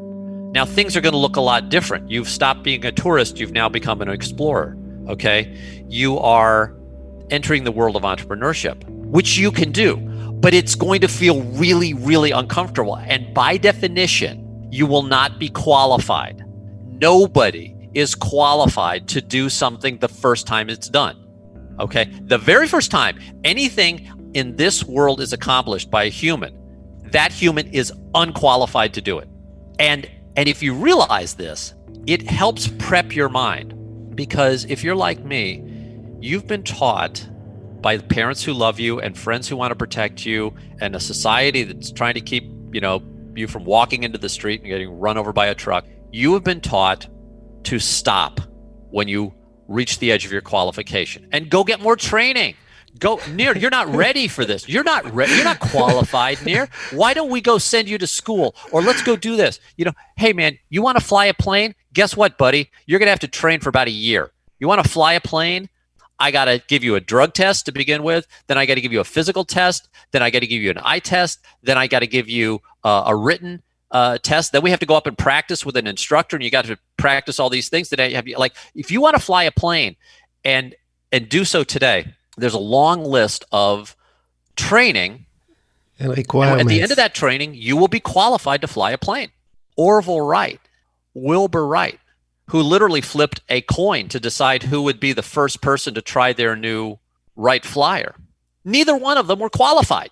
Now, 0.53 0.63
things 0.65 0.95
are 0.95 1.01
going 1.01 1.13
to 1.13 1.19
look 1.19 1.35
a 1.35 1.41
lot 1.41 1.69
different. 1.69 2.09
You've 2.09 2.29
stopped 2.29 2.63
being 2.63 2.85
a 2.85 2.91
tourist, 2.91 3.39
you've 3.39 3.51
now 3.51 3.67
become 3.67 4.01
an 4.01 4.09
explorer. 4.09 4.77
Okay. 5.09 5.55
You 5.87 6.17
are 6.19 6.73
entering 7.29 7.63
the 7.63 7.71
world 7.71 7.95
of 7.95 8.03
entrepreneurship, 8.03 8.83
which 8.87 9.37
you 9.37 9.51
can 9.51 9.71
do, 9.71 9.97
but 9.97 10.53
it's 10.53 10.75
going 10.75 11.01
to 11.01 11.07
feel 11.07 11.41
really, 11.43 11.93
really 11.93 12.31
uncomfortable. 12.31 12.95
And 12.95 13.33
by 13.33 13.57
definition, 13.57 14.67
you 14.71 14.85
will 14.87 15.03
not 15.03 15.39
be 15.39 15.49
qualified. 15.49 16.43
Nobody 16.87 17.75
is 17.93 18.15
qualified 18.15 19.07
to 19.09 19.21
do 19.21 19.49
something 19.49 19.97
the 19.97 20.07
first 20.07 20.47
time 20.47 20.69
it's 20.69 20.89
done. 20.89 21.17
Okay. 21.79 22.05
The 22.21 22.37
very 22.37 22.67
first 22.67 22.91
time 22.91 23.19
anything 23.43 24.09
in 24.33 24.55
this 24.55 24.83
world 24.83 25.19
is 25.19 25.33
accomplished 25.33 25.91
by 25.91 26.05
a 26.05 26.09
human, 26.09 26.57
that 27.15 27.31
human 27.31 27.65
is 27.67 27.93
unqualified 28.13 28.93
to 28.93 29.01
do 29.01 29.19
it. 29.19 29.29
And 29.79 30.09
and 30.35 30.49
if 30.49 30.61
you 30.61 30.73
realize 30.73 31.35
this, 31.35 31.73
it 32.05 32.29
helps 32.29 32.67
prep 32.77 33.15
your 33.15 33.29
mind 33.29 34.15
because 34.17 34.65
if 34.65 34.83
you're 34.83 34.97
like 34.97 35.23
me, 35.23 35.63
you've 36.19 36.45
been 36.45 36.63
taught 36.63 37.25
by 37.79 37.95
the 37.95 38.03
parents 38.03 38.43
who 38.43 38.51
love 38.51 38.81
you 38.81 38.99
and 38.99 39.17
friends 39.17 39.47
who 39.47 39.55
want 39.55 39.71
to 39.71 39.75
protect 39.75 40.25
you 40.25 40.53
and 40.81 40.93
a 40.93 40.99
society 40.99 41.63
that's 41.63 41.89
trying 41.89 42.15
to 42.15 42.21
keep, 42.21 42.43
you 42.73 42.81
know, 42.81 43.01
you 43.33 43.47
from 43.47 43.63
walking 43.63 44.03
into 44.03 44.17
the 44.17 44.27
street 44.27 44.59
and 44.59 44.69
getting 44.69 44.89
run 44.99 45.17
over 45.17 45.31
by 45.31 45.45
a 45.45 45.55
truck. 45.55 45.85
You 46.11 46.33
have 46.33 46.43
been 46.43 46.59
taught 46.59 47.07
to 47.63 47.79
stop 47.79 48.41
when 48.89 49.07
you 49.07 49.33
reach 49.69 49.99
the 49.99 50.11
edge 50.11 50.25
of 50.25 50.33
your 50.33 50.41
qualification 50.41 51.29
and 51.31 51.49
go 51.49 51.63
get 51.63 51.79
more 51.79 51.95
training. 51.95 52.55
Go 52.99 53.19
Nir. 53.31 53.57
you're 53.57 53.71
not 53.71 53.93
ready 53.93 54.27
for 54.27 54.45
this. 54.45 54.69
You're 54.69 54.83
not 54.83 55.11
ready. 55.13 55.33
You're 55.33 55.43
not 55.43 55.59
qualified, 55.59 56.45
Nir. 56.45 56.69
Why 56.91 57.13
don't 57.13 57.29
we 57.29 57.41
go 57.41 57.57
send 57.57 57.89
you 57.89 57.97
to 57.97 58.07
school 58.07 58.55
or 58.71 58.81
let's 58.81 59.01
go 59.01 59.15
do 59.15 59.35
this? 59.35 59.59
You 59.75 59.85
know, 59.85 59.93
hey 60.15 60.33
man, 60.33 60.57
you 60.69 60.81
want 60.81 60.97
to 60.97 61.03
fly 61.03 61.25
a 61.25 61.33
plane? 61.33 61.75
Guess 61.93 62.15
what, 62.15 62.37
buddy? 62.37 62.71
You're 62.85 62.99
to 62.99 63.05
have 63.07 63.19
to 63.19 63.27
train 63.27 63.59
for 63.59 63.69
about 63.69 63.87
a 63.87 63.91
year. 63.91 64.31
You 64.59 64.67
want 64.67 64.83
to 64.83 64.89
fly 64.89 65.13
a 65.13 65.21
plane? 65.21 65.69
I 66.19 66.31
got 66.31 66.45
to 66.45 66.61
give 66.67 66.83
you 66.83 66.95
a 66.95 67.01
drug 67.01 67.33
test 67.33 67.65
to 67.65 67.71
begin 67.71 68.03
with. 68.03 68.25
Then 68.47 68.57
I 68.57 68.65
got 68.65 68.75
to 68.75 68.81
give 68.81 68.93
you 68.93 69.01
a 69.01 69.05
physical 69.05 69.43
test. 69.43 69.89
Then 70.11 70.23
I 70.23 70.29
got 70.29 70.39
to 70.39 70.47
give 70.47 70.61
you 70.61 70.69
an 70.69 70.79
eye 70.81 70.99
test. 70.99 71.39
Then 71.61 71.77
I 71.77 71.87
got 71.87 71.99
to 71.99 72.07
give 72.07 72.29
you 72.29 72.61
uh, 72.83 73.03
a 73.07 73.15
written 73.15 73.61
uh, 73.91 74.17
test. 74.19 74.51
Then 74.51 74.61
we 74.61 74.69
have 74.69 74.79
to 74.79 74.85
go 74.85 74.95
up 74.95 75.07
and 75.07 75.17
practice 75.17 75.65
with 75.65 75.75
an 75.75 75.87
instructor, 75.87 76.37
and 76.37 76.43
you 76.43 76.51
got 76.51 76.65
to 76.65 76.77
practice 76.97 77.39
all 77.39 77.49
these 77.49 77.69
things 77.69 77.89
today. 77.89 78.13
Have 78.13 78.27
you 78.27 78.37
like 78.37 78.55
if 78.73 78.91
you 78.91 79.01
want 79.01 79.15
to 79.15 79.21
fly 79.21 79.43
a 79.43 79.51
plane 79.51 79.95
and 80.43 80.75
and 81.11 81.27
do 81.27 81.43
so 81.43 81.63
today? 81.63 82.13
There's 82.37 82.53
a 82.53 82.59
long 82.59 83.03
list 83.03 83.45
of 83.51 83.95
training 84.55 85.25
and 85.99 86.15
requirements. 86.15 86.61
And 86.61 86.69
at 86.69 86.73
the 86.73 86.81
end 86.81 86.91
of 86.91 86.97
that 86.97 87.15
training, 87.15 87.53
you 87.53 87.77
will 87.77 87.87
be 87.87 87.99
qualified 87.99 88.61
to 88.61 88.67
fly 88.67 88.91
a 88.91 88.97
plane. 88.97 89.29
Orville 89.77 90.21
Wright, 90.21 90.59
Wilbur 91.13 91.65
Wright, 91.65 91.99
who 92.49 92.61
literally 92.61 93.01
flipped 93.01 93.41
a 93.49 93.61
coin 93.61 94.07
to 94.09 94.19
decide 94.19 94.63
who 94.63 94.81
would 94.83 94.99
be 94.99 95.13
the 95.13 95.23
first 95.23 95.61
person 95.61 95.93
to 95.93 96.01
try 96.01 96.33
their 96.33 96.55
new 96.55 96.97
Wright 97.35 97.65
flyer. 97.65 98.15
Neither 98.63 98.95
one 98.95 99.17
of 99.17 99.27
them 99.27 99.39
were 99.39 99.49
qualified. 99.49 100.09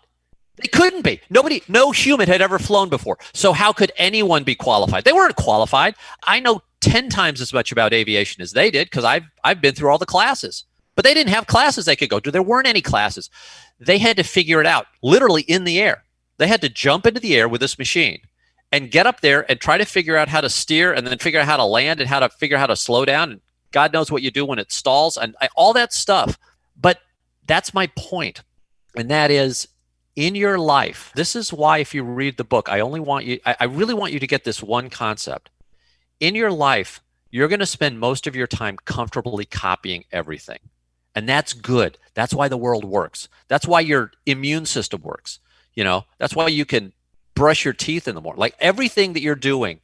They 0.58 0.68
couldn't 0.68 1.02
be. 1.02 1.20
Nobody, 1.30 1.64
no 1.68 1.92
human 1.92 2.28
had 2.28 2.42
ever 2.42 2.60
flown 2.60 2.90
before. 2.90 3.18
So 3.34 3.54
how 3.54 3.74
could 3.74 3.92
anyone 3.98 4.44
be 4.44 4.56
qualified? 4.56 5.04
They 5.04 5.14
weren't 5.14 5.36
qualified. 5.36 5.96
I 6.24 6.40
know 6.40 6.62
10 6.82 7.10
times 7.10 7.42
as 7.42 7.54
much 7.54 7.72
about 7.72 7.94
aviation 7.94 8.42
as 8.42 8.52
they 8.52 8.70
did 8.70 8.86
because 8.88 9.04
I've, 9.04 9.24
I've 9.44 9.62
been 9.62 9.74
through 9.74 9.90
all 9.90 9.98
the 9.98 10.06
classes. 10.06 10.66
But 10.96 11.06
they 11.06 11.14
didn't 11.14 11.34
have 11.34 11.48
classes 11.48 11.86
they 11.86 11.96
could 11.96 12.10
go 12.10 12.20
to. 12.20 12.32
There 12.32 12.44
weren't 12.44 12.68
any 12.68 12.82
classes. 12.82 13.30
They 13.80 13.98
had 13.98 14.18
to 14.18 14.24
figure 14.24 14.60
it 14.60 14.68
out 14.68 14.86
literally 15.02 15.42
in 15.44 15.64
the 15.64 15.80
air. 15.80 16.04
They 16.38 16.48
had 16.48 16.62
to 16.62 16.70
jump 16.70 17.06
into 17.06 17.20
the 17.20 17.36
air 17.36 17.48
with 17.48 17.62
this 17.62 17.78
machine 17.80 18.20
and 18.72 18.92
get 18.92 19.08
up 19.08 19.22
there 19.22 19.50
and 19.50 19.60
try 19.60 19.78
to 19.78 19.86
figure 19.86 20.18
out 20.18 20.28
how 20.28 20.42
to 20.42 20.50
steer 20.50 20.94
and 20.94 21.06
then 21.06 21.18
figure 21.20 21.40
out 21.40 21.46
how 21.46 21.58
to 21.58 21.66
land 21.66 22.00
and 22.00 22.10
how 22.10 22.20
to 22.20 22.30
figure 22.30 22.58
out 22.58 22.62
how 22.62 22.68
to 22.68 22.76
slow 22.76 23.06
down. 23.06 23.32
And 23.32 23.42
God 23.72 23.94
knows 23.94 24.12
what 24.12 24.24
you 24.24 24.32
do 24.32 24.46
when 24.46 24.60
it 24.60 24.72
stalls 24.72 25.18
and 25.18 25.36
all 25.56 25.74
that 25.74 25.94
stuff. 25.94 26.38
But 26.80 27.00
that's 27.46 27.74
my 27.74 27.88
point. 27.96 28.42
And 28.96 29.10
that 29.10 29.32
is 29.32 29.68
in 30.16 30.36
your 30.36 30.60
life, 30.60 31.12
this 31.16 31.36
is 31.36 31.52
why 31.52 31.80
if 31.80 31.94
you 31.94 32.04
read 32.04 32.38
the 32.38 32.44
book, 32.44 32.70
I 32.70 32.82
only 32.82 33.00
want 33.00 33.26
you, 33.26 33.40
I, 33.46 33.56
I 33.62 33.64
really 33.66 33.96
want 33.96 34.14
you 34.14 34.20
to 34.20 34.28
get 34.28 34.44
this 34.44 34.62
one 34.62 34.90
concept. 34.90 35.50
In 36.20 36.36
your 36.36 36.52
life, 36.52 37.02
you're 37.32 37.48
going 37.48 37.60
to 37.60 37.66
spend 37.66 38.00
most 38.00 38.28
of 38.28 38.36
your 38.36 38.48
time 38.48 38.78
comfortably 38.86 39.46
copying 39.46 40.06
everything. 40.12 40.60
And 41.16 41.30
that's 41.30 41.54
good. 41.54 41.98
That's 42.14 42.34
why 42.34 42.48
the 42.48 42.58
world 42.58 42.86
works. 42.86 43.28
That's 43.48 43.68
why 43.68 43.82
your 43.82 44.12
immune 44.26 44.66
system 44.66 45.02
works. 45.02 45.40
You 45.74 45.84
know, 45.84 46.06
that's 46.18 46.36
why 46.36 46.48
you 46.48 46.66
can 46.66 46.94
brush 47.36 47.66
your 47.66 47.74
teeth 47.74 48.08
in 48.08 48.16
the 48.16 48.22
morning. 48.22 48.40
Like 48.40 48.56
everything 48.60 49.14
that 49.14 49.22
you're 49.22 49.36
doing 49.36 49.80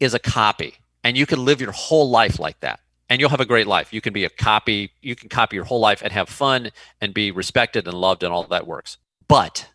is 0.00 0.14
a 0.14 0.18
copy. 0.18 0.74
And 1.04 1.16
you 1.16 1.26
can 1.26 1.44
live 1.44 1.60
your 1.60 1.72
whole 1.72 2.10
life 2.10 2.38
like 2.38 2.60
that. 2.60 2.80
And 3.08 3.20
you'll 3.20 3.30
have 3.30 3.40
a 3.40 3.46
great 3.46 3.66
life. 3.66 3.92
You 3.92 4.00
can 4.00 4.12
be 4.12 4.24
a 4.24 4.30
copy, 4.30 4.92
you 5.00 5.16
can 5.16 5.30
copy 5.30 5.56
your 5.56 5.64
whole 5.64 5.80
life 5.80 6.02
and 6.02 6.12
have 6.12 6.28
fun 6.28 6.70
and 7.00 7.14
be 7.14 7.30
respected 7.30 7.86
and 7.86 7.98
loved 7.98 8.22
and 8.22 8.32
all 8.32 8.44
that 8.44 8.66
works. 8.66 8.98
But 9.28 9.68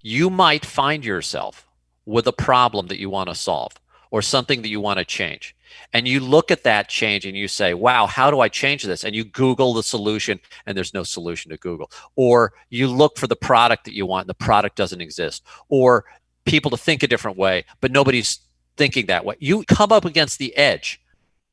you 0.00 0.30
might 0.30 0.64
find 0.64 1.04
yourself 1.04 1.66
with 2.06 2.26
a 2.26 2.32
problem 2.32 2.86
that 2.86 2.98
you 2.98 3.10
want 3.10 3.28
to 3.28 3.34
solve 3.34 3.74
or 4.10 4.22
something 4.22 4.62
that 4.62 4.68
you 4.68 4.80
want 4.80 4.98
to 4.98 5.04
change. 5.04 5.54
And 5.92 6.06
you 6.06 6.20
look 6.20 6.50
at 6.50 6.64
that 6.64 6.88
change 6.88 7.24
and 7.24 7.36
you 7.36 7.48
say, 7.48 7.74
wow, 7.74 8.06
how 8.06 8.30
do 8.30 8.40
I 8.40 8.48
change 8.48 8.84
this? 8.84 9.04
And 9.04 9.14
you 9.14 9.24
Google 9.24 9.74
the 9.74 9.82
solution 9.82 10.40
and 10.66 10.76
there's 10.76 10.94
no 10.94 11.02
solution 11.02 11.50
to 11.50 11.56
Google. 11.56 11.90
Or 12.16 12.52
you 12.70 12.88
look 12.88 13.18
for 13.18 13.26
the 13.26 13.36
product 13.36 13.84
that 13.84 13.94
you 13.94 14.06
want 14.06 14.24
and 14.24 14.30
the 14.30 14.34
product 14.34 14.76
doesn't 14.76 15.00
exist. 15.00 15.44
Or 15.68 16.04
people 16.44 16.70
to 16.70 16.76
think 16.76 17.02
a 17.02 17.06
different 17.06 17.36
way, 17.36 17.64
but 17.80 17.90
nobody's 17.90 18.40
thinking 18.76 19.06
that 19.06 19.24
way. 19.24 19.36
You 19.38 19.64
come 19.64 19.92
up 19.92 20.04
against 20.04 20.38
the 20.38 20.56
edge 20.56 21.00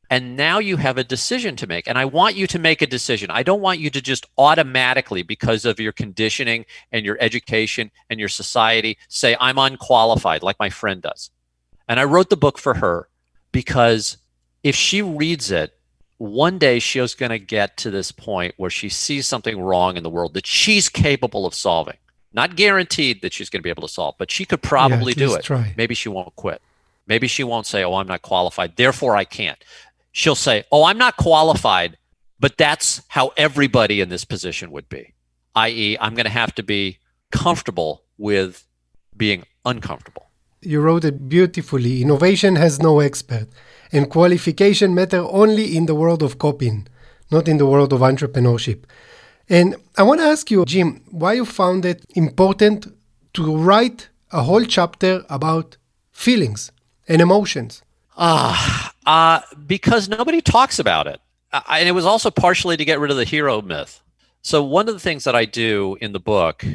and 0.10 0.38
now 0.38 0.60
you 0.60 0.78
have 0.78 0.98
a 0.98 1.04
decision 1.04 1.56
to 1.58 1.68
make. 1.68 1.88
And 1.88 1.98
I 1.98 2.06
want 2.06 2.36
you 2.36 2.48
to 2.48 2.60
make 2.60 2.82
a 2.82 2.88
decision. 2.88 3.32
I 3.32 3.44
don't 3.44 3.62
want 3.62 3.80
you 3.80 3.90
to 3.90 4.02
just 4.02 4.26
automatically, 4.38 5.24
because 5.24 5.66
of 5.66 5.80
your 5.80 5.92
conditioning 5.92 6.66
and 6.92 7.06
your 7.06 7.18
education 7.20 7.92
and 8.10 8.20
your 8.20 8.30
society, 8.30 8.98
say, 9.10 9.36
I'm 9.40 9.58
unqualified, 9.58 10.44
like 10.44 10.60
my 10.60 10.70
friend 10.70 11.02
does. 11.02 11.32
And 11.88 12.00
I 12.00 12.04
wrote 12.04 12.30
the 12.30 12.38
book 12.38 12.58
for 12.58 12.76
her 12.76 13.10
because 13.56 14.18
if 14.64 14.76
she 14.76 15.02
reads 15.02 15.50
it, 15.50 15.74
one 16.18 16.60
day 16.60 16.78
she's 16.78 17.14
going 17.14 17.30
to 17.30 17.40
get 17.40 17.78
to 17.78 17.90
this 17.90 18.12
point 18.12 18.54
where 18.58 18.70
she 18.70 18.90
sees 18.90 19.28
something 19.28 19.62
wrong 19.62 19.96
in 19.96 20.04
the 20.04 20.10
world 20.10 20.34
that 20.34 20.46
she's 20.46 20.90
capable 20.90 21.46
of 21.46 21.54
solving. 21.54 21.96
Not 22.34 22.58
guaranteed 22.58 23.22
that 23.22 23.32
she's 23.32 23.50
going 23.50 23.62
to 23.62 23.64
be 23.64 23.70
able 23.70 23.88
to 23.88 23.94
solve, 23.94 24.16
but 24.18 24.30
she 24.30 24.44
could 24.44 24.62
probably 24.62 25.14
yeah, 25.14 25.28
do 25.28 25.36
it. 25.36 25.46
Try. 25.46 25.74
Maybe 25.78 25.96
she 25.96 26.10
won't 26.10 26.36
quit. 26.36 26.62
Maybe 27.08 27.28
she 27.28 27.46
won't 27.46 27.66
say, 27.66 27.86
Oh, 27.86 27.94
I'm 27.94 28.08
not 28.08 28.24
qualified, 28.24 28.76
therefore 28.76 29.16
I 29.16 29.24
can't. 29.24 29.64
She'll 30.12 30.36
say, 30.36 30.66
Oh, 30.70 30.84
I'm 30.84 30.98
not 30.98 31.16
qualified, 31.16 31.98
but 32.38 32.58
that's 32.58 33.04
how 33.08 33.32
everybody 33.38 34.02
in 34.02 34.10
this 34.10 34.26
position 34.26 34.70
would 34.72 34.90
be. 34.90 35.14
I.e., 35.56 35.98
I'm 36.02 36.14
going 36.14 36.26
to 36.26 36.30
have 36.30 36.54
to 36.56 36.64
be 36.64 37.00
comfortable 37.32 38.04
with 38.18 38.68
being 39.16 39.46
uncomfortable 39.64 40.25
you 40.66 40.82
wrote 40.82 41.06
it 41.06 41.30
beautifully. 41.30 42.02
Innovation 42.02 42.56
has 42.56 42.82
no 42.82 43.00
expert, 43.00 43.48
and 43.92 44.10
qualification 44.10 44.96
matter 44.96 45.20
only 45.20 45.76
in 45.78 45.86
the 45.86 45.96
world 45.96 46.24
of 46.24 46.38
copying, 46.38 46.88
not 47.32 47.48
in 47.48 47.58
the 47.58 47.66
world 47.66 47.94
of 47.94 48.02
entrepreneurship. 48.02 48.84
And 49.50 49.76
I 49.98 50.04
want 50.04 50.20
to 50.22 50.26
ask 50.26 50.50
you, 50.50 50.66
Jim, 50.66 51.02
why 51.12 51.34
you 51.34 51.46
found 51.46 51.86
it 51.86 52.04
important 52.16 52.88
to 53.34 53.58
write 53.58 54.10
a 54.32 54.44
whole 54.44 54.66
chapter 54.66 55.24
about 55.30 55.78
feelings 56.12 56.72
and 57.08 57.22
emotions? 57.22 57.84
Ah, 58.18 58.94
uh, 59.06 59.10
uh, 59.10 59.42
because 59.68 60.10
nobody 60.10 60.42
talks 60.42 60.80
about 60.80 61.06
it. 61.06 61.20
Uh, 61.52 61.62
and 61.70 61.88
it 61.88 61.92
was 61.92 62.06
also 62.06 62.32
partially 62.32 62.78
to 62.78 62.86
get 62.86 63.00
rid 63.00 63.12
of 63.12 63.18
the 63.18 63.26
hero 63.26 63.62
myth. 63.62 64.02
So 64.42 64.64
one 64.64 64.88
of 64.88 64.94
the 64.94 65.00
things 65.00 65.24
that 65.24 65.36
I 65.36 65.46
do 65.46 65.98
in 66.02 66.12
the 66.12 66.20
book 66.20 66.66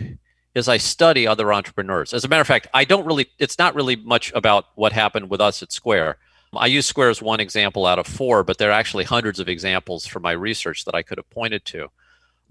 is 0.55 0.69
I 0.69 0.79
study 0.79 1.27
other 1.27 1.53
entrepreneurs. 1.53 2.13
As 2.13 2.25
a 2.25 2.29
matter 2.29 2.41
of 2.41 2.47
fact, 2.47 2.67
I 2.75 2.85
don't 2.85 3.07
really, 3.07 3.31
it's 3.39 3.59
not 3.59 3.75
really 3.75 3.97
much 3.97 4.33
about 4.35 4.67
what 4.75 4.93
happened 4.93 5.31
with 5.31 5.41
us 5.41 5.63
at 5.63 5.73
Square. 5.73 6.19
I 6.53 6.67
use 6.67 6.87
Square 6.87 7.11
as 7.11 7.23
one 7.23 7.39
example 7.39 7.87
out 7.87 8.01
of 8.01 8.07
four, 8.07 8.43
but 8.43 8.59
there 8.59 8.71
are 8.71 8.79
actually 8.79 9.05
hundreds 9.05 9.39
of 9.39 9.49
examples 9.49 10.07
from 10.07 10.23
my 10.23 10.33
research 10.33 10.85
that 10.85 10.95
I 10.95 11.03
could 11.03 11.19
have 11.19 11.31
pointed 11.31 11.65
to. 11.67 11.89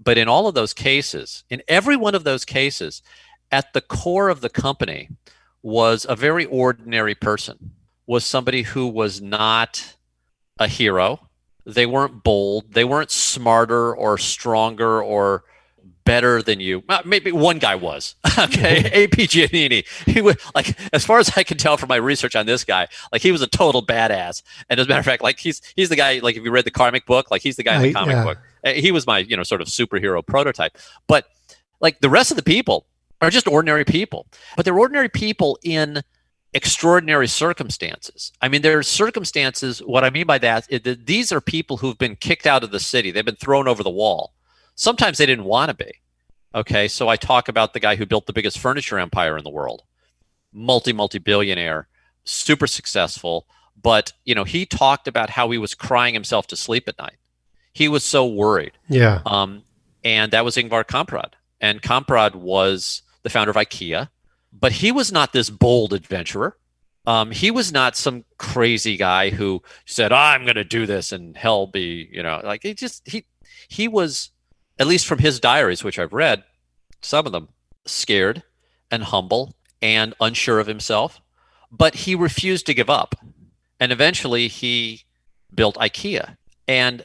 But 0.02 0.16
in 0.16 0.28
all 0.28 0.46
of 0.46 0.54
those 0.54 0.72
cases, 0.72 1.44
in 1.50 1.62
every 1.68 1.96
one 1.96 2.14
of 2.14 2.24
those 2.24 2.46
cases, 2.46 3.02
at 3.52 3.72
the 3.74 3.82
core 3.82 4.30
of 4.30 4.40
the 4.40 4.48
company 4.48 5.10
was 5.62 6.06
a 6.08 6.16
very 6.16 6.46
ordinary 6.46 7.14
person, 7.14 7.72
was 8.06 8.24
somebody 8.24 8.62
who 8.62 8.86
was 8.86 9.20
not 9.20 9.96
a 10.58 10.66
hero. 10.66 11.28
They 11.66 11.84
weren't 11.84 12.24
bold. 12.24 12.72
They 12.72 12.84
weren't 12.84 13.10
smarter 13.10 13.94
or 13.94 14.16
stronger 14.16 15.02
or 15.02 15.44
better 16.04 16.42
than 16.42 16.60
you. 16.60 16.82
Maybe 17.04 17.32
one 17.32 17.58
guy 17.58 17.74
was. 17.74 18.14
Okay, 18.38 19.04
AP 19.04 19.28
Giannini. 19.28 19.86
He 20.06 20.22
was 20.22 20.36
like, 20.54 20.74
as 20.94 21.04
far 21.04 21.18
as 21.18 21.30
I 21.36 21.42
can 21.42 21.58
tell 21.58 21.76
from 21.76 21.88
my 21.88 21.96
research 21.96 22.34
on 22.34 22.46
this 22.46 22.64
guy, 22.64 22.88
like 23.12 23.20
he 23.20 23.32
was 23.32 23.42
a 23.42 23.46
total 23.46 23.84
badass. 23.84 24.42
And 24.70 24.80
as 24.80 24.86
a 24.86 24.88
matter 24.88 25.00
of 25.00 25.04
fact, 25.04 25.22
like 25.22 25.38
he's 25.38 25.60
he's 25.76 25.90
the 25.90 25.96
guy. 25.96 26.20
Like 26.20 26.36
if 26.36 26.44
you 26.44 26.50
read 26.50 26.64
the 26.64 26.70
comic 26.70 27.04
book, 27.04 27.30
like 27.30 27.42
he's 27.42 27.56
the 27.56 27.62
guy 27.62 27.76
in 27.76 27.82
the 27.82 27.92
comic 27.92 28.14
yeah. 28.14 28.24
book. 28.24 28.38
Eh, 28.64 28.80
he 28.80 28.92
was 28.92 29.06
my 29.06 29.18
you 29.18 29.36
know 29.36 29.42
sort 29.42 29.60
of 29.60 29.68
superhero 29.68 30.24
prototype. 30.24 30.78
But 31.06 31.26
like 31.80 32.00
the 32.00 32.08
rest 32.08 32.30
of 32.30 32.38
the 32.38 32.42
people 32.42 32.86
are 33.20 33.30
just 33.30 33.46
ordinary 33.46 33.84
people. 33.84 34.26
But 34.56 34.64
they're 34.64 34.78
ordinary 34.78 35.10
people 35.10 35.58
in 35.62 36.02
extraordinary 36.52 37.28
circumstances. 37.28 38.32
I 38.40 38.48
mean, 38.48 38.62
there 38.62 38.78
are 38.78 38.82
circumstances. 38.82 39.80
What 39.80 40.04
I 40.04 40.10
mean 40.10 40.26
by 40.26 40.38
that 40.38 40.66
is 40.70 40.82
that 40.82 41.06
these 41.06 41.30
are 41.32 41.40
people 41.40 41.78
who've 41.78 41.98
been 41.98 42.16
kicked 42.16 42.46
out 42.46 42.64
of 42.64 42.70
the 42.70 42.80
city. 42.80 43.10
They've 43.10 43.24
been 43.24 43.36
thrown 43.36 43.68
over 43.68 43.82
the 43.82 43.90
wall. 43.90 44.32
Sometimes 44.80 45.18
they 45.18 45.26
didn't 45.26 45.44
want 45.44 45.68
to 45.68 45.74
be. 45.74 45.92
Okay, 46.54 46.88
so 46.88 47.06
I 47.08 47.16
talk 47.16 47.48
about 47.48 47.74
the 47.74 47.80
guy 47.80 47.96
who 47.96 48.06
built 48.06 48.24
the 48.24 48.32
biggest 48.32 48.58
furniture 48.58 48.98
empire 48.98 49.36
in 49.36 49.44
the 49.44 49.50
world, 49.50 49.82
multi 50.54 50.94
multi 50.94 51.18
billionaire, 51.18 51.86
super 52.24 52.66
successful. 52.66 53.46
But 53.80 54.14
you 54.24 54.34
know, 54.34 54.44
he 54.44 54.64
talked 54.64 55.06
about 55.06 55.28
how 55.28 55.50
he 55.50 55.58
was 55.58 55.74
crying 55.74 56.14
himself 56.14 56.46
to 56.46 56.56
sleep 56.56 56.88
at 56.88 56.98
night. 56.98 57.18
He 57.74 57.88
was 57.88 58.04
so 58.04 58.26
worried. 58.26 58.72
Yeah. 58.88 59.20
Um, 59.26 59.64
and 60.02 60.32
that 60.32 60.46
was 60.46 60.56
Ingvar 60.56 60.84
Kamprad. 60.86 61.32
And 61.60 61.82
Kamprad 61.82 62.34
was 62.34 63.02
the 63.22 63.28
founder 63.28 63.50
of 63.50 63.56
IKEA, 63.56 64.08
but 64.50 64.72
he 64.72 64.90
was 64.90 65.12
not 65.12 65.34
this 65.34 65.50
bold 65.50 65.92
adventurer. 65.92 66.56
Um, 67.06 67.32
he 67.32 67.50
was 67.50 67.70
not 67.70 67.96
some 67.96 68.24
crazy 68.38 68.96
guy 68.96 69.28
who 69.28 69.62
said, 69.84 70.10
"I'm 70.10 70.44
going 70.44 70.54
to 70.54 70.64
do 70.64 70.86
this 70.86 71.12
and 71.12 71.36
hell 71.36 71.66
be," 71.66 72.08
you 72.10 72.22
know, 72.22 72.40
like 72.42 72.62
he 72.62 72.72
just 72.72 73.06
he 73.06 73.26
he 73.68 73.88
was, 73.88 74.30
at 74.80 74.86
least 74.86 75.06
from 75.06 75.18
his 75.18 75.38
diaries, 75.38 75.84
which 75.84 75.98
I've 75.98 76.14
read, 76.14 76.42
some 77.02 77.26
of 77.26 77.32
them 77.32 77.48
scared 77.84 78.42
and 78.90 79.04
humble 79.04 79.54
and 79.82 80.14
unsure 80.20 80.58
of 80.58 80.66
himself, 80.66 81.20
but 81.70 81.94
he 81.94 82.14
refused 82.14 82.66
to 82.66 82.74
give 82.74 82.90
up, 82.90 83.14
and 83.78 83.92
eventually 83.92 84.48
he 84.48 85.02
built 85.54 85.76
IKEA. 85.76 86.36
And 86.66 87.04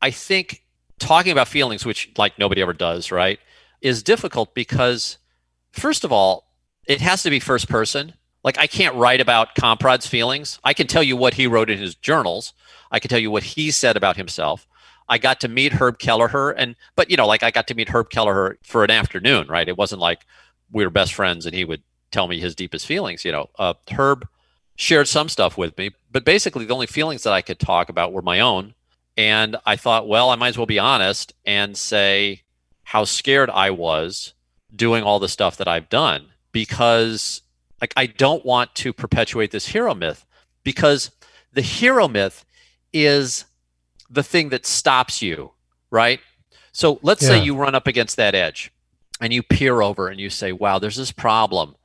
I 0.00 0.12
think 0.12 0.62
talking 0.98 1.32
about 1.32 1.48
feelings, 1.48 1.84
which 1.84 2.10
like 2.16 2.38
nobody 2.38 2.62
ever 2.62 2.72
does, 2.72 3.10
right, 3.10 3.40
is 3.80 4.02
difficult 4.02 4.54
because, 4.54 5.18
first 5.72 6.04
of 6.04 6.12
all, 6.12 6.46
it 6.86 7.00
has 7.00 7.22
to 7.24 7.30
be 7.30 7.40
first 7.40 7.68
person. 7.68 8.14
Like 8.46 8.58
I 8.58 8.68
can't 8.68 8.94
write 8.94 9.20
about 9.20 9.56
Kamprad's 9.56 10.06
feelings. 10.06 10.60
I 10.62 10.72
can 10.72 10.86
tell 10.86 11.02
you 11.02 11.16
what 11.16 11.34
he 11.34 11.48
wrote 11.48 11.68
in 11.68 11.78
his 11.78 11.96
journals. 11.96 12.54
I 12.92 13.00
can 13.00 13.08
tell 13.08 13.18
you 13.18 13.30
what 13.30 13.42
he 13.42 13.72
said 13.72 13.96
about 13.96 14.16
himself. 14.16 14.68
I 15.08 15.18
got 15.18 15.40
to 15.40 15.48
meet 15.48 15.72
Herb 15.72 15.98
Kelleher, 15.98 16.52
and 16.52 16.76
but 16.94 17.10
you 17.10 17.16
know, 17.16 17.26
like 17.26 17.42
I 17.42 17.50
got 17.50 17.66
to 17.66 17.74
meet 17.74 17.88
Herb 17.88 18.08
Kelleher 18.08 18.58
for 18.62 18.84
an 18.84 18.90
afternoon, 18.92 19.48
right? 19.48 19.68
It 19.68 19.76
wasn't 19.76 20.00
like 20.00 20.24
we 20.70 20.84
were 20.84 20.90
best 20.90 21.12
friends 21.12 21.44
and 21.44 21.56
he 21.56 21.64
would 21.64 21.82
tell 22.12 22.28
me 22.28 22.38
his 22.38 22.54
deepest 22.54 22.86
feelings. 22.86 23.24
You 23.24 23.32
know, 23.32 23.50
uh, 23.58 23.74
Herb 23.90 24.28
shared 24.76 25.08
some 25.08 25.28
stuff 25.28 25.58
with 25.58 25.76
me, 25.76 25.90
but 26.12 26.24
basically 26.24 26.64
the 26.64 26.74
only 26.74 26.86
feelings 26.86 27.24
that 27.24 27.32
I 27.32 27.42
could 27.42 27.58
talk 27.58 27.88
about 27.88 28.12
were 28.12 28.22
my 28.22 28.38
own. 28.38 28.74
And 29.16 29.56
I 29.66 29.74
thought, 29.74 30.06
well, 30.06 30.30
I 30.30 30.36
might 30.36 30.48
as 30.48 30.58
well 30.58 30.66
be 30.66 30.78
honest 30.78 31.34
and 31.44 31.76
say 31.76 32.42
how 32.84 33.04
scared 33.04 33.50
I 33.50 33.70
was 33.70 34.34
doing 34.74 35.02
all 35.02 35.18
the 35.18 35.28
stuff 35.28 35.56
that 35.56 35.66
I've 35.66 35.88
done 35.88 36.26
because 36.52 37.42
like 37.80 37.92
I 37.96 38.06
don't 38.06 38.44
want 38.44 38.74
to 38.76 38.92
perpetuate 38.92 39.50
this 39.50 39.68
hero 39.68 39.94
myth 39.94 40.24
because 40.64 41.10
the 41.52 41.62
hero 41.62 42.08
myth 42.08 42.44
is 42.92 43.44
the 44.08 44.22
thing 44.22 44.50
that 44.50 44.66
stops 44.66 45.22
you, 45.22 45.52
right? 45.90 46.20
So 46.72 46.98
let's 47.02 47.22
yeah. 47.22 47.28
say 47.28 47.44
you 47.44 47.56
run 47.56 47.74
up 47.74 47.86
against 47.86 48.16
that 48.16 48.34
edge 48.34 48.72
and 49.20 49.32
you 49.32 49.42
peer 49.42 49.80
over 49.82 50.08
and 50.08 50.20
you 50.20 50.30
say, 50.30 50.52
wow, 50.52 50.78
there's 50.78 50.96
this 50.96 51.12
problem 51.12 51.76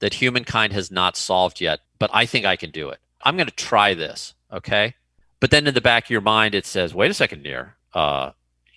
that 0.00 0.14
humankind 0.14 0.72
has 0.72 0.90
not 0.90 1.16
solved 1.16 1.60
yet, 1.60 1.80
but 1.98 2.10
I 2.12 2.26
think 2.26 2.44
I 2.44 2.56
can 2.56 2.70
do 2.70 2.88
it. 2.88 2.98
I'm 3.22 3.36
going 3.36 3.46
to 3.46 3.54
try 3.54 3.94
this. 3.94 4.34
Okay. 4.52 4.94
But 5.38 5.50
then 5.50 5.66
in 5.66 5.74
the 5.74 5.80
back 5.80 6.04
of 6.04 6.10
your 6.10 6.20
mind, 6.20 6.54
it 6.54 6.66
says, 6.66 6.94
wait 6.94 7.10
a 7.10 7.14
second, 7.14 7.42
Nir, 7.42 7.76
uh, 7.94 8.32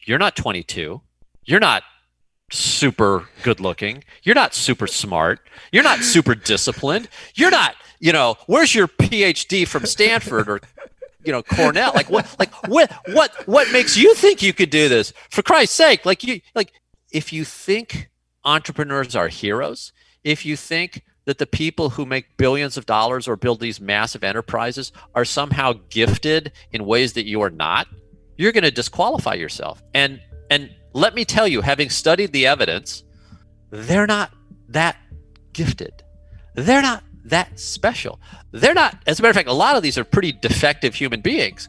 you're 0.05 0.20
not 0.20 0.36
22. 0.36 1.01
You're 1.43 1.59
not 1.59 1.84
super 2.52 3.28
good 3.43 3.60
looking. 3.60 4.04
You're 4.24 4.36
not 4.36 4.54
super 4.54 4.88
smart. 4.88 5.39
You're 5.72 5.84
not 5.84 6.00
super 6.00 6.36
disciplined. 6.36 7.10
You're 7.36 7.52
not, 7.52 7.76
you 8.00 8.12
know, 8.12 8.36
where's 8.48 8.76
your 8.76 8.88
PhD 8.88 9.68
from 9.68 9.86
Stanford 9.86 10.50
or 10.50 10.62
you 11.24 11.32
know 11.32 11.41
Cornell? 11.41 11.91
Like 11.93 12.10
what 12.10 12.34
like 12.39 12.54
what 12.68 12.91
what 13.08 13.32
what 13.48 13.72
makes 13.72 13.98
you 13.98 14.14
think 14.16 14.41
you 14.41 14.54
could 14.54 14.70
do 14.70 14.89
this? 14.89 15.14
For 15.30 15.41
Christ's 15.41 15.76
sake, 15.76 16.06
like 16.06 16.24
you 16.24 16.41
like 16.54 16.72
if 17.12 17.34
you 17.34 17.46
think 17.46 18.10
entrepreneurs 18.43 19.16
are 19.16 19.28
heroes, 19.28 19.91
if 20.24 20.46
you 20.46 20.56
think 20.56 21.02
that 21.26 21.39
the 21.39 21.48
people 21.48 21.89
who 21.89 22.06
make 22.06 22.38
billions 22.38 22.78
of 22.78 22.86
dollars 22.86 23.28
or 23.28 23.36
build 23.36 23.60
these 23.60 23.82
massive 23.82 24.24
enterprises 24.24 24.91
are 25.16 25.26
somehow 25.26 25.74
gifted 25.89 26.52
in 26.72 26.86
ways 26.86 27.14
that 27.14 27.26
you 27.26 27.41
are 27.41 27.50
not, 27.50 27.88
you're 28.38 28.52
going 28.52 28.64
to 28.64 28.72
disqualify 28.72 29.34
yourself. 29.34 29.82
And 29.93 30.22
and 30.52 30.70
let 30.96 31.14
me 31.14 31.26
tell 31.26 31.46
you, 31.46 31.60
having 31.60 31.89
studied 31.89 32.32
the 32.32 32.48
evidence, 32.48 33.04
they're 33.70 34.08
not 34.08 34.32
that 34.70 34.96
gifted. 35.52 36.04
They're 36.54 36.82
not 36.82 37.04
that 37.26 37.60
special. 37.60 38.18
They're 38.52 38.74
not, 38.74 38.98
as 39.06 39.20
a 39.20 39.22
matter 39.22 39.32
of 39.32 39.36
fact, 39.36 39.50
a 39.50 39.54
lot 39.54 39.76
of 39.76 39.84
these 39.84 39.98
are 39.98 40.06
pretty 40.06 40.32
defective 40.32 40.96
human 40.96 41.20
beings. 41.20 41.68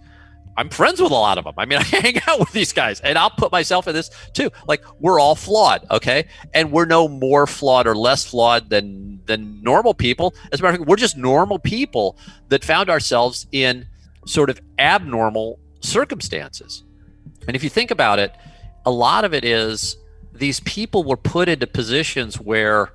I'm 0.56 0.68
friends 0.68 1.02
with 1.02 1.10
a 1.10 1.14
lot 1.14 1.38
of 1.38 1.44
them. 1.44 1.54
I 1.58 1.64
mean, 1.64 1.78
I 1.80 1.82
hang 1.82 2.20
out 2.28 2.38
with 2.38 2.52
these 2.52 2.72
guys, 2.72 3.00
and 3.00 3.18
I'll 3.18 3.30
put 3.30 3.50
myself 3.50 3.88
in 3.88 3.94
this 3.94 4.10
too. 4.32 4.48
Like 4.68 4.84
we're 5.00 5.18
all 5.18 5.34
flawed, 5.34 5.84
okay, 5.90 6.28
and 6.54 6.70
we're 6.70 6.86
no 6.86 7.08
more 7.08 7.48
flawed 7.48 7.88
or 7.88 7.96
less 7.96 8.24
flawed 8.24 8.70
than 8.70 9.20
than 9.26 9.60
normal 9.60 9.92
people. 9.92 10.36
As 10.52 10.60
a 10.60 10.62
matter 10.62 10.74
of 10.74 10.78
fact, 10.78 10.88
we're 10.88 10.94
just 10.94 11.16
normal 11.16 11.58
people 11.58 12.16
that 12.48 12.64
found 12.64 12.88
ourselves 12.88 13.48
in 13.50 13.88
sort 14.24 14.50
of 14.50 14.60
abnormal 14.78 15.58
circumstances. 15.80 16.84
And 17.48 17.56
if 17.56 17.64
you 17.64 17.70
think 17.70 17.90
about 17.90 18.20
it, 18.20 18.32
a 18.86 18.90
lot 18.90 19.24
of 19.24 19.34
it 19.34 19.44
is 19.44 19.96
these 20.32 20.60
people 20.60 21.02
were 21.02 21.16
put 21.16 21.48
into 21.48 21.66
positions 21.66 22.40
where 22.40 22.92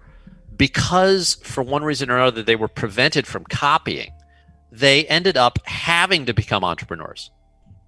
because 0.56 1.36
for 1.44 1.62
one 1.62 1.84
reason 1.84 2.10
or 2.10 2.16
another 2.18 2.42
they 2.42 2.56
were 2.56 2.68
prevented 2.68 3.28
from 3.28 3.44
copying 3.44 4.12
they 4.72 5.06
ended 5.08 5.36
up 5.36 5.60
having 5.66 6.26
to 6.26 6.34
become 6.34 6.64
entrepreneurs. 6.64 7.30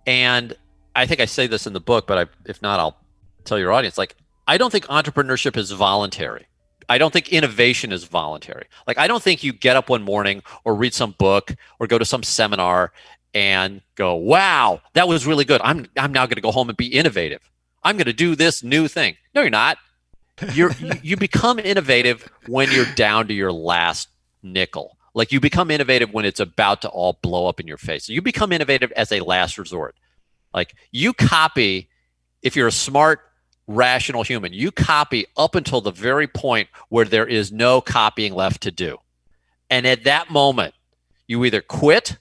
And 0.05 0.53
i 0.95 1.05
think 1.07 1.21
i 1.21 1.25
say 1.25 1.47
this 1.47 1.65
in 1.65 1.73
the 1.73 1.79
book 1.79 2.05
but 2.05 2.17
I, 2.17 2.25
if 2.45 2.61
not 2.61 2.79
i'll 2.79 2.97
tell 3.45 3.57
your 3.57 3.71
audience 3.71 3.97
like 3.97 4.15
i 4.47 4.57
don't 4.57 4.69
think 4.71 4.85
entrepreneurship 4.87 5.57
is 5.57 5.71
voluntary. 5.71 6.45
I 6.89 6.97
don't 6.97 7.13
think 7.13 7.29
innovation 7.29 7.93
is 7.93 8.03
voluntary. 8.03 8.65
Like 8.85 8.97
i 8.97 9.07
don't 9.07 9.23
think 9.23 9.43
you 9.43 9.53
get 9.53 9.77
up 9.77 9.89
one 9.89 10.03
morning 10.03 10.43
or 10.65 10.75
read 10.75 10.93
some 10.93 11.15
book 11.17 11.55
or 11.79 11.87
go 11.87 11.97
to 11.97 12.05
some 12.05 12.23
seminar 12.23 12.91
and 13.33 13.81
go 13.95 14.13
wow 14.15 14.81
that 14.93 15.07
was 15.07 15.25
really 15.25 15.45
good. 15.45 15.61
I'm, 15.63 15.87
I'm 15.97 16.11
now 16.11 16.25
going 16.25 16.35
to 16.35 16.41
go 16.41 16.51
home 16.51 16.67
and 16.67 16.77
be 16.77 16.87
innovative 16.87 17.49
I'm 17.83 17.97
going 17.97 18.05
to 18.05 18.13
do 18.13 18.35
this 18.35 18.63
new 18.63 18.87
thing. 18.87 19.17
No, 19.35 19.41
you're 19.41 19.49
not. 19.49 19.77
You're 20.53 20.71
you 21.01 21.17
become 21.17 21.59
innovative 21.59 22.29
when 22.47 22.71
you're 22.71 22.91
down 22.95 23.27
to 23.27 23.33
your 23.33 23.51
last 23.51 24.09
nickel. 24.41 24.97
Like 25.13 25.31
you 25.31 25.39
become 25.39 25.69
innovative 25.69 26.11
when 26.11 26.25
it's 26.25 26.39
about 26.39 26.81
to 26.81 26.89
all 26.89 27.19
blow 27.21 27.47
up 27.47 27.59
in 27.59 27.67
your 27.67 27.77
face. 27.77 28.09
You 28.09 28.21
become 28.21 28.51
innovative 28.51 28.91
as 28.93 29.11
a 29.11 29.19
last 29.19 29.57
resort. 29.57 29.95
Like 30.53 30.75
you 30.91 31.13
copy 31.13 31.89
if 32.43 32.55
you're 32.55 32.67
a 32.67 32.71
smart 32.71 33.21
rational 33.67 34.23
human, 34.23 34.53
you 34.53 34.71
copy 34.71 35.25
up 35.37 35.55
until 35.55 35.81
the 35.81 35.91
very 35.91 36.27
point 36.27 36.67
where 36.89 37.05
there 37.05 37.25
is 37.25 37.51
no 37.51 37.81
copying 37.81 38.33
left 38.33 38.61
to 38.63 38.71
do. 38.71 38.97
And 39.69 39.87
at 39.87 40.03
that 40.03 40.29
moment, 40.29 40.75
you 41.25 41.43
either 41.45 41.61
quit 41.61 42.17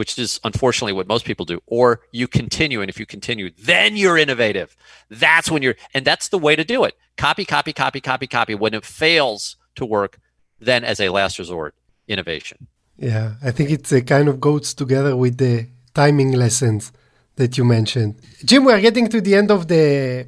which 0.00 0.18
is 0.18 0.40
unfortunately 0.44 0.94
what 0.94 1.06
most 1.06 1.26
people 1.26 1.44
do, 1.44 1.58
or 1.66 2.00
you 2.10 2.26
continue. 2.26 2.80
And 2.80 2.88
if 2.88 2.98
you 2.98 3.04
continue, 3.04 3.50
then 3.72 3.98
you're 4.00 4.16
innovative. 4.16 4.74
That's 5.10 5.50
when 5.50 5.60
you're, 5.64 5.76
and 5.92 6.06
that's 6.06 6.28
the 6.28 6.38
way 6.46 6.56
to 6.56 6.64
do 6.64 6.78
it. 6.84 6.94
Copy, 7.18 7.44
copy, 7.44 7.74
copy, 7.74 8.00
copy, 8.00 8.26
copy. 8.26 8.54
When 8.54 8.72
it 8.72 8.86
fails 8.86 9.40
to 9.74 9.84
work, 9.84 10.12
then 10.58 10.84
as 10.84 11.00
a 11.00 11.10
last 11.10 11.38
resort, 11.38 11.74
innovation. 12.08 12.58
Yeah, 12.96 13.34
I 13.48 13.50
think 13.50 13.68
it 13.76 13.92
uh, 13.92 14.00
kind 14.14 14.26
of 14.30 14.40
goes 14.40 14.72
together 14.72 15.14
with 15.22 15.36
the 15.36 15.66
timing 15.92 16.32
lessons 16.32 16.92
that 17.36 17.58
you 17.58 17.64
mentioned. 17.66 18.14
Jim, 18.42 18.64
we 18.64 18.72
are 18.72 18.80
getting 18.80 19.06
to 19.08 19.20
the 19.20 19.34
end 19.34 19.50
of 19.50 19.68
the 19.68 19.84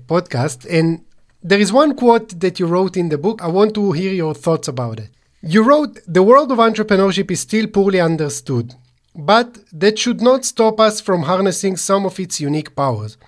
podcast, 0.07 0.59
and 0.79 1.03
there 1.43 1.63
is 1.65 1.73
one 1.73 1.95
quote 1.95 2.29
that 2.41 2.61
you 2.61 2.67
wrote 2.67 2.99
in 2.99 3.09
the 3.09 3.17
book. 3.17 3.41
I 3.41 3.49
want 3.49 3.73
to 3.77 3.93
hear 3.93 4.13
your 4.13 4.35
thoughts 4.35 4.69
about 4.69 5.01
it. 5.01 5.09
You 5.41 5.63
wrote, 5.63 5.99
The 6.07 6.23
world 6.23 6.53
of 6.53 6.59
entrepreneurship 6.59 7.31
is 7.31 7.41
still 7.41 7.67
poorly 7.69 8.01
understood. 8.03 8.75
But 9.15 9.59
that 9.73 9.99
should 9.99 10.21
not 10.21 10.45
stop 10.45 10.81
us 10.81 11.01
from 11.01 11.23
harnessing 11.23 11.77
some 11.77 12.07
of 12.07 12.19
its 12.19 12.41
unique 12.41 12.75
powers. 12.75 13.19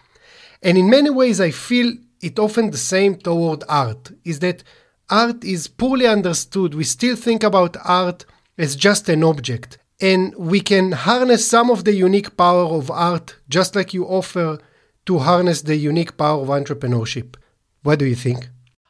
And 0.62 0.78
in 0.78 0.88
many 0.88 1.10
ways, 1.10 1.40
I 1.40 1.50
feel 1.50 1.92
it 2.22 2.38
often 2.38 2.70
the 2.70 2.78
same 2.78 3.16
toward 3.16 3.64
art 3.68 4.12
is 4.24 4.38
that 4.38 4.62
art 5.10 5.44
is 5.44 5.68
poorly 5.68 6.06
understood. 6.06 6.74
We 6.74 6.84
still 6.84 7.16
think 7.16 7.42
about 7.42 7.76
art 7.84 8.24
as 8.56 8.76
just 8.76 9.08
an 9.08 9.22
object. 9.22 9.78
And 10.00 10.34
we 10.36 10.60
can 10.60 10.92
harness 10.92 11.46
some 11.46 11.70
of 11.70 11.84
the 11.84 11.94
unique 11.94 12.36
power 12.36 12.64
of 12.64 12.90
art, 12.90 13.36
just 13.48 13.76
like 13.76 13.94
you 13.94 14.06
offer 14.06 14.58
to 15.06 15.18
harness 15.18 15.62
the 15.62 15.76
unique 15.76 16.16
power 16.16 16.40
of 16.40 16.48
entrepreneurship. 16.48 17.36
What 17.82 17.98
do 17.98 18.06
you 18.06 18.14
think? 18.14 18.48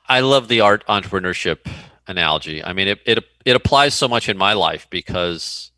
I 0.08 0.20
love 0.20 0.48
the 0.48 0.60
art 0.60 0.84
entrepreneurship 0.86 1.66
analogy. 2.06 2.62
I 2.62 2.72
mean, 2.72 2.88
it, 2.88 3.00
it, 3.04 3.24
it 3.44 3.56
applies 3.56 3.94
so 3.94 4.06
much 4.06 4.28
in 4.28 4.38
my 4.38 4.52
life 4.52 4.86
because 4.90 5.72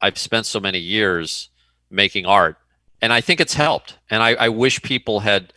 I've 0.00 0.18
spent 0.18 0.46
so 0.46 0.60
many 0.60 0.78
years 0.78 1.48
making 1.90 2.26
art, 2.26 2.58
and 3.00 3.12
I 3.12 3.20
think 3.20 3.40
it's 3.40 3.54
helped. 3.54 3.98
And 4.10 4.22
I, 4.22 4.34
I 4.34 4.48
wish 4.48 4.82
people 4.82 5.20
had 5.20 5.52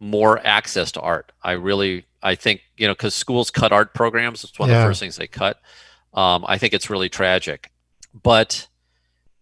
more 0.00 0.38
access 0.46 0.92
to 0.92 1.00
art. 1.00 1.32
I 1.42 1.52
really, 1.52 2.04
I 2.22 2.34
think 2.34 2.62
you 2.76 2.86
know, 2.86 2.94
because 2.94 3.14
schools 3.14 3.50
cut 3.50 3.72
art 3.72 3.94
programs. 3.94 4.44
It's 4.44 4.58
one 4.58 4.68
yeah. 4.68 4.76
of 4.76 4.82
the 4.82 4.88
first 4.88 5.00
things 5.00 5.16
they 5.16 5.26
cut. 5.26 5.60
Um, 6.14 6.44
I 6.48 6.58
think 6.58 6.74
it's 6.74 6.90
really 6.90 7.08
tragic. 7.08 7.70
But 8.22 8.68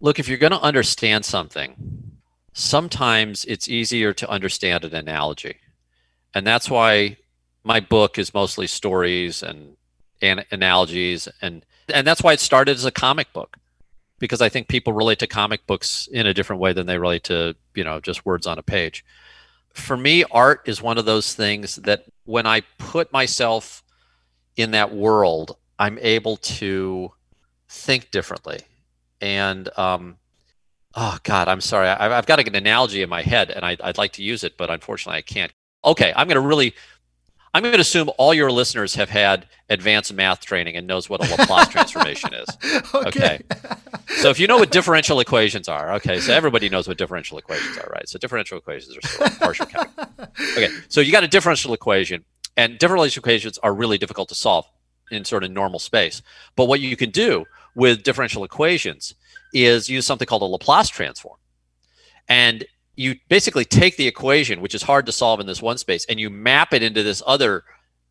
look, 0.01 0.18
if 0.18 0.28
you're 0.28 0.38
going 0.38 0.53
to 0.53 0.61
understand 0.61 1.24
something, 1.24 2.18
sometimes 2.53 3.44
it's 3.44 3.68
easier 3.68 4.12
to 4.14 4.28
understand 4.28 4.84
an 4.84 4.94
analogy. 4.94 5.57
And 6.34 6.47
that's 6.47 6.68
why 6.68 7.18
my 7.64 7.80
book 7.80 8.18
is 8.18 8.34
mostly 8.34 8.66
stories 8.66 9.42
and, 9.42 9.76
and 10.20 10.44
analogies. 10.51 11.28
And, 11.40 11.64
and 11.92 12.07
that's 12.07 12.22
why 12.22 12.32
it 12.32 12.40
started 12.40 12.76
as 12.76 12.84
a 12.84 12.90
comic 12.90 13.32
book 13.32 13.57
because 14.18 14.40
I 14.40 14.48
think 14.48 14.68
people 14.68 14.92
relate 14.92 15.18
to 15.20 15.26
comic 15.26 15.66
books 15.66 16.08
in 16.10 16.26
a 16.26 16.34
different 16.34 16.60
way 16.60 16.72
than 16.72 16.86
they 16.86 16.98
relate 16.98 17.24
to, 17.24 17.54
you 17.74 17.84
know, 17.84 18.00
just 18.00 18.24
words 18.24 18.46
on 18.46 18.58
a 18.58 18.62
page. 18.62 19.04
For 19.72 19.96
me, 19.96 20.24
art 20.30 20.62
is 20.66 20.80
one 20.80 20.96
of 20.96 21.04
those 21.04 21.34
things 21.34 21.76
that 21.76 22.04
when 22.24 22.46
I 22.46 22.62
put 22.78 23.12
myself 23.12 23.82
in 24.56 24.70
that 24.70 24.94
world, 24.94 25.56
I'm 25.78 25.98
able 26.00 26.38
to 26.38 27.12
think 27.68 28.10
differently. 28.10 28.60
And, 29.20 29.68
um, 29.78 30.16
oh 30.94 31.18
God, 31.22 31.48
I'm 31.48 31.60
sorry. 31.60 31.88
I, 31.88 32.08
have 32.08 32.26
got 32.26 32.40
an 32.40 32.54
analogy 32.54 33.02
in 33.02 33.10
my 33.10 33.22
head 33.22 33.50
and 33.50 33.64
I, 33.64 33.76
I'd 33.82 33.98
like 33.98 34.12
to 34.12 34.22
use 34.22 34.44
it, 34.44 34.56
but 34.56 34.70
unfortunately 34.70 35.18
I 35.18 35.22
can't. 35.22 35.52
Okay, 35.84 36.12
I'm 36.16 36.26
going 36.26 36.36
to 36.36 36.40
really 36.40 36.74
I'm 37.57 37.62
going 37.62 37.72
to 37.72 37.80
assume 37.80 38.11
all 38.18 38.34
your 38.34 38.52
listeners 38.52 38.94
have 38.96 39.09
had 39.09 39.46
advanced 39.70 40.12
math 40.12 40.44
training 40.44 40.76
and 40.76 40.86
knows 40.86 41.09
what 41.09 41.26
a 41.26 41.30
Laplace 41.30 41.68
transformation 41.68 42.34
is. 42.34 42.46
okay. 42.94 43.07
okay. 43.07 43.40
So 44.18 44.28
if 44.28 44.38
you 44.38 44.46
know 44.46 44.59
what 44.59 44.70
differential 44.70 45.20
equations 45.20 45.66
are, 45.66 45.94
okay, 45.94 46.20
so 46.20 46.34
everybody 46.34 46.68
knows 46.68 46.86
what 46.86 46.98
differential 46.98 47.38
equations 47.38 47.78
are, 47.78 47.88
right? 47.90 48.07
So 48.11 48.18
differential 48.18 48.59
equations 48.59 48.94
are 48.94 49.09
sort 49.09 49.30
of 49.30 49.38
partial. 49.38 49.66
Okay, 50.52 50.68
so 50.88 51.00
you 51.00 51.12
got 51.12 51.24
a 51.24 51.28
differential 51.28 51.72
equation, 51.72 52.26
and 52.59 52.78
differential 52.78 53.20
equations 53.20 53.57
are 53.59 53.72
really 53.72 53.96
difficult 53.96 54.28
to 54.28 54.34
solve 54.34 54.66
in 55.11 55.24
sort 55.24 55.42
of 55.42 55.50
normal 55.50 55.78
space. 55.78 56.20
But 56.57 56.66
what 56.66 56.80
you 56.80 56.94
can 56.94 57.09
do 57.09 57.46
with 57.74 58.02
differential 58.02 58.44
equations 58.44 59.14
is 59.54 59.88
use 59.88 60.04
something 60.04 60.26
called 60.26 60.42
a 60.42 60.44
Laplace 60.44 60.90
transform. 60.90 61.38
And 62.28 62.66
you 62.97 63.16
basically 63.28 63.64
take 63.64 63.97
the 63.97 64.07
equation, 64.07 64.61
which 64.61 64.74
is 64.74 64.82
hard 64.82 65.07
to 65.07 65.12
solve 65.12 65.38
in 65.38 65.47
this 65.47 65.62
one 65.62 65.78
space, 65.78 66.05
and 66.07 66.18
you 66.18 66.30
map 66.30 66.72
it 66.72 66.82
into 66.82 67.03
this 67.03 67.22
other 67.26 67.64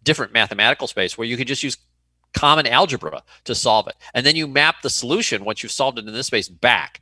different 0.03 0.31
mathematical 0.31 0.87
space 0.87 1.17
where 1.17 1.27
you 1.27 1.35
can 1.35 1.47
just 1.47 1.63
use 1.63 1.77
common 2.33 2.67
algebra 2.67 3.23
to 3.45 3.55
solve 3.55 3.87
it. 3.87 3.95
And 4.13 4.25
then 4.25 4.35
you 4.35 4.47
map 4.47 4.81
the 4.83 4.89
solution 4.89 5.43
once 5.43 5.63
you've 5.63 5.71
solved 5.71 5.97
it 5.97 6.07
in 6.07 6.13
this 6.13 6.27
space 6.27 6.47
back. 6.47 7.01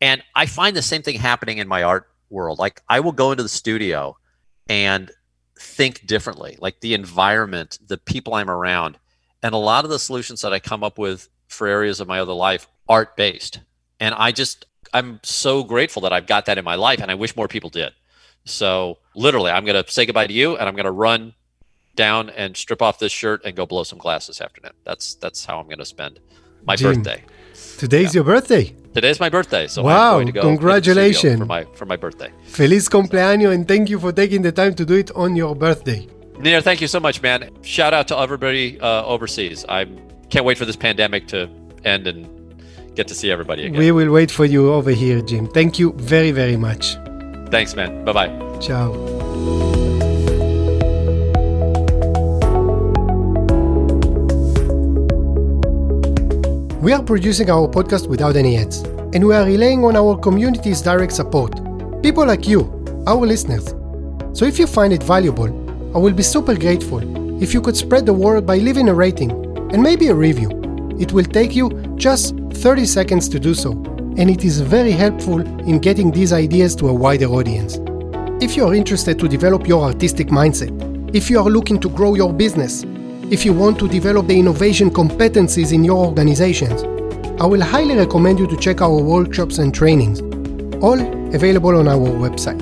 And 0.00 0.22
I 0.34 0.46
find 0.46 0.76
the 0.76 0.82
same 0.82 1.02
thing 1.02 1.18
happening 1.18 1.58
in 1.58 1.66
my 1.66 1.82
art 1.82 2.08
world. 2.30 2.58
Like 2.58 2.82
I 2.88 3.00
will 3.00 3.12
go 3.12 3.32
into 3.32 3.42
the 3.42 3.48
studio 3.48 4.16
and 4.68 5.10
think 5.58 6.06
differently, 6.06 6.56
like 6.60 6.80
the 6.80 6.94
environment, 6.94 7.78
the 7.86 7.98
people 7.98 8.34
I'm 8.34 8.50
around. 8.50 8.98
And 9.42 9.54
a 9.54 9.58
lot 9.58 9.84
of 9.84 9.90
the 9.90 9.98
solutions 9.98 10.40
that 10.42 10.52
I 10.52 10.58
come 10.60 10.84
up 10.84 10.98
with 10.98 11.28
for 11.48 11.66
areas 11.66 12.00
of 12.00 12.08
my 12.08 12.20
other 12.20 12.32
life 12.32 12.68
art 12.88 13.16
based. 13.16 13.60
And 14.00 14.14
I 14.14 14.32
just 14.32 14.66
I'm 14.92 15.20
so 15.22 15.64
grateful 15.64 16.02
that 16.02 16.12
I've 16.12 16.26
got 16.26 16.46
that 16.46 16.58
in 16.58 16.64
my 16.64 16.74
life, 16.74 17.00
and 17.00 17.10
I 17.10 17.14
wish 17.14 17.36
more 17.36 17.48
people 17.48 17.70
did. 17.70 17.92
So 18.44 18.98
literally, 19.14 19.50
I'm 19.50 19.64
going 19.64 19.82
to 19.82 19.90
say 19.90 20.06
goodbye 20.06 20.26
to 20.26 20.32
you, 20.32 20.56
and 20.56 20.68
I'm 20.68 20.74
going 20.74 20.84
to 20.84 20.90
run 20.92 21.34
down 21.96 22.30
and 22.30 22.56
strip 22.56 22.82
off 22.82 22.98
this 22.98 23.12
shirt 23.12 23.42
and 23.44 23.56
go 23.56 23.66
blow 23.66 23.84
some 23.84 23.98
glass 23.98 24.26
this 24.26 24.40
afternoon. 24.40 24.72
That's 24.84 25.14
that's 25.14 25.44
how 25.44 25.58
I'm 25.60 25.66
going 25.66 25.78
to 25.78 25.84
spend 25.84 26.20
my 26.66 26.76
Jim, 26.76 26.94
birthday. 26.94 27.24
Today's 27.78 28.14
yeah. 28.14 28.18
your 28.18 28.24
birthday. 28.24 28.74
Today's 28.94 29.18
my 29.18 29.28
birthday, 29.28 29.66
so 29.66 29.82
wow! 29.82 30.22
Congratulations 30.22 31.40
for 31.40 31.46
my 31.46 31.64
for 31.74 31.86
my 31.86 31.96
birthday. 31.96 32.30
Feliz 32.44 32.88
cumpleaños, 32.88 33.52
and 33.54 33.66
thank 33.66 33.88
you 33.88 33.98
for 33.98 34.12
taking 34.12 34.42
the 34.42 34.52
time 34.52 34.74
to 34.74 34.84
do 34.84 34.94
it 34.94 35.10
on 35.12 35.34
your 35.34 35.54
birthday. 35.56 36.06
Nir, 36.38 36.60
thank 36.60 36.80
you 36.80 36.88
so 36.88 37.00
much, 37.00 37.22
man. 37.22 37.50
Shout 37.62 37.94
out 37.94 38.08
to 38.08 38.18
everybody 38.18 38.78
uh, 38.80 39.04
overseas. 39.04 39.64
I 39.68 39.86
can't 40.30 40.44
wait 40.44 40.58
for 40.58 40.64
this 40.64 40.76
pandemic 40.76 41.26
to 41.28 41.48
end 41.84 42.06
and 42.06 42.28
get 42.94 43.08
to 43.08 43.14
see 43.14 43.30
everybody 43.30 43.66
again. 43.66 43.78
We 43.78 43.90
will 43.90 44.10
wait 44.10 44.30
for 44.30 44.44
you 44.44 44.72
over 44.72 44.90
here, 44.90 45.20
Jim. 45.20 45.48
Thank 45.48 45.78
you 45.78 45.92
very, 45.94 46.30
very 46.30 46.56
much. 46.56 46.96
Thanks, 47.50 47.74
man. 47.74 48.04
Bye 48.04 48.12
bye. 48.12 48.58
Ciao. 48.60 48.92
We 56.80 56.92
are 56.92 57.02
producing 57.02 57.48
our 57.48 57.66
podcast 57.66 58.08
without 58.08 58.36
any 58.36 58.58
ads, 58.58 58.82
and 59.14 59.26
we 59.26 59.34
are 59.34 59.44
relying 59.44 59.84
on 59.84 59.96
our 59.96 60.18
community's 60.18 60.82
direct 60.82 61.12
support. 61.12 61.52
People 62.02 62.26
like 62.26 62.46
you, 62.46 62.60
our 63.06 63.26
listeners. 63.26 63.74
So 64.38 64.44
if 64.44 64.58
you 64.58 64.66
find 64.66 64.92
it 64.92 65.02
valuable, 65.02 65.48
I 65.94 65.98
will 65.98 66.12
be 66.12 66.22
super 66.22 66.54
grateful 66.54 67.00
if 67.42 67.54
you 67.54 67.62
could 67.62 67.76
spread 67.76 68.04
the 68.04 68.12
word 68.12 68.46
by 68.46 68.58
leaving 68.58 68.88
a 68.88 68.94
rating 68.94 69.30
and 69.72 69.82
maybe 69.82 70.08
a 70.08 70.14
review. 70.14 70.50
It 70.98 71.12
will 71.12 71.24
take 71.24 71.56
you 71.56 71.70
just 71.96 72.34
30 72.64 72.86
seconds 72.86 73.28
to 73.28 73.38
do 73.38 73.52
so, 73.52 73.72
and 74.16 74.30
it 74.30 74.42
is 74.42 74.62
very 74.62 74.90
helpful 74.90 75.38
in 75.68 75.78
getting 75.78 76.10
these 76.10 76.32
ideas 76.32 76.74
to 76.74 76.88
a 76.88 76.94
wider 76.94 77.26
audience. 77.26 77.78
If 78.42 78.56
you 78.56 78.64
are 78.64 78.74
interested 78.74 79.18
to 79.18 79.28
develop 79.28 79.68
your 79.68 79.84
artistic 79.84 80.28
mindset, 80.28 80.72
if 81.14 81.28
you 81.28 81.38
are 81.40 81.50
looking 81.50 81.78
to 81.80 81.90
grow 81.90 82.14
your 82.14 82.32
business, 82.32 82.82
if 83.30 83.44
you 83.44 83.52
want 83.52 83.78
to 83.80 83.86
develop 83.86 84.28
the 84.28 84.38
innovation 84.38 84.88
competencies 84.90 85.74
in 85.74 85.84
your 85.84 86.06
organizations, 86.06 86.84
I 87.38 87.44
will 87.44 87.60
highly 87.60 87.96
recommend 87.96 88.38
you 88.38 88.46
to 88.46 88.56
check 88.56 88.80
our 88.80 88.98
workshops 88.98 89.58
and 89.58 89.74
trainings, 89.74 90.22
all 90.82 90.98
available 91.34 91.76
on 91.76 91.86
our 91.86 91.98
website. 91.98 92.60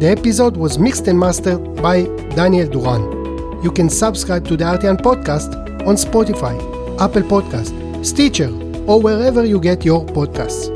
The 0.00 0.08
episode 0.08 0.56
was 0.56 0.76
mixed 0.76 1.06
and 1.06 1.20
mastered 1.20 1.80
by 1.80 2.06
Daniel 2.34 2.66
Duran. 2.66 3.62
You 3.62 3.70
can 3.70 3.88
subscribe 3.88 4.44
to 4.48 4.56
the 4.56 4.64
Artian 4.64 4.96
podcast 4.96 5.54
on 5.86 5.94
Spotify, 5.94 6.58
Apple 7.00 7.22
Podcast, 7.22 8.04
Stitcher, 8.04 8.63
or 8.86 9.00
wherever 9.00 9.44
you 9.44 9.60
get 9.60 9.84
your 9.84 10.04
podcasts. 10.06 10.70